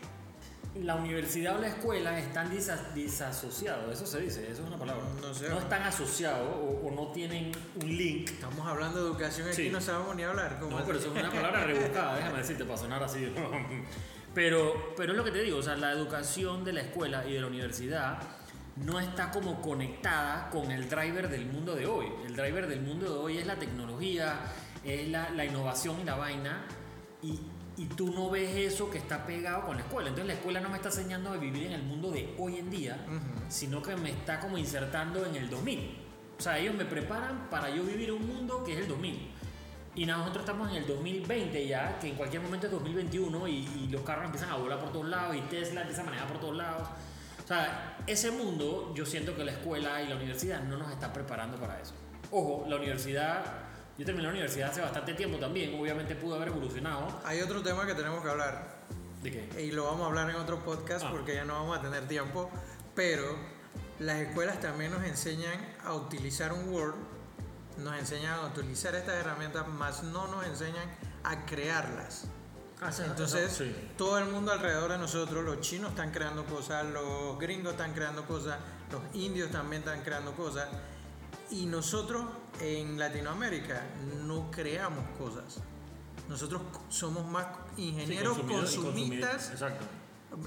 la 0.75 0.95
universidad 0.95 1.57
o 1.57 1.61
la 1.61 1.67
escuela 1.69 2.17
están 2.19 2.49
disa- 2.51 2.93
disasociados, 2.93 3.91
eso 3.91 4.05
se 4.05 4.21
dice, 4.21 4.43
eso 4.49 4.61
es 4.61 4.67
una 4.67 4.77
palabra. 4.77 5.03
No 5.21 5.33
sé. 5.33 5.47
están 5.47 5.81
asociados 5.83 6.47
o, 6.55 6.87
o 6.87 6.91
no 6.91 7.11
tienen 7.11 7.51
un 7.81 7.97
link. 7.97 8.29
Estamos 8.29 8.65
hablando 8.67 9.03
de 9.03 9.09
educación 9.09 9.47
aquí, 9.47 9.55
Sí. 9.63 9.69
no 9.69 9.81
sabemos 9.81 10.15
ni 10.15 10.23
hablar. 10.23 10.57
¿cómo 10.59 10.71
No, 10.71 10.77
así? 10.77 10.85
pero 10.87 10.99
eso 10.99 11.13
es 11.13 11.19
una 11.23 11.31
palabra 11.31 11.63
rebuscada, 11.65 12.15
déjame 12.17 12.37
decirte, 12.39 12.63
para 12.65 12.77
sonar 12.77 13.03
así. 13.03 13.33
Pero, 14.33 14.93
pero 14.95 15.13
es 15.13 15.17
lo 15.17 15.23
que 15.23 15.31
te 15.31 15.41
digo, 15.41 15.57
o 15.57 15.61
sea, 15.63 15.75
la 15.75 15.91
educación 15.91 16.63
de 16.63 16.71
la 16.71 16.81
escuela 16.81 17.25
y 17.27 17.33
de 17.33 17.41
la 17.41 17.47
universidad 17.47 18.19
no 18.75 18.99
está 18.99 19.31
como 19.31 19.59
conectada 19.59 20.51
con 20.51 20.69
el 20.71 20.87
driver 20.87 21.29
del 21.29 21.47
mundo 21.47 21.75
de 21.75 21.87
hoy. 21.87 22.05
El 22.27 22.35
driver 22.35 22.67
del 22.67 22.81
mundo 22.81 23.05
de 23.11 23.17
hoy 23.19 23.37
es 23.39 23.47
la 23.47 23.55
tecnología, 23.55 24.39
es 24.85 25.09
la, 25.09 25.31
la 25.31 25.45
innovación 25.45 25.99
y 26.01 26.03
la 26.03 26.15
vaina, 26.15 26.63
y, 27.23 27.39
y 27.79 27.85
tú 27.85 28.11
no 28.11 28.29
ves 28.29 28.55
eso 28.55 28.89
que 28.91 28.97
está 28.97 29.25
pegado 29.25 29.65
con 29.65 29.77
la 29.77 29.81
escuela. 29.83 30.09
Entonces 30.09 30.27
la 30.27 30.33
escuela 30.33 30.59
no 30.59 30.69
me 30.69 30.75
está 30.75 30.89
enseñando 30.89 31.31
a 31.31 31.37
vivir 31.37 31.63
en 31.67 31.71
el 31.73 31.83
mundo 31.83 32.11
de 32.11 32.35
hoy 32.37 32.57
en 32.57 32.69
día, 32.69 32.97
Ujú. 33.07 33.45
sino 33.47 33.81
que 33.81 33.95
me 33.95 34.09
está 34.11 34.39
como 34.39 34.57
insertando 34.57 35.25
en 35.25 35.35
el 35.35 35.49
2000. 35.49 35.97
O 36.37 36.41
sea, 36.41 36.57
ellos 36.59 36.75
me 36.75 36.85
preparan 36.85 37.49
para 37.49 37.69
yo 37.69 37.83
vivir 37.83 38.11
un 38.11 38.27
mundo 38.27 38.63
que 38.63 38.73
es 38.73 38.79
el 38.79 38.87
2000. 38.87 39.31
Y 39.95 40.05
nosotros 40.05 40.43
estamos 40.43 40.69
en 40.69 40.75
el 40.77 40.87
2020 40.87 41.67
ya, 41.67 41.97
que 41.99 42.09
en 42.09 42.15
cualquier 42.15 42.41
momento 42.41 42.67
es 42.67 42.71
2021 42.73 43.47
y, 43.47 43.53
y 43.53 43.87
los 43.89 44.01
carros 44.01 44.25
empiezan 44.25 44.49
a 44.51 44.55
volar 44.55 44.79
por 44.79 44.91
todos 44.93 45.07
lados 45.07 45.35
y 45.35 45.41
Tesla 45.41 45.81
empieza 45.81 46.01
a 46.01 46.05
manejar 46.05 46.27
por 46.27 46.39
todos 46.39 46.55
lados. 46.55 46.87
O 47.43 47.47
sea, 47.47 47.97
ese 48.05 48.29
mundo 48.31 48.93
yo 48.95 49.05
siento 49.05 49.35
que 49.35 49.43
la 49.43 49.51
escuela 49.53 50.01
y 50.03 50.07
la 50.07 50.15
universidad 50.15 50.61
no 50.63 50.77
nos 50.77 50.91
están 50.91 51.11
preparando 51.11 51.57
para 51.57 51.79
eso. 51.81 51.93
Ojo, 52.31 52.65
la 52.69 52.75
universidad, 52.75 53.41
yo 53.99 54.05
terminé 54.05 54.23
la 54.23 54.29
universidad 54.29 54.69
hace 54.69 54.79
bastante 54.79 55.13
tiempo 55.13 55.37
también, 55.37 55.77
obviamente 55.77 56.15
pudo 56.15 56.35
haber 56.35 56.47
evolucionado. 56.47 57.19
Hay 57.25 57.41
otro 57.41 57.61
tema 57.61 57.85
que 57.85 57.93
tenemos 57.93 58.23
que 58.23 58.29
hablar. 58.29 58.79
¿De 59.21 59.29
qué? 59.29 59.61
Y 59.61 59.71
lo 59.71 59.83
vamos 59.83 60.03
a 60.03 60.05
hablar 60.05 60.29
en 60.29 60.37
otro 60.37 60.63
podcast 60.63 61.05
Ah. 61.05 61.11
porque 61.11 61.35
ya 61.35 61.43
no 61.43 61.55
vamos 61.55 61.77
a 61.77 61.81
tener 61.81 62.07
tiempo. 62.07 62.49
Pero 62.95 63.25
las 63.99 64.19
escuelas 64.19 64.61
también 64.61 64.91
nos 64.93 65.03
enseñan 65.03 65.59
a 65.83 65.93
utilizar 65.95 66.53
un 66.53 66.69
Word, 66.69 66.95
nos 67.77 67.97
enseñan 67.97 68.39
a 68.39 68.45
utilizar 68.45 68.95
estas 68.95 69.15
herramientas, 69.15 69.67
más 69.67 70.01
no 70.03 70.27
nos 70.27 70.45
enseñan 70.45 70.89
a 71.25 71.45
crearlas. 71.45 72.29
Entonces, 73.05 73.51
sí. 73.51 73.75
todo 73.97 74.17
el 74.19 74.29
mundo 74.29 74.53
alrededor 74.53 74.91
de 74.91 74.97
nosotros, 74.97 75.43
los 75.43 75.59
chinos 75.59 75.89
están 75.89 76.11
creando 76.11 76.45
cosas, 76.45 76.85
los 76.85 77.37
gringos 77.37 77.73
están 77.73 77.93
creando 77.93 78.25
cosas, 78.25 78.59
los 78.93 79.01
indios 79.13 79.51
también 79.51 79.81
están 79.81 80.01
creando 80.03 80.31
cosas. 80.31 80.69
Y 81.51 81.65
nosotros 81.65 82.23
en 82.61 82.99
Latinoamérica 82.99 83.83
no 84.25 84.51
creamos 84.51 85.03
cosas. 85.17 85.61
Nosotros 86.27 86.61
somos 86.89 87.25
más 87.25 87.47
ingenieros 87.77 88.37
Sí, 88.37 88.43
consumistas. 88.43 89.49
Exacto. 89.51 89.85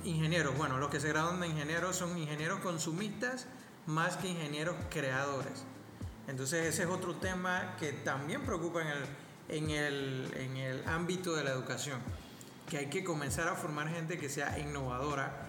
Ingenieros, 0.04 0.56
bueno, 0.56 0.78
los 0.78 0.90
que 0.90 1.00
se 1.00 1.08
gradúan 1.08 1.40
de 1.40 1.48
ingenieros 1.48 1.96
son 1.96 2.16
ingenieros 2.16 2.60
consumistas 2.60 3.46
más 3.86 4.16
que 4.16 4.28
ingenieros 4.28 4.76
creadores. 4.90 5.64
Entonces 6.28 6.66
ese 6.66 6.84
es 6.84 6.88
otro 6.88 7.16
tema 7.16 7.74
que 7.80 7.92
también 7.92 8.42
preocupa 8.42 8.80
en 8.82 8.88
el, 8.88 9.04
en 9.48 9.70
el, 9.70 10.34
en 10.36 10.56
el 10.56 10.88
ámbito 10.88 11.34
de 11.34 11.42
la 11.42 11.50
educación. 11.50 11.98
que 12.68 12.78
hay 12.78 12.86
que 12.86 13.02
comenzar 13.02 13.48
a 13.48 13.56
formar 13.56 13.88
gente 13.88 14.18
que 14.18 14.28
sea 14.28 14.56
innovadora, 14.58 15.48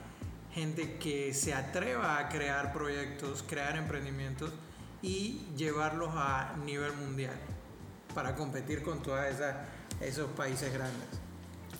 gente 0.51 0.97
que 0.97 1.33
se 1.33 1.53
atreva 1.53 2.17
a 2.17 2.27
crear 2.27 2.73
proyectos, 2.73 3.43
crear 3.47 3.77
emprendimientos 3.77 4.51
y 5.03 5.41
llevarlos 5.55 6.09
a 6.13 6.55
nivel 6.65 6.93
mundial 6.93 7.35
para 8.15 8.35
competir 8.35 8.81
con 8.81 9.03
todos 9.03 9.19
esos 10.01 10.31
países 10.31 10.73
grandes. 10.73 11.07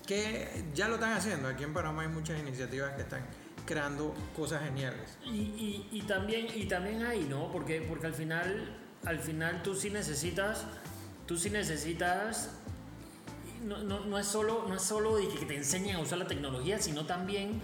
Que 0.06 0.64
ya 0.74 0.86
lo 0.88 0.96
están 0.96 1.14
haciendo. 1.14 1.48
Aquí 1.48 1.64
en 1.64 1.72
Panamá 1.72 2.02
hay 2.02 2.08
muchas 2.08 2.38
iniciativas 2.38 2.92
que 2.92 3.00
están 3.00 3.22
creando 3.64 4.14
cosas 4.36 4.62
geniales. 4.62 5.16
Y, 5.24 5.86
y, 5.90 6.02
también, 6.06 6.48
y 6.54 6.66
también 6.66 7.02
hay, 7.02 7.24
¿no? 7.24 7.50
Porque, 7.50 7.80
porque 7.80 8.06
al, 8.06 8.12
final, 8.12 8.76
al 9.06 9.18
final 9.18 9.62
tú 9.62 9.74
sí 9.74 9.88
necesitas, 9.88 10.66
tú 11.26 11.38
sí 11.38 11.48
necesitas, 11.48 12.50
no, 13.62 13.78
no, 13.78 14.00
no 14.00 14.18
es 14.18 14.26
solo, 14.26 14.66
no 14.68 14.74
es 14.74 14.82
solo 14.82 15.16
de 15.16 15.28
que 15.28 15.46
te 15.46 15.56
enseñen 15.56 15.96
a 15.96 16.00
usar 16.00 16.18
la 16.18 16.26
tecnología, 16.26 16.78
sino 16.78 17.06
también 17.06 17.62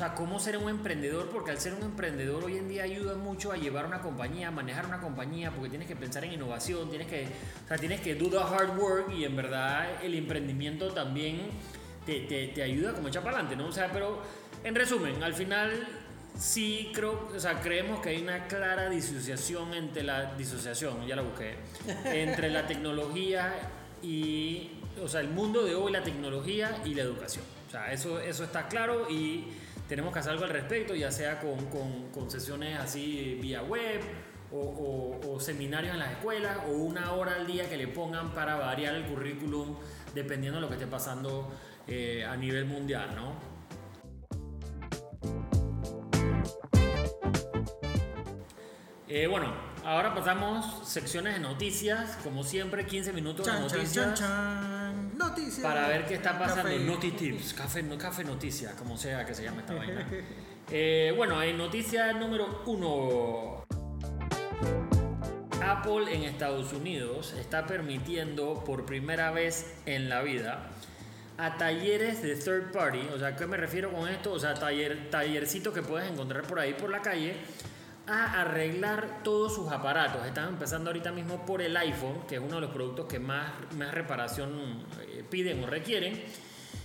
sea, 0.00 0.14
cómo 0.14 0.40
ser 0.40 0.56
un 0.56 0.68
emprendedor, 0.68 1.28
porque 1.30 1.50
al 1.50 1.60
ser 1.60 1.74
un 1.74 1.82
emprendedor 1.82 2.44
hoy 2.44 2.56
en 2.56 2.68
día 2.68 2.84
ayuda 2.84 3.14
mucho 3.16 3.52
a 3.52 3.56
llevar 3.56 3.86
una 3.86 4.00
compañía, 4.00 4.48
a 4.48 4.50
manejar 4.50 4.86
una 4.86 5.00
compañía, 5.00 5.50
porque 5.50 5.68
tienes 5.68 5.86
que 5.86 5.96
pensar 5.96 6.24
en 6.24 6.32
innovación, 6.32 6.88
tienes 6.88 7.06
que, 7.06 7.26
o 7.64 7.68
sea, 7.68 7.76
tienes 7.76 8.00
que 8.00 8.14
do 8.14 8.30
the 8.30 8.38
hard 8.38 8.78
work 8.78 9.12
y 9.12 9.24
en 9.24 9.36
verdad 9.36 10.02
el 10.02 10.14
emprendimiento 10.14 10.88
también 10.92 11.40
te, 12.06 12.20
te, 12.20 12.48
te 12.48 12.62
ayuda 12.62 12.94
como 12.94 13.08
echar 13.08 13.22
para 13.22 13.36
adelante, 13.36 13.62
¿no? 13.62 13.68
O 13.68 13.72
sea, 13.72 13.90
pero 13.92 14.22
en 14.64 14.74
resumen, 14.74 15.22
al 15.22 15.34
final 15.34 15.86
sí 16.38 16.90
creo, 16.94 17.28
o 17.34 17.38
sea, 17.38 17.60
creemos 17.60 18.00
que 18.00 18.10
hay 18.10 18.22
una 18.22 18.46
clara 18.46 18.88
disociación 18.88 19.74
entre 19.74 20.02
la 20.02 20.34
disociación, 20.34 21.06
ya 21.06 21.16
la 21.16 21.22
busqué, 21.22 21.56
entre 22.04 22.50
la 22.50 22.66
tecnología 22.66 23.52
y, 24.02 24.70
o 25.02 25.08
sea, 25.08 25.20
el 25.20 25.28
mundo 25.28 25.62
de 25.62 25.74
hoy, 25.74 25.92
la 25.92 26.02
tecnología 26.02 26.80
y 26.84 26.94
la 26.94 27.02
educación. 27.02 27.44
O 27.68 27.70
sea, 27.70 27.92
eso, 27.92 28.18
eso 28.18 28.44
está 28.44 28.66
claro 28.66 29.08
y 29.10 29.44
tenemos 29.90 30.12
que 30.12 30.20
hacer 30.20 30.30
algo 30.30 30.44
al 30.44 30.50
respecto, 30.50 30.94
ya 30.94 31.10
sea 31.10 31.40
con, 31.40 31.66
con, 32.12 32.30
sesiones 32.30 32.78
así 32.78 33.36
vía 33.42 33.60
web 33.64 34.00
o, 34.52 35.36
seminarios 35.40 35.94
en 35.94 35.98
las 35.98 36.12
escuelas 36.12 36.58
o 36.68 36.74
una 36.74 37.12
hora 37.12 37.34
al 37.34 37.44
día 37.44 37.68
que 37.68 37.76
le 37.76 37.88
pongan 37.88 38.32
para 38.32 38.54
variar 38.54 38.94
el 38.94 39.04
currículum 39.06 39.74
dependiendo 40.14 40.60
de 40.60 40.62
lo 40.62 40.68
que 40.68 40.74
esté 40.74 40.86
pasando 40.86 41.50
eh, 41.88 42.24
a 42.24 42.36
nivel 42.36 42.66
mundial, 42.66 43.16
¿no? 43.16 43.34
Eh, 49.08 49.26
bueno, 49.26 49.52
ahora 49.84 50.14
pasamos 50.14 50.86
secciones 50.88 51.34
de 51.34 51.40
noticias, 51.40 52.16
como 52.22 52.44
siempre, 52.44 52.86
15 52.86 53.12
minutos 53.12 53.46
de 53.46 53.52
noticias. 53.52 54.20
Noticias. 55.16 55.60
Para 55.60 55.88
ver 55.88 56.06
qué 56.06 56.14
está 56.14 56.38
pasando. 56.38 56.70
Noti 56.78 57.12
Tips, 57.12 57.54
café, 57.54 57.84
café 57.98 58.24
Noticias, 58.24 58.74
como 58.74 58.96
sea 58.96 59.24
que 59.24 59.34
se 59.34 59.44
llame 59.44 59.60
esta 59.60 59.74
vaina. 59.74 60.06
Eh, 60.72 61.12
bueno, 61.16 61.42
en 61.42 61.58
noticia 61.58 62.12
número 62.12 62.62
uno. 62.64 63.64
Apple 65.60 66.14
en 66.14 66.22
Estados 66.22 66.72
Unidos 66.72 67.34
está 67.40 67.66
permitiendo 67.66 68.62
por 68.64 68.86
primera 68.86 69.32
vez 69.32 69.74
en 69.86 70.08
la 70.08 70.22
vida 70.22 70.70
a 71.38 71.56
talleres 71.56 72.22
de 72.22 72.36
third 72.36 72.70
party. 72.70 73.00
O 73.14 73.18
sea, 73.18 73.34
¿qué 73.34 73.46
me 73.46 73.56
refiero 73.56 73.90
con 73.90 74.08
esto? 74.08 74.32
O 74.32 74.38
sea, 74.38 74.54
taller, 74.54 75.10
tallercitos 75.10 75.74
que 75.74 75.82
puedes 75.82 76.08
encontrar 76.08 76.42
por 76.42 76.60
ahí 76.60 76.74
por 76.74 76.90
la 76.90 77.00
calle 77.02 77.34
a 78.10 78.40
arreglar 78.40 79.22
todos 79.22 79.54
sus 79.54 79.70
aparatos. 79.70 80.26
Están 80.26 80.48
empezando 80.48 80.90
ahorita 80.90 81.12
mismo 81.12 81.44
por 81.46 81.62
el 81.62 81.76
iPhone, 81.76 82.26
que 82.28 82.36
es 82.36 82.40
uno 82.40 82.56
de 82.56 82.60
los 82.62 82.70
productos 82.70 83.06
que 83.06 83.18
más, 83.18 83.52
más 83.76 83.92
reparación 83.94 84.84
eh, 85.00 85.24
piden 85.28 85.62
o 85.64 85.66
requieren. 85.66 86.22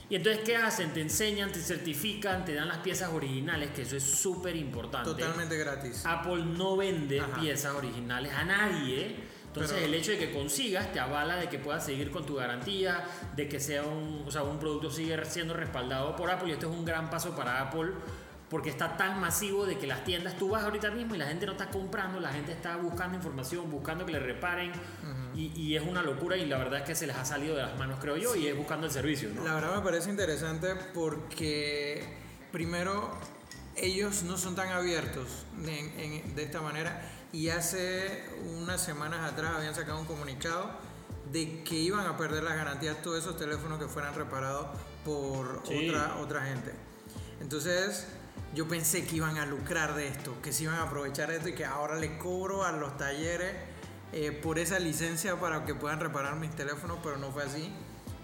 Y 0.09 0.15
entonces, 0.15 0.43
¿qué 0.45 0.55
hacen? 0.55 0.93
Te 0.93 1.01
enseñan, 1.01 1.51
te 1.51 1.59
certifican, 1.59 2.45
te 2.45 2.53
dan 2.53 2.67
las 2.67 2.77
piezas 2.77 3.11
originales, 3.11 3.71
que 3.71 3.81
eso 3.81 3.97
es 3.97 4.03
súper 4.03 4.55
importante. 4.55 5.09
Totalmente 5.09 5.57
gratis. 5.57 6.05
Apple 6.05 6.45
no 6.45 6.77
vende 6.77 7.23
piezas 7.39 7.73
originales 7.73 8.31
a 8.33 8.43
nadie. 8.45 9.15
Entonces, 9.47 9.83
el 9.83 9.93
hecho 9.93 10.11
de 10.11 10.19
que 10.19 10.31
consigas 10.31 10.91
te 10.91 10.99
avala 10.99 11.38
de 11.38 11.47
que 11.47 11.57
puedas 11.57 11.85
seguir 11.85 12.11
con 12.11 12.25
tu 12.25 12.35
garantía, 12.35 13.05
de 13.35 13.47
que 13.47 13.59
sea 13.59 13.83
un, 13.83 14.23
o 14.27 14.31
sea, 14.31 14.43
un 14.43 14.59
producto 14.59 14.91
sigue 14.91 15.23
siendo 15.25 15.53
respaldado 15.53 16.15
por 16.15 16.29
Apple. 16.29 16.49
Y 16.49 16.51
esto 16.51 16.69
es 16.69 16.77
un 16.77 16.83
gran 16.83 17.09
paso 17.09 17.35
para 17.35 17.61
Apple 17.61 17.93
porque 18.49 18.69
está 18.69 18.95
tan 18.97 19.19
masivo 19.19 19.65
de 19.65 19.77
que 19.77 19.88
las 19.88 20.03
tiendas, 20.03 20.38
tú 20.38 20.49
vas 20.49 20.63
ahorita 20.63 20.91
mismo 20.91 21.15
y 21.15 21.17
la 21.17 21.27
gente 21.27 21.45
no 21.45 21.53
está 21.53 21.69
comprando, 21.69 22.19
la 22.19 22.31
gente 22.31 22.51
está 22.51 22.75
buscando 22.77 23.17
información, 23.17 23.69
buscando 23.71 24.05
que 24.05 24.12
le 24.12 24.19
reparen 24.19 24.71
y, 25.36 25.75
es 25.75 25.84
una 25.84 26.01
locura 26.01 26.38
y 26.38 26.45
la 26.45 26.58
verdad 26.58 26.79
es 26.79 26.86
que 26.86 26.95
se 26.95 27.08
les 27.08 27.15
ha 27.15 27.25
salido 27.25 27.55
de 27.55 27.63
las 27.63 27.77
manos, 27.77 27.99
creo 27.99 28.17
yo, 28.17 28.36
y 28.36 28.47
es 28.47 28.55
buscando 28.55 28.86
el 28.86 28.93
servicio. 28.93 29.29
La 29.43 29.55
verdad 29.55 29.75
me 29.75 29.81
parece 29.81 30.10
interesante 30.10 30.75
porque 30.93 32.17
primero 32.51 33.12
ellos 33.75 34.23
no 34.23 34.38
son 34.38 34.55
tan 34.55 34.69
abiertos 34.69 35.45
de 35.58 36.43
esta 36.43 36.62
manera 36.62 37.01
y 37.34 37.49
hace 37.49 38.23
unas 38.45 38.81
semanas 38.81 39.29
atrás 39.29 39.51
habían 39.58 39.75
sacado 39.75 39.99
un 39.99 40.05
comunicado 40.05 40.69
de 41.31 41.63
que 41.63 41.75
iban 41.75 42.05
a 42.08 42.15
perder 42.15 42.43
las 42.43 42.55
garantías 42.55 43.01
todos 43.01 43.19
esos 43.19 43.38
teléfonos 43.38 43.79
que 43.79 43.88
fueran 43.88 44.15
reparados 44.15 44.67
por 45.03 45.58
otra, 45.58 46.15
otra 46.21 46.45
gente. 46.45 46.71
Entonces, 47.41 48.08
yo 48.54 48.67
pensé 48.67 49.06
que 49.06 49.17
iban 49.17 49.38
a 49.38 49.45
lucrar 49.45 49.95
de 49.95 50.08
esto, 50.08 50.34
que 50.41 50.54
se 50.54 50.63
iban 50.63 50.76
a 50.76 50.84
aprovechar 50.84 51.30
de 51.30 51.38
esto 51.38 51.50
y 51.50 51.54
que 51.54 51.65
ahora 51.65 51.95
le 51.95 52.17
cobro 52.17 52.63
a 52.63 52.71
los 52.71 52.98
talleres 52.98 53.54
eh, 54.13 54.32
por 54.32 54.60
esa 54.60 54.80
licencia 54.80 55.39
para 55.39 55.65
que 55.65 55.76
puedan 55.76 56.00
reparar 56.00 56.36
mis 56.38 56.52
teléfonos, 56.52 57.00
pero 57.04 57.17
no 57.17 57.32
fue 57.32 57.43
así. 57.43 57.71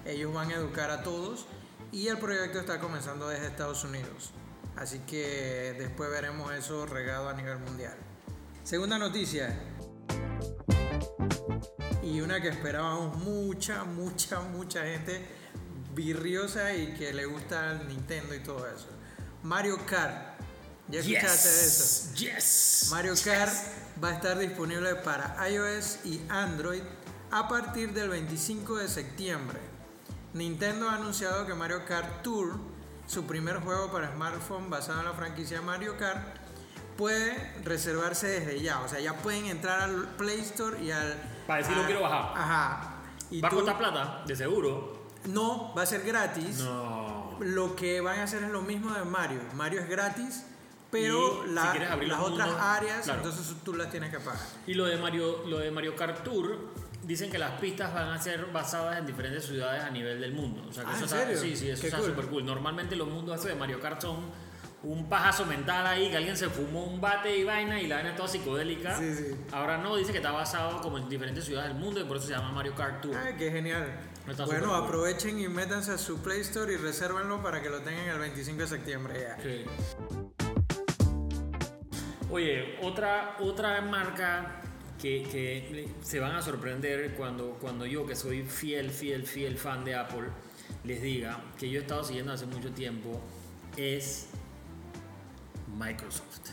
Ellos 0.05 0.33
van 0.33 0.49
a 0.51 0.55
educar 0.55 0.89
a 0.89 1.03
todos 1.03 1.47
y 1.91 2.07
el 2.07 2.17
proyecto 2.17 2.59
está 2.59 2.79
comenzando 2.79 3.27
desde 3.27 3.47
Estados 3.47 3.83
Unidos. 3.83 4.31
Así 4.77 4.99
que 4.99 5.75
después 5.77 6.09
veremos 6.09 6.53
eso 6.53 6.85
regado 6.85 7.27
a 7.27 7.33
nivel 7.33 7.59
mundial. 7.59 7.95
Segunda 8.63 8.97
noticia. 8.97 9.59
Y 12.01 12.21
una 12.21 12.41
que 12.41 12.49
esperábamos 12.49 13.17
mucha, 13.17 13.83
mucha, 13.83 14.39
mucha 14.39 14.83
gente 14.83 15.25
virriosa 15.93 16.73
y 16.73 16.93
que 16.93 17.11
le 17.13 17.25
gusta 17.25 17.73
el 17.73 17.87
Nintendo 17.89 18.33
y 18.33 18.39
todo 18.39 18.65
eso. 18.67 18.87
Mario 19.43 19.77
Kart. 19.85 20.39
¿Ya 20.87 20.99
escuchaste 20.99 21.49
de 21.49 21.65
eso? 21.65 22.13
Yes. 22.15 22.87
Mario 22.91 23.13
Kart 23.23 23.53
va 24.03 24.09
a 24.09 24.13
estar 24.13 24.37
disponible 24.37 24.95
para 24.95 25.35
iOS 25.49 25.99
y 26.05 26.21
Android 26.29 26.81
a 27.31 27.47
partir 27.47 27.93
del 27.93 28.09
25 28.09 28.77
de 28.77 28.87
septiembre. 28.87 29.59
Nintendo 30.33 30.89
ha 30.89 30.95
anunciado 30.95 31.45
que 31.45 31.53
Mario 31.53 31.85
Kart 31.85 32.21
Tour, 32.21 32.55
su 33.07 33.25
primer 33.25 33.57
juego 33.61 33.91
para 33.91 34.11
smartphone 34.13 34.69
basado 34.69 34.99
en 34.99 35.05
la 35.05 35.13
franquicia 35.13 35.61
Mario 35.61 35.97
Kart, 35.97 36.37
puede 36.97 37.53
reservarse 37.63 38.27
desde 38.27 38.61
ya. 38.61 38.81
O 38.81 38.87
sea, 38.87 38.99
ya 38.99 39.17
pueden 39.17 39.45
entrar 39.45 39.81
al 39.81 40.07
Play 40.17 40.39
Store 40.41 40.81
y 40.83 40.91
al. 40.91 41.15
Para 41.47 41.61
decir 41.61 41.75
lo 41.75 41.85
quiero 41.85 42.01
bajar. 42.01 42.33
Ajá. 42.35 42.95
¿Va 43.43 43.47
a 43.47 43.51
costar 43.51 43.77
plata? 43.77 44.23
De 44.27 44.35
seguro. 44.35 45.01
No, 45.25 45.73
va 45.75 45.83
a 45.83 45.85
ser 45.85 46.03
gratis. 46.03 46.59
No 46.59 47.00
lo 47.41 47.75
que 47.75 48.01
van 48.01 48.19
a 48.19 48.23
hacer 48.23 48.43
es 48.43 48.49
lo 48.49 48.61
mismo 48.61 48.93
de 48.93 49.03
Mario. 49.03 49.39
Mario 49.55 49.81
es 49.81 49.89
gratis, 49.89 50.45
pero 50.89 51.45
las 51.47 52.19
otras 52.19 52.49
áreas, 52.59 53.07
entonces 53.07 53.55
tú 53.63 53.73
las 53.73 53.89
tienes 53.89 54.11
que 54.11 54.19
pagar. 54.19 54.41
Y 54.67 54.73
lo 54.73 54.85
de 54.85 54.97
Mario, 54.97 55.43
lo 55.47 55.59
de 55.59 55.71
Mario 55.71 55.95
Kart 55.95 56.23
Tour, 56.23 56.57
dicen 57.03 57.31
que 57.31 57.39
las 57.39 57.59
pistas 57.59 57.93
van 57.93 58.09
a 58.09 58.21
ser 58.21 58.45
basadas 58.47 58.99
en 58.99 59.05
diferentes 59.05 59.45
ciudades 59.45 59.83
a 59.83 59.89
nivel 59.89 60.21
del 60.21 60.33
mundo. 60.33 60.63
O 60.69 60.73
sea, 60.73 60.83
que 60.83 60.91
ah, 60.91 60.95
eso 60.95 61.03
¿en 61.03 61.09
serio? 61.09 61.37
sí, 61.37 61.55
sí, 61.55 61.69
eso 61.69 61.85
está 61.85 62.01
súper 62.01 62.25
cool. 62.25 62.45
Normalmente 62.45 62.95
los 62.95 63.07
mundos 63.07 63.43
de 63.43 63.55
Mario 63.55 63.79
Kart 63.79 64.01
son 64.01 64.29
un 64.83 65.07
pajazo 65.07 65.45
mental 65.45 65.85
ahí, 65.85 66.09
que 66.09 66.17
alguien 66.17 66.35
se 66.35 66.49
fumó 66.49 66.85
un 66.85 66.99
bate 66.99 67.37
y 67.37 67.43
vaina 67.43 67.79
y 67.79 67.87
la 67.87 67.95
vaina 67.95 68.11
es 68.11 68.15
toda 68.15 68.27
psicodélica. 68.27 68.97
Sí, 68.97 69.13
sí. 69.13 69.35
Ahora 69.51 69.77
no, 69.77 69.95
dice 69.95 70.11
que 70.11 70.17
está 70.17 70.31
basado 70.31 70.81
como 70.81 70.97
en 70.97 71.07
diferentes 71.07 71.45
ciudades 71.45 71.71
del 71.71 71.79
mundo 71.79 71.99
y 71.99 72.03
por 72.05 72.17
eso 72.17 72.27
se 72.27 72.33
llama 72.33 72.51
Mario 72.51 72.73
Kart 72.75 73.01
Tour. 73.01 73.15
Ah, 73.15 73.35
qué 73.37 73.51
genial. 73.51 73.87
Bueno, 74.45 74.75
aprovechen 74.75 75.39
y 75.39 75.47
métanse 75.47 75.91
a 75.91 75.97
su 75.97 76.19
Play 76.19 76.41
Store 76.41 76.73
y 76.73 76.77
resérvenlo 76.77 77.41
para 77.41 77.61
que 77.61 77.69
lo 77.69 77.79
tengan 77.81 78.07
el 78.07 78.19
25 78.19 78.61
de 78.61 78.67
septiembre 78.67 79.19
ya. 79.19 79.41
Sí. 79.41 79.65
Oye, 82.29 82.77
otra, 82.81 83.35
otra 83.39 83.81
marca 83.81 84.61
que, 85.01 85.23
que, 85.23 85.89
se 86.01 86.19
van 86.19 86.35
a 86.35 86.41
sorprender 86.41 87.13
cuando, 87.15 87.57
cuando 87.59 87.85
yo, 87.85 88.05
que 88.05 88.15
soy 88.15 88.43
fiel, 88.43 88.89
fiel, 88.89 89.25
fiel 89.25 89.57
fan 89.57 89.83
de 89.83 89.95
Apple, 89.95 90.29
les 90.83 91.01
diga 91.01 91.43
que 91.59 91.69
yo 91.69 91.79
he 91.79 91.81
estado 91.81 92.03
siguiendo 92.03 92.31
hace 92.31 92.45
mucho 92.45 92.71
tiempo, 92.71 93.19
es 93.75 94.29
Microsoft. 95.77 96.51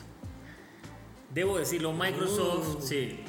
Debo 1.32 1.58
decirlo, 1.58 1.92
Microsoft, 1.92 2.76
uh. 2.76 2.82
sí. 2.82 3.20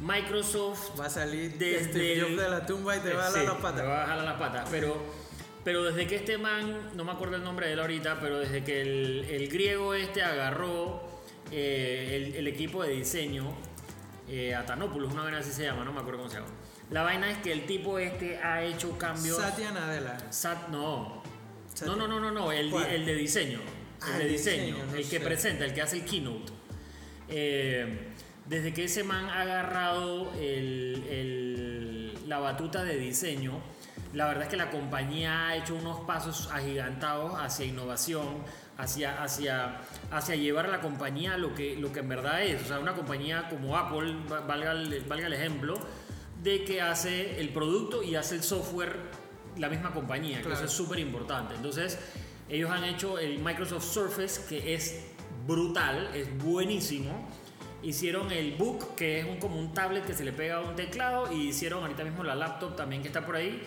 Microsoft 0.00 0.98
va 0.98 1.06
a 1.06 1.10
salir 1.10 1.56
desde 1.58 2.20
el, 2.20 2.36
de 2.36 2.48
la 2.48 2.66
tumba 2.66 2.96
y 2.96 3.00
te 3.00 3.12
va 3.12 3.26
a 3.26 3.30
jalar 3.30 3.44
las 3.44 3.56
patas. 3.56 3.80
Te 3.82 3.86
va 3.86 4.04
a 4.04 4.06
jalar 4.06 4.24
las 4.24 4.38
patas, 4.38 4.68
pero 4.70 5.26
pero 5.66 5.82
desde 5.82 6.06
que 6.06 6.14
este 6.14 6.38
man, 6.38 6.92
no 6.94 7.04
me 7.04 7.10
acuerdo 7.10 7.34
el 7.34 7.42
nombre 7.42 7.66
de 7.66 7.72
él 7.72 7.80
ahorita, 7.80 8.20
pero 8.20 8.38
desde 8.38 8.62
que 8.62 8.82
el, 8.82 9.48
griego 9.50 9.94
este 9.94 10.22
agarró 10.22 11.02
eh, 11.50 12.34
el, 12.36 12.46
equipo 12.46 12.84
de 12.84 12.90
diseño, 12.92 13.52
eh, 14.28 14.54
Atanopoulos, 14.54 15.12
una 15.12 15.24
vez 15.24 15.34
así 15.34 15.50
se 15.50 15.64
llama, 15.64 15.84
no 15.84 15.92
me 15.92 15.98
acuerdo 15.98 16.20
cómo 16.20 16.30
se 16.30 16.36
llama. 16.36 16.52
La 16.92 17.02
vaina 17.02 17.28
es 17.32 17.38
que 17.38 17.50
el 17.50 17.66
tipo 17.66 17.98
este 17.98 18.38
ha 18.38 18.62
hecho 18.62 18.96
cambios. 18.96 19.38
Satya 19.38 19.72
Nadella. 19.72 20.30
Sat, 20.30 20.68
no, 20.68 21.24
No, 21.84 21.96
no, 21.96 22.06
no, 22.06 22.20
no, 22.20 22.30
no, 22.30 22.52
el, 22.52 22.72
el 22.72 23.04
de 23.04 23.14
diseño. 23.16 23.58
Ah, 24.02 24.12
el 24.12 24.18
de 24.18 24.24
el 24.26 24.30
diseño, 24.30 24.64
diseño, 24.66 24.86
no 24.86 24.94
el 24.94 25.08
que 25.08 25.18
sé. 25.18 25.20
presenta, 25.20 25.64
el 25.64 25.74
que 25.74 25.82
hace 25.82 25.96
el 25.96 26.04
keynote. 26.04 26.52
Eh, 27.28 28.12
desde 28.48 28.72
que 28.72 28.84
ese 28.84 29.02
man 29.04 29.26
ha 29.26 29.42
agarrado 29.42 30.32
el- 30.34 31.04
el- 31.10 32.28
la 32.28 32.38
batuta 32.38 32.84
de 32.84 32.96
diseño, 32.96 33.60
la 34.12 34.26
verdad 34.28 34.44
es 34.44 34.48
que 34.48 34.56
la 34.56 34.70
compañía 34.70 35.48
ha 35.48 35.56
hecho 35.56 35.74
unos 35.74 36.00
pasos 36.00 36.48
agigantados 36.52 37.32
hacia 37.38 37.66
innovación, 37.66 38.26
hacia, 38.78 39.22
hacia, 39.22 39.80
hacia 40.10 40.34
llevar 40.36 40.66
a 40.66 40.68
la 40.68 40.80
compañía 40.80 41.34
a 41.34 41.38
lo 41.38 41.54
que, 41.54 41.76
lo 41.76 41.92
que 41.92 42.00
en 42.00 42.08
verdad 42.08 42.42
es. 42.42 42.62
O 42.62 42.64
sea, 42.66 42.78
una 42.78 42.94
compañía 42.94 43.48
como 43.48 43.76
Apple, 43.76 44.14
va- 44.30 44.40
valga 44.40 44.72
el, 44.72 45.00
valga 45.08 45.26
el 45.26 45.32
ejemplo, 45.32 45.78
de 46.42 46.64
que 46.64 46.80
hace 46.80 47.40
el 47.40 47.48
producto 47.50 48.02
y 48.02 48.14
hace 48.14 48.36
el 48.36 48.42
software 48.42 48.96
la 49.56 49.68
misma 49.68 49.92
compañía, 49.92 50.36
que 50.38 50.42
Claro. 50.44 50.56
eso 50.56 50.66
es 50.66 50.72
súper 50.72 50.98
importante. 50.98 51.54
Entonces, 51.54 51.98
ellos 52.48 52.70
han 52.70 52.84
hecho 52.84 53.18
el 53.18 53.38
Microsoft 53.38 53.84
Surface, 53.84 54.42
que 54.48 54.74
es 54.74 55.06
brutal, 55.46 56.10
es 56.14 56.28
buenísimo. 56.38 57.28
Hicieron 57.82 58.32
el 58.32 58.52
Book, 58.56 58.94
que 58.96 59.20
es 59.20 59.26
un, 59.26 59.36
como 59.38 59.58
un 59.58 59.72
tablet 59.72 60.04
que 60.04 60.14
se 60.14 60.24
le 60.24 60.32
pega 60.32 60.56
a 60.56 60.60
un 60.60 60.74
teclado, 60.74 61.30
y 61.32 61.48
hicieron 61.48 61.82
ahorita 61.82 62.04
mismo 62.04 62.24
la 62.24 62.34
laptop 62.34 62.74
también 62.76 63.02
que 63.02 63.08
está 63.08 63.24
por 63.24 63.36
ahí. 63.36 63.62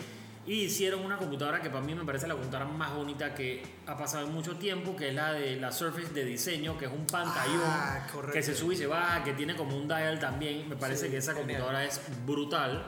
Y 0.48 0.64
hicieron 0.64 1.06
una 1.06 1.18
computadora 1.18 1.62
que 1.62 1.70
para 1.70 1.84
mí 1.86 1.94
me 1.94 2.04
parece 2.06 2.28
la 2.28 2.34
computadora 2.34 2.66
más 2.70 2.96
bonita 2.96 3.36
que 3.36 3.62
ha 3.86 3.96
pasado 3.96 4.26
en 4.26 4.34
mucho 4.34 4.56
tiempo, 4.56 4.96
que 4.96 5.10
es 5.10 5.14
la 5.16 5.34
de 5.34 5.58
la 5.58 5.72
Surface 5.72 6.12
de 6.12 6.26
diseño, 6.26 6.76
que 6.78 6.86
es 6.86 6.92
un 6.92 7.06
pantallón 7.06 7.62
Ah, 7.64 8.08
que 8.34 8.42
se 8.42 8.56
sube 8.56 8.74
y 8.74 8.78
se 8.78 8.88
baja, 8.88 9.24
que 9.24 9.34
tiene 9.34 9.56
como 9.56 9.78
un 9.78 9.88
dial 9.88 10.18
también. 10.20 10.68
Me 10.68 10.76
parece 10.76 11.06
Sí, 11.06 11.12
que 11.12 11.18
esa 11.18 11.34
genial. 11.34 11.60
computadora 11.62 11.86
es 11.86 12.02
brutal. 12.26 12.88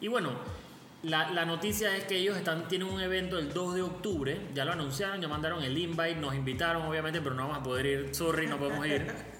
Y 0.00 0.06
bueno, 0.06 0.30
la, 1.02 1.32
la 1.32 1.44
noticia 1.44 1.96
es 1.96 2.04
que 2.04 2.18
ellos 2.18 2.36
están, 2.36 2.68
tienen 2.68 2.86
un 2.86 3.00
evento 3.00 3.36
el 3.36 3.52
2 3.52 3.74
de 3.74 3.82
octubre, 3.82 4.40
ya 4.54 4.64
lo 4.64 4.70
anunciaron, 4.72 5.20
ya 5.20 5.26
mandaron 5.26 5.60
el 5.64 5.76
invite, 5.76 6.14
nos 6.16 6.36
invitaron 6.36 6.82
obviamente, 6.82 7.20
pero 7.20 7.34
no 7.34 7.42
vamos 7.48 7.58
a 7.58 7.62
poder 7.64 7.86
ir, 7.86 8.14
sorry, 8.14 8.46
no 8.46 8.58
podemos 8.58 8.86
ir. 8.86 9.10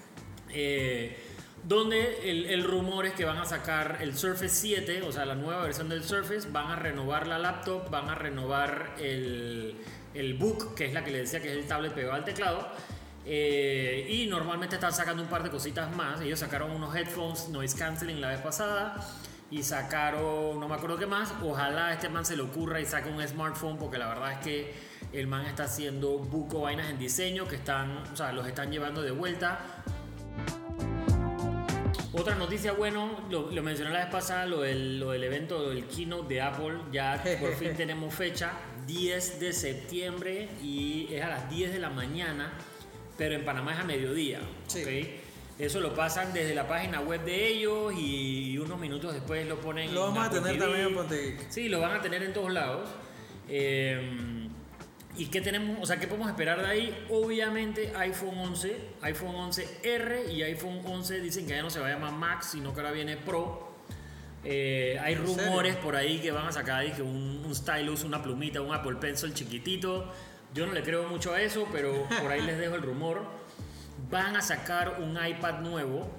Eh, 0.53 1.17
donde 1.63 2.29
el, 2.29 2.63
rumor 2.65 3.05
es 3.05 3.13
que 3.13 3.23
van 3.23 3.37
a 3.37 3.45
sacar 3.45 3.99
el 4.01 4.17
Surface 4.17 4.49
7, 4.49 5.01
o 5.03 5.13
sea, 5.13 5.25
la 5.25 5.35
nueva 5.35 5.63
versión 5.63 5.87
del 5.87 6.03
Surface, 6.03 6.49
van 6.51 6.71
a 6.71 6.75
renovar 6.75 7.25
la 7.25 7.39
laptop, 7.39 7.89
van 7.89 8.09
a 8.09 8.15
renovar 8.15 8.95
el, 8.99 9.77
el 10.13 10.33
Book, 10.33 10.75
que 10.75 10.85
es 10.85 10.93
la 10.93 11.05
que 11.05 11.11
le 11.11 11.19
decía 11.19 11.41
que 11.41 11.51
es 11.51 11.57
el 11.57 11.65
tablet 11.65 11.93
pegado 11.93 12.15
al 12.15 12.25
teclado. 12.25 12.67
eh, 13.25 14.05
y 14.09 14.27
normalmente 14.27 14.75
están 14.75 14.91
sacando 14.91 15.23
un 15.23 15.29
par 15.29 15.43
de 15.43 15.49
cositas 15.49 15.95
más. 15.95 16.19
Ellos 16.19 16.39
sacaron 16.39 16.71
unos 16.71 16.93
headphones 16.93 17.47
noise 17.47 17.77
canceling 17.77 18.19
la 18.19 18.29
vez 18.29 18.41
pasada 18.41 18.97
y 19.49 19.63
sacaron, 19.63 20.59
no 20.59 20.67
me 20.67 20.75
acuerdo 20.75 20.97
qué 20.97 21.05
más. 21.05 21.31
Ojalá 21.43 21.93
este 21.93 22.09
man 22.09 22.25
se 22.25 22.35
le 22.35 22.41
ocurra 22.41 22.81
y 22.81 22.85
saque 22.85 23.09
un 23.09 23.25
smartphone, 23.25 23.77
porque 23.77 23.97
la 23.97 24.07
verdad 24.07 24.33
es 24.33 24.39
que 24.39 24.73
el 25.13 25.27
man 25.27 25.45
está 25.45 25.65
haciendo 25.65 26.17
buco 26.17 26.61
vainas 26.61 26.89
en 26.89 26.97
diseño 26.97 27.47
que 27.47 27.55
están, 27.55 27.97
o 28.11 28.15
sea, 28.17 28.33
los 28.33 28.47
están 28.47 28.71
llevando 28.71 29.01
de 29.01 29.11
vuelta. 29.11 29.59
Otra 32.13 32.35
noticia, 32.35 32.73
bueno, 32.73 33.25
lo, 33.31 33.49
lo 33.51 33.63
mencioné 33.63 33.91
la 33.91 33.99
vez 34.01 34.11
pasada, 34.11 34.45
lo 34.45 34.61
del, 34.61 34.99
lo 34.99 35.11
del 35.11 35.23
evento, 35.23 35.57
lo 35.59 35.69
del 35.69 35.85
keynote 35.85 36.33
de 36.35 36.41
Apple, 36.41 36.75
ya 36.91 37.23
por 37.39 37.55
fin 37.55 37.73
tenemos 37.77 38.13
fecha, 38.13 38.51
10 38.85 39.39
de 39.39 39.51
septiembre 39.53 40.47
y 40.61 41.07
es 41.11 41.23
a 41.23 41.29
las 41.29 41.49
10 41.49 41.73
de 41.73 41.79
la 41.79 41.89
mañana, 41.89 42.53
pero 43.17 43.33
en 43.35 43.43
Panamá 43.43 43.73
es 43.73 43.79
a 43.79 43.83
mediodía, 43.83 44.39
Sí. 44.67 44.81
¿ok? 44.83 44.89
Eso 45.59 45.79
lo 45.79 45.93
pasan 45.93 46.33
desde 46.33 46.55
la 46.55 46.67
página 46.67 46.99
web 47.01 47.23
de 47.25 47.47
ellos 47.47 47.93
y 47.97 48.57
unos 48.57 48.79
minutos 48.79 49.13
después 49.13 49.47
lo 49.47 49.59
ponen 49.61 49.93
Lo 49.93 50.07
en 50.09 50.13
vamos 50.15 50.23
a 50.23 50.25
Apple 50.27 50.39
tener 50.41 50.53
TV. 50.57 50.65
también 50.65 50.87
en 50.87 50.93
Ponte 50.95 51.15
Geek. 51.15 51.49
Sí, 51.51 51.69
lo 51.69 51.79
van 51.79 51.91
a 51.91 52.01
tener 52.01 52.23
en 52.23 52.33
todos 52.33 52.51
lados. 52.51 52.89
Eh, 53.47 54.42
¿Y 55.15 55.27
qué 55.27 55.41
tenemos? 55.41 55.77
O 55.81 55.85
sea, 55.85 55.99
¿qué 55.99 56.07
podemos 56.07 56.27
esperar 56.29 56.59
de 56.59 56.67
ahí? 56.67 57.05
Obviamente 57.09 57.93
iPhone 57.95 58.37
11, 58.37 58.79
iPhone 59.01 59.35
11R 59.35 60.31
y 60.33 60.41
iPhone 60.41 60.81
11 60.83 61.21
dicen 61.21 61.45
que 61.45 61.55
ya 61.55 61.61
no 61.61 61.69
se 61.69 61.79
va 61.79 61.87
a 61.87 61.91
llamar 61.91 62.13
Max, 62.13 62.49
sino 62.51 62.73
que 62.73 62.79
ahora 62.79 62.91
viene 62.91 63.17
Pro. 63.17 63.73
Eh, 64.43 64.99
hay 65.01 65.13
¿En 65.13 65.25
rumores 65.25 65.75
por 65.77 65.95
ahí 65.95 66.19
que 66.19 66.31
van 66.31 66.47
a 66.47 66.51
sacar 66.51 66.91
que 66.95 67.01
un, 67.01 67.43
un 67.45 67.55
stylus, 67.55 68.03
una 68.03 68.21
plumita, 68.21 68.61
un 68.61 68.73
Apple 68.73 68.95
Pencil 68.95 69.33
chiquitito. 69.33 70.11
Yo 70.53 70.65
no 70.65 70.73
le 70.73 70.83
creo 70.83 71.07
mucho 71.07 71.33
a 71.33 71.41
eso, 71.41 71.67
pero 71.71 72.07
por 72.21 72.31
ahí 72.31 72.41
les 72.41 72.57
dejo 72.57 72.75
el 72.75 72.81
rumor. 72.81 73.23
Van 74.09 74.35
a 74.35 74.41
sacar 74.41 74.99
un 74.99 75.17
iPad 75.23 75.61
nuevo, 75.61 76.09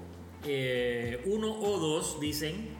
eh, 0.44 1.22
uno 1.26 1.52
o 1.52 1.78
dos, 1.78 2.20
dicen, 2.20 2.70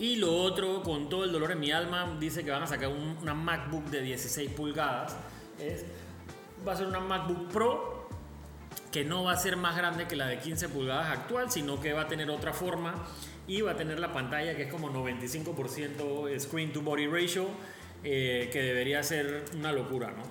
y 0.00 0.16
lo 0.16 0.34
otro, 0.34 0.82
con 0.82 1.08
todo 1.08 1.22
el 1.24 1.30
dolor 1.30 1.52
en 1.52 1.60
mi 1.60 1.70
alma, 1.70 2.16
dice 2.18 2.42
que 2.44 2.50
van 2.50 2.62
a 2.64 2.66
sacar 2.66 2.88
un- 2.88 3.16
una 3.22 3.34
MacBook 3.34 3.84
de 3.84 4.02
16 4.02 4.50
pulgadas. 4.50 5.14
Es- 5.60 5.84
va 6.66 6.72
a 6.72 6.76
ser 6.76 6.86
una 6.88 6.98
MacBook 7.00 7.48
Pro 7.52 8.08
que 8.90 9.04
no 9.04 9.22
va 9.24 9.32
a 9.32 9.36
ser 9.36 9.56
más 9.56 9.76
grande 9.76 10.06
que 10.08 10.16
la 10.16 10.26
de 10.26 10.38
15 10.40 10.68
pulgadas 10.68 11.06
actual, 11.16 11.50
sino 11.50 11.80
que 11.80 11.92
va 11.92 12.02
a 12.02 12.08
tener 12.08 12.28
otra 12.30 12.52
forma 12.52 12.94
y 13.46 13.60
va 13.60 13.72
a 13.72 13.76
tener 13.76 14.00
la 14.00 14.12
pantalla 14.12 14.56
que 14.56 14.64
es 14.64 14.70
como 14.72 14.90
95% 14.90 16.28
screen 16.40 16.72
to 16.72 16.80
body 16.82 17.06
ratio, 17.06 17.46
eh, 18.02 18.48
que 18.52 18.60
debería 18.62 19.02
ser 19.02 19.44
una 19.56 19.70
locura, 19.72 20.08
¿no? 20.10 20.22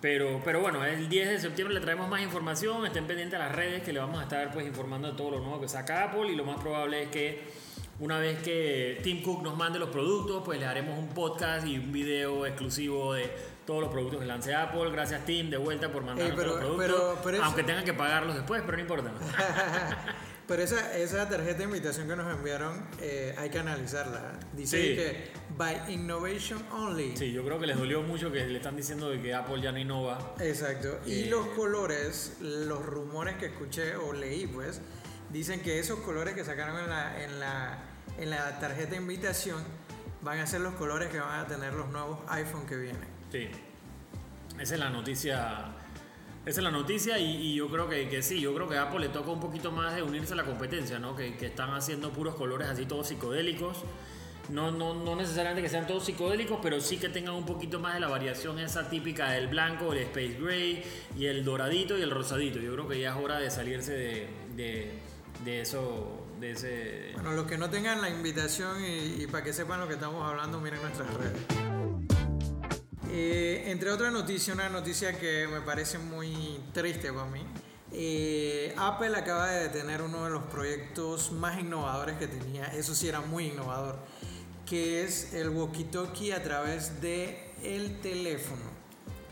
Pero, 0.00 0.40
pero 0.44 0.60
bueno, 0.60 0.84
el 0.84 1.08
10 1.08 1.28
de 1.28 1.38
septiembre 1.40 1.74
le 1.74 1.80
traemos 1.80 2.08
más 2.08 2.20
información, 2.20 2.84
estén 2.84 3.06
pendientes 3.06 3.38
a 3.40 3.44
las 3.44 3.54
redes 3.54 3.82
que 3.82 3.92
le 3.92 3.98
vamos 4.00 4.20
a 4.20 4.24
estar 4.24 4.52
pues 4.52 4.66
informando 4.66 5.10
de 5.10 5.16
todo 5.16 5.30
lo 5.32 5.40
nuevo 5.40 5.60
que 5.60 5.68
saca 5.68 6.04
Apple 6.04 6.30
y 6.32 6.36
lo 6.36 6.44
más 6.44 6.60
probable 6.60 7.04
es 7.04 7.08
que 7.08 7.65
una 7.98 8.18
vez 8.18 8.42
que 8.42 9.00
Tim 9.02 9.22
Cook 9.22 9.42
nos 9.42 9.56
mande 9.56 9.78
los 9.78 9.88
productos, 9.90 10.42
pues 10.44 10.58
le 10.60 10.66
haremos 10.66 10.98
un 10.98 11.08
podcast 11.08 11.66
y 11.66 11.78
un 11.78 11.92
video 11.92 12.44
exclusivo 12.46 13.14
de 13.14 13.30
todos 13.66 13.80
los 13.80 13.90
productos 13.90 14.20
que 14.20 14.26
lance 14.26 14.54
Apple. 14.54 14.90
Gracias 14.90 15.24
Tim 15.24 15.50
de 15.50 15.56
vuelta 15.56 15.90
por 15.90 16.02
mandarnos 16.04 16.36
pero- 16.36 16.50
los 16.52 16.58
productos, 16.58 16.86
pero- 16.86 17.18
pero 17.24 17.36
eso- 17.38 17.44
aunque 17.46 17.62
tengan 17.64 17.84
que 17.84 17.94
pagarlos 17.94 18.34
después, 18.36 18.62
pero 18.64 18.76
no 18.76 18.82
importa. 18.82 19.12
Pero 20.46 20.62
esa, 20.62 20.96
esa 20.96 21.28
tarjeta 21.28 21.58
de 21.58 21.64
invitación 21.64 22.06
que 22.06 22.14
nos 22.14 22.32
enviaron 22.32 22.86
eh, 23.00 23.34
hay 23.36 23.50
que 23.50 23.58
analizarla. 23.58 24.38
Dice 24.52 24.80
Sí. 24.80 24.94
que 24.94 25.30
by 25.58 25.92
innovation 25.92 26.64
only. 26.70 27.16
Sí, 27.16 27.32
yo 27.32 27.44
creo 27.44 27.58
que 27.58 27.66
les 27.66 27.76
dolió 27.76 28.00
mucho 28.02 28.30
que 28.30 28.46
le 28.46 28.58
están 28.58 28.76
diciendo 28.76 29.10
de 29.10 29.20
que 29.20 29.34
Apple 29.34 29.60
ya 29.60 29.72
no 29.72 29.78
innova. 29.80 30.36
Exacto. 30.38 31.00
Y 31.04 31.22
Eh. 31.24 31.26
los 31.30 31.48
colores, 31.48 32.36
los 32.40 32.86
rumores 32.86 33.34
que 33.38 33.46
escuché 33.46 33.96
o 33.96 34.12
leí, 34.12 34.46
pues, 34.46 34.80
dicen 35.30 35.60
que 35.60 35.78
esos 35.78 36.00
colores 36.00 36.34
que 36.34 36.44
sacaron 36.44 36.78
en 36.78 36.88
la, 36.88 37.24
en 37.24 37.40
la, 37.40 37.78
en 38.18 38.30
la 38.30 38.58
tarjeta 38.58 38.90
de 38.90 38.96
invitación 38.96 39.62
van 40.22 40.38
a 40.38 40.46
ser 40.46 40.60
los 40.60 40.74
colores 40.74 41.08
que 41.08 41.20
van 41.20 41.40
a 41.40 41.46
tener 41.46 41.72
los 41.72 41.88
nuevos 41.88 42.18
iPhone 42.28 42.66
que 42.66 42.76
vienen. 42.76 43.08
Sí. 43.30 43.48
Esa 44.58 44.74
es 44.74 44.80
la 44.80 44.90
noticia. 44.90 45.72
Esa 46.44 46.60
es 46.60 46.64
la 46.64 46.70
noticia 46.70 47.18
y, 47.18 47.54
yo 47.54 47.68
creo 47.68 47.88
que, 47.88 48.08
que 48.08 48.22
sí, 48.22 48.40
yo 48.40 48.54
creo 48.54 48.68
que 48.68 48.76
a 48.76 48.82
Apple 48.82 49.00
le 49.00 49.08
toca 49.08 49.30
un 49.30 49.40
poquito 49.40 49.72
más 49.72 49.96
de 49.96 50.02
unirse 50.02 50.32
a 50.32 50.36
la 50.36 50.44
competencia, 50.44 50.98
¿no? 50.98 51.16
Que, 51.16 51.36
que 51.36 51.46
están 51.46 51.74
haciendo 51.74 52.12
puros 52.12 52.36
colores 52.36 52.68
así 52.68 52.86
todos 52.86 53.08
psicodélicos. 53.08 53.84
No, 54.48 54.70
no, 54.70 54.94
no 54.94 55.16
necesariamente 55.16 55.60
que 55.60 55.68
sean 55.68 55.86
todos 55.86 56.04
psicodélicos, 56.04 56.60
pero 56.62 56.80
sí 56.80 56.98
que 56.98 57.08
tengan 57.08 57.34
un 57.34 57.44
poquito 57.44 57.80
más 57.80 57.94
de 57.94 58.00
la 58.00 58.08
variación 58.08 58.60
esa 58.60 58.88
típica 58.88 59.30
del 59.30 59.48
blanco, 59.48 59.92
el 59.92 59.98
space 60.00 60.36
gray 60.40 60.84
y 61.16 61.26
el 61.26 61.44
doradito 61.44 61.98
y 61.98 62.02
el 62.02 62.10
rosadito. 62.10 62.60
Yo 62.60 62.72
creo 62.72 62.88
que 62.88 63.00
ya 63.00 63.10
es 63.10 63.16
hora 63.16 63.38
de 63.40 63.50
salirse 63.50 64.28
de, 64.54 64.92
de 65.44 65.60
eso, 65.60 66.26
de 66.40 66.50
ese... 66.52 67.10
Bueno, 67.14 67.32
los 67.32 67.46
que 67.46 67.58
no 67.58 67.70
tengan 67.70 68.00
la 68.00 68.10
invitación 68.10 68.82
y, 68.84 69.22
y 69.22 69.26
para 69.26 69.44
que 69.44 69.52
sepan 69.52 69.80
lo 69.80 69.88
que 69.88 69.94
estamos 69.94 70.28
hablando, 70.28 70.60
miren 70.60 70.82
nuestras 70.82 71.12
redes. 71.14 71.40
Eh, 73.10 73.64
entre 73.68 73.90
otras 73.90 74.12
noticias, 74.12 74.54
una 74.54 74.68
noticia 74.68 75.18
que 75.18 75.48
me 75.48 75.60
parece 75.62 75.98
muy 75.98 76.60
triste 76.72 77.12
para 77.12 77.26
mí. 77.26 77.42
Eh, 77.92 78.74
Apple 78.76 79.16
acaba 79.16 79.48
de 79.48 79.68
detener 79.68 80.02
uno 80.02 80.24
de 80.24 80.30
los 80.30 80.42
proyectos 80.44 81.32
más 81.32 81.58
innovadores 81.58 82.16
que 82.18 82.26
tenía, 82.26 82.66
eso 82.66 82.94
sí 82.94 83.08
era 83.08 83.20
muy 83.20 83.46
innovador, 83.46 83.98
que 84.66 85.04
es 85.04 85.32
el 85.32 85.50
walkie-talkie 85.50 86.34
a 86.34 86.42
través 86.42 87.00
de 87.00 87.54
el 87.62 88.00
teléfono. 88.00 88.76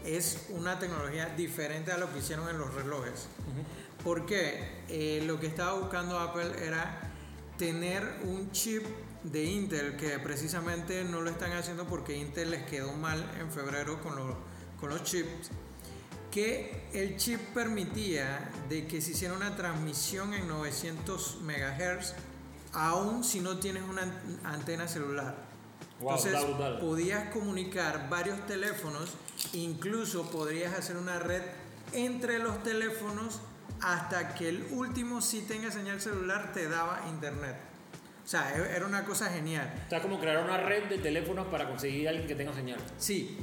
Es 0.04 0.46
una 0.50 0.78
tecnología 0.78 1.26
diferente 1.36 1.90
a 1.92 1.98
lo 1.98 2.10
que 2.12 2.20
hicieron 2.20 2.48
en 2.48 2.58
los 2.58 2.72
relojes. 2.72 3.26
¿Por 3.44 3.83
qué? 4.26 4.82
Eh, 4.88 5.22
lo 5.26 5.40
que 5.40 5.46
estaba 5.46 5.78
buscando 5.78 6.18
Apple 6.18 6.52
era 6.64 7.10
tener 7.58 8.02
un 8.24 8.50
chip 8.52 8.84
de 9.22 9.44
Intel 9.44 9.96
que 9.96 10.18
precisamente 10.18 11.02
no 11.04 11.20
lo 11.22 11.30
están 11.30 11.52
haciendo 11.52 11.86
porque 11.86 12.16
Intel 12.16 12.50
les 12.50 12.64
quedó 12.64 12.92
mal 12.92 13.24
en 13.40 13.50
febrero 13.50 14.00
con 14.02 14.16
los, 14.16 14.36
con 14.78 14.90
los 14.90 15.02
chips 15.04 15.50
que 16.30 16.88
el 16.92 17.16
chip 17.16 17.40
permitía 17.54 18.50
de 18.68 18.86
que 18.86 19.00
se 19.00 19.12
hiciera 19.12 19.34
una 19.34 19.54
transmisión 19.56 20.34
en 20.34 20.48
900 20.48 21.38
MHz 21.42 22.12
aún 22.72 23.22
si 23.24 23.40
no 23.40 23.58
tienes 23.58 23.84
una 23.84 24.02
an- 24.02 24.40
antena 24.44 24.88
celular. 24.88 25.36
Wow, 26.00 26.16
Entonces 26.16 26.44
podías 26.80 27.30
comunicar 27.32 28.08
varios 28.10 28.44
teléfonos, 28.46 29.10
incluso 29.52 30.28
podrías 30.30 30.74
hacer 30.76 30.96
una 30.96 31.20
red 31.20 31.42
entre 31.92 32.40
los 32.40 32.60
teléfonos 32.64 33.40
hasta 33.80 34.34
que 34.34 34.48
el 34.48 34.66
último 34.70 35.20
si 35.20 35.42
tenga 35.42 35.70
señal 35.70 36.00
celular 36.00 36.52
te 36.52 36.68
daba 36.68 37.04
internet. 37.08 37.56
O 38.24 38.26
sea, 38.28 38.54
e- 38.56 38.76
era 38.76 38.86
una 38.86 39.04
cosa 39.04 39.28
genial. 39.30 39.70
Está 39.82 40.00
como 40.00 40.18
crear 40.18 40.42
una 40.42 40.56
red 40.58 40.84
de 40.84 40.98
teléfonos 40.98 41.46
para 41.48 41.68
conseguir 41.68 42.06
a 42.06 42.10
alguien 42.10 42.26
que 42.26 42.34
tenga 42.34 42.54
señal. 42.54 42.78
Sí, 42.98 43.38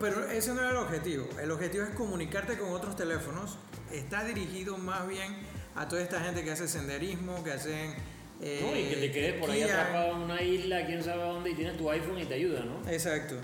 Pero 0.00 0.28
ese 0.30 0.54
no 0.54 0.60
era 0.62 0.70
el 0.70 0.76
objetivo. 0.78 1.28
El 1.40 1.50
objetivo 1.50 1.84
es 1.84 1.90
comunicarte 1.90 2.56
con 2.58 2.70
otros 2.72 2.96
teléfonos. 2.96 3.58
Está 3.92 4.24
dirigido 4.24 4.78
más 4.78 5.06
bien 5.06 5.36
a 5.76 5.86
toda 5.88 6.00
esta 6.02 6.20
gente 6.20 6.42
que 6.42 6.50
hace 6.52 6.66
senderismo, 6.68 7.44
que 7.44 7.52
hacen... 7.52 7.94
Eh, 8.40 8.60
no, 8.62 8.76
y 8.76 8.84
que 8.88 8.96
te 8.96 9.12
quedes 9.12 9.40
por 9.40 9.50
ahí 9.50 9.62
atrapado 9.62 10.16
en 10.16 10.22
una 10.22 10.42
isla, 10.42 10.86
quién 10.86 11.04
sabe 11.04 11.22
dónde, 11.22 11.50
y 11.50 11.54
tienes 11.54 11.76
tu 11.76 11.88
iPhone 11.90 12.18
y 12.18 12.24
te 12.24 12.34
ayuda, 12.34 12.60
¿no? 12.64 12.90
Exacto. 12.90 13.36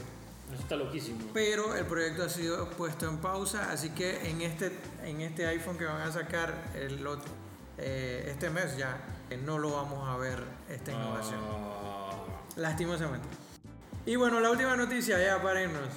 Está 0.71 0.85
loquísimo. 0.85 1.19
Pero 1.35 1.75
el 1.75 1.85
proyecto 1.85 2.23
ha 2.23 2.29
sido 2.29 2.71
puesto 2.71 3.09
en 3.09 3.17
pausa, 3.19 3.73
así 3.73 3.91
que 3.91 4.31
en 4.31 4.41
este, 4.41 4.71
en 5.03 5.21
este 5.21 5.45
iPhone 5.49 5.77
que 5.77 5.85
van 5.85 6.01
a 6.01 6.13
sacar 6.13 6.55
el 6.77 7.05
otro, 7.05 7.29
eh, 7.77 8.29
este 8.29 8.51
mes 8.51 8.77
ya, 8.77 8.97
eh, 9.31 9.37
no 9.37 9.59
lo 9.59 9.73
vamos 9.73 10.09
a 10.09 10.17
ver 10.17 10.39
esta 10.69 10.93
innovación. 10.93 11.41
Ah. 11.43 12.13
Lastimosamente. 12.55 13.27
Y 14.07 14.15
bueno, 14.15 14.39
la 14.39 14.49
última 14.49 14.77
noticia 14.77 15.21
ya 15.21 15.43
para 15.43 15.61
irnos. 15.61 15.89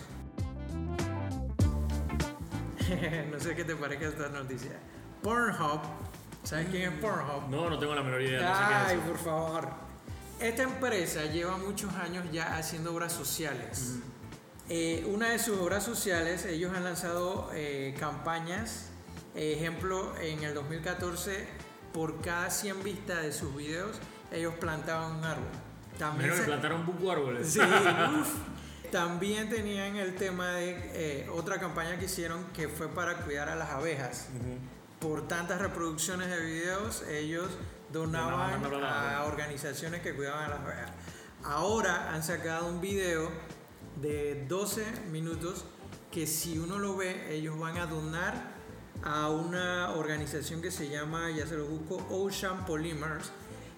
no 3.32 3.40
sé 3.40 3.56
qué 3.56 3.66
te 3.66 3.76
parece 3.76 4.08
esta 4.08 4.30
noticia. 4.30 4.72
Pornhub. 5.22 5.82
¿Sabes 6.44 6.70
quién 6.72 6.94
es 6.94 7.00
Pornhub? 7.00 7.48
No, 7.48 7.70
no 7.70 7.78
tengo 7.78 7.94
la 7.94 8.02
menor 8.02 8.24
idea. 8.24 8.88
Ay, 8.88 8.98
por 9.08 9.20
favor. 9.20 9.70
Esta 10.40 10.64
empresa 10.64 11.26
lleva 11.26 11.58
muchos 11.58 11.94
años 11.94 12.26
ya 12.32 12.58
haciendo 12.58 12.92
obras 12.92 13.14
sociales. 13.14 14.00
Eh, 14.76 15.06
una 15.06 15.30
de 15.30 15.38
sus 15.38 15.60
obras 15.60 15.84
sociales, 15.84 16.48
ellos 16.48 16.76
han 16.76 16.84
lanzado 16.84 17.52
eh, 17.54 17.94
campañas. 18.00 18.90
Ejemplo, 19.36 20.16
en 20.20 20.44
el 20.44 20.56
2014, 20.56 21.46
por 21.94 22.22
cada 22.22 22.50
100 22.50 22.82
vistas 22.82 23.22
de 23.22 23.34
sus 23.34 23.56
videos, 23.56 24.00
ellos 24.32 24.56
plantaban 24.60 25.18
un 25.18 25.24
árbol. 25.26 25.46
También 26.00 26.36
se... 26.36 26.42
plantaron 26.42 26.88
buco 26.88 27.12
árboles. 27.12 27.54
Sí, 27.54 27.60
También 28.92 29.48
tenían 29.48 29.96
el 29.96 30.16
tema 30.16 30.54
de 30.54 30.72
eh, 30.96 31.30
otra 31.30 31.60
campaña 31.60 32.00
que 32.00 32.06
hicieron 32.06 32.44
que 32.46 32.68
fue 32.68 32.88
para 32.88 33.18
cuidar 33.18 33.50
a 33.50 33.56
las 33.56 33.70
abejas. 33.70 34.30
Por 35.00 35.28
tantas 35.28 35.62
reproducciones 35.62 36.32
de 36.32 36.44
videos, 36.44 37.04
ellos 37.10 37.48
donaban 37.92 38.66
a 38.84 39.24
organizaciones 39.26 40.02
que 40.02 40.16
cuidaban 40.16 40.46
a 40.46 40.48
las 40.48 40.62
abejas. 40.62 40.92
Ahora 41.44 42.12
han 42.12 42.24
sacado 42.24 42.70
un 42.70 42.82
video 42.82 43.30
de 44.02 44.46
12 44.48 44.86
minutos 45.12 45.66
que 46.12 46.28
si 46.28 46.60
uno 46.60 46.78
lo 46.78 46.96
ve, 46.96 47.36
ellos 47.36 47.58
van 47.60 47.78
a 47.78 47.86
donar 47.86 48.54
a 49.04 49.30
una 49.30 49.92
organización 49.92 50.62
que 50.62 50.72
se 50.72 50.90
llama, 50.90 51.32
ya 51.32 51.46
se 51.48 51.58
lo 51.58 51.66
busco, 51.66 52.06
Ocean 52.10 52.66
Polymers, 52.66 53.32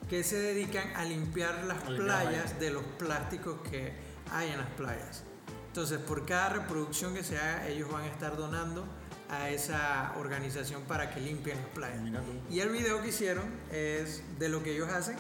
que 0.09 0.24
se 0.24 0.38
dedican 0.38 0.95
a 0.95 1.05
limpiar 1.05 1.63
las 1.63 1.82
playas 1.84 2.59
de 2.59 2.72
los 2.72 2.84
plásticos 2.99 3.59
que 3.70 3.93
hay 4.32 4.49
en 4.49 4.59
las 4.59 4.70
playas. 4.72 5.24
Entonces, 5.68 5.99
por 5.99 6.26
cada 6.26 6.49
reproducción 6.49 7.13
que 7.13 7.24
se 7.24 7.38
haga, 7.38 7.68
ellos 7.68 7.91
van 7.91 8.03
a 8.03 8.07
estar 8.07 8.38
donando 8.38 8.86
a 9.30 9.49
esa 9.49 10.13
organización 10.18 10.84
para 10.84 11.13
que 11.13 11.20
limpien 11.20 11.57
las 11.57 11.68
playas. 11.70 12.01
Y 12.49 12.59
el 12.59 12.70
video 12.70 13.01
que 13.01 13.09
hicieron 13.09 13.45
es 13.72 14.24
de 14.39 14.49
lo 14.49 14.61
que 14.61 14.76
ellos 14.76 14.89
hacen 14.89 15.16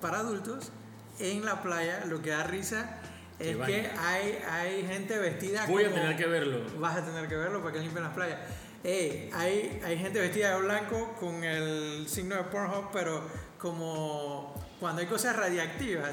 para 0.00 0.18
adultos 0.18 0.70
en 1.18 1.44
la 1.44 1.62
playa. 1.62 2.04
Lo 2.04 2.20
que 2.20 2.30
da 2.30 2.44
risa 2.44 3.00
es 3.38 3.56
que 3.56 3.90
hay, 3.98 4.38
hay 4.50 4.86
gente 4.86 5.18
vestida 5.18 5.66
Voy 5.66 5.84
a 5.84 5.92
tener 5.92 6.16
que 6.16 6.26
verlo. 6.26 6.60
Vas 6.78 6.96
a 6.96 7.04
tener 7.04 7.28
que 7.28 7.36
verlo 7.36 7.60
para 7.60 7.74
que 7.74 7.80
limpien 7.80 8.04
las 8.04 8.14
playas. 8.14 8.38
hay, 8.84 9.80
hay 9.84 9.98
gente 9.98 10.20
vestida 10.20 10.56
de 10.56 10.62
blanco 10.62 11.16
con 11.20 11.44
el 11.44 12.08
signo 12.08 12.36
de 12.36 12.44
Pornhub, 12.44 12.90
pero 12.92 13.22
como 13.58 14.54
cuando 14.80 15.00
hay 15.00 15.08
cosas 15.08 15.34
radiactivas 15.34 16.10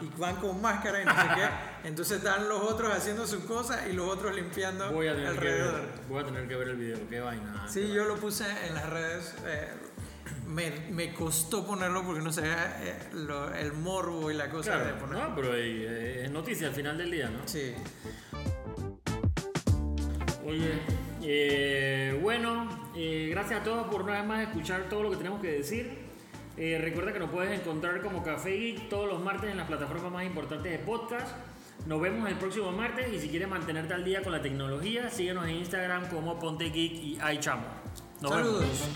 y 0.00 0.20
van 0.20 0.36
con 0.36 0.60
máscara 0.62 1.02
y 1.02 1.04
no 1.04 1.14
sé 1.14 1.28
qué, 1.34 1.48
entonces 1.88 2.18
están 2.18 2.48
los 2.48 2.62
otros 2.62 2.92
haciendo 2.92 3.26
sus 3.26 3.44
cosas 3.44 3.86
y 3.88 3.92
los 3.92 4.08
otros 4.08 4.34
limpiando 4.34 4.90
voy 4.90 5.08
a 5.08 5.14
tener 5.14 5.28
alrededor. 5.28 5.80
Que 5.80 6.00
voy 6.08 6.22
a 6.22 6.26
tener 6.26 6.48
que 6.48 6.56
ver 6.56 6.68
el 6.68 6.76
video, 6.76 6.98
qué 7.08 7.20
vaina. 7.20 7.66
Sí, 7.68 7.92
yo 7.92 8.04
lo 8.04 8.16
puse 8.16 8.46
en 8.66 8.74
las 8.74 8.88
redes. 8.88 9.34
Eh, 9.46 9.68
me, 10.48 10.70
me, 10.90 11.14
costó 11.14 11.66
ponerlo 11.66 12.02
porque 12.04 12.22
no 12.22 12.32
sabía 12.32 12.80
eh, 12.82 13.60
el 13.60 13.72
morbo 13.72 14.30
y 14.30 14.34
la 14.34 14.50
cosa 14.50 14.78
de 14.78 14.94
ponerlo. 14.94 15.28
No, 15.28 15.34
pero 15.34 15.54
eh, 15.54 16.24
es 16.24 16.30
noticia 16.30 16.68
al 16.68 16.74
final 16.74 16.98
del 16.98 17.10
día, 17.10 17.28
¿no? 17.28 17.46
Sí. 17.46 17.74
Oye, 20.46 22.12
bueno, 22.22 22.68
gracias 22.94 23.60
a 23.60 23.64
todos 23.64 23.86
por 23.88 24.02
una 24.02 24.14
vez 24.14 24.24
más 24.24 24.42
escuchar 24.42 24.88
todo 24.88 25.02
lo 25.02 25.10
que 25.10 25.16
tenemos 25.16 25.40
que 25.40 25.52
decir. 25.52 26.08
Eh, 26.58 26.76
recuerda 26.82 27.12
que 27.12 27.20
nos 27.20 27.30
puedes 27.30 27.58
encontrar 27.58 28.02
como 28.02 28.24
Café 28.24 28.50
Geek 28.50 28.88
todos 28.88 29.06
los 29.06 29.22
martes 29.22 29.48
en 29.48 29.58
las 29.58 29.68
plataformas 29.68 30.10
más 30.10 30.24
importantes 30.24 30.72
de 30.72 30.78
podcast. 30.78 31.28
Nos 31.86 32.00
vemos 32.00 32.28
el 32.28 32.36
próximo 32.36 32.72
martes 32.72 33.12
y 33.12 33.20
si 33.20 33.28
quieres 33.28 33.48
mantenerte 33.48 33.94
al 33.94 34.04
día 34.04 34.22
con 34.22 34.32
la 34.32 34.42
tecnología, 34.42 35.08
síguenos 35.08 35.46
en 35.46 35.54
Instagram 35.54 36.08
como 36.08 36.36
Ponte 36.40 36.70
Geek 36.70 36.92
y 36.92 37.18
iChamo. 37.34 37.66
Nos 38.20 38.32
Saludos. 38.32 38.88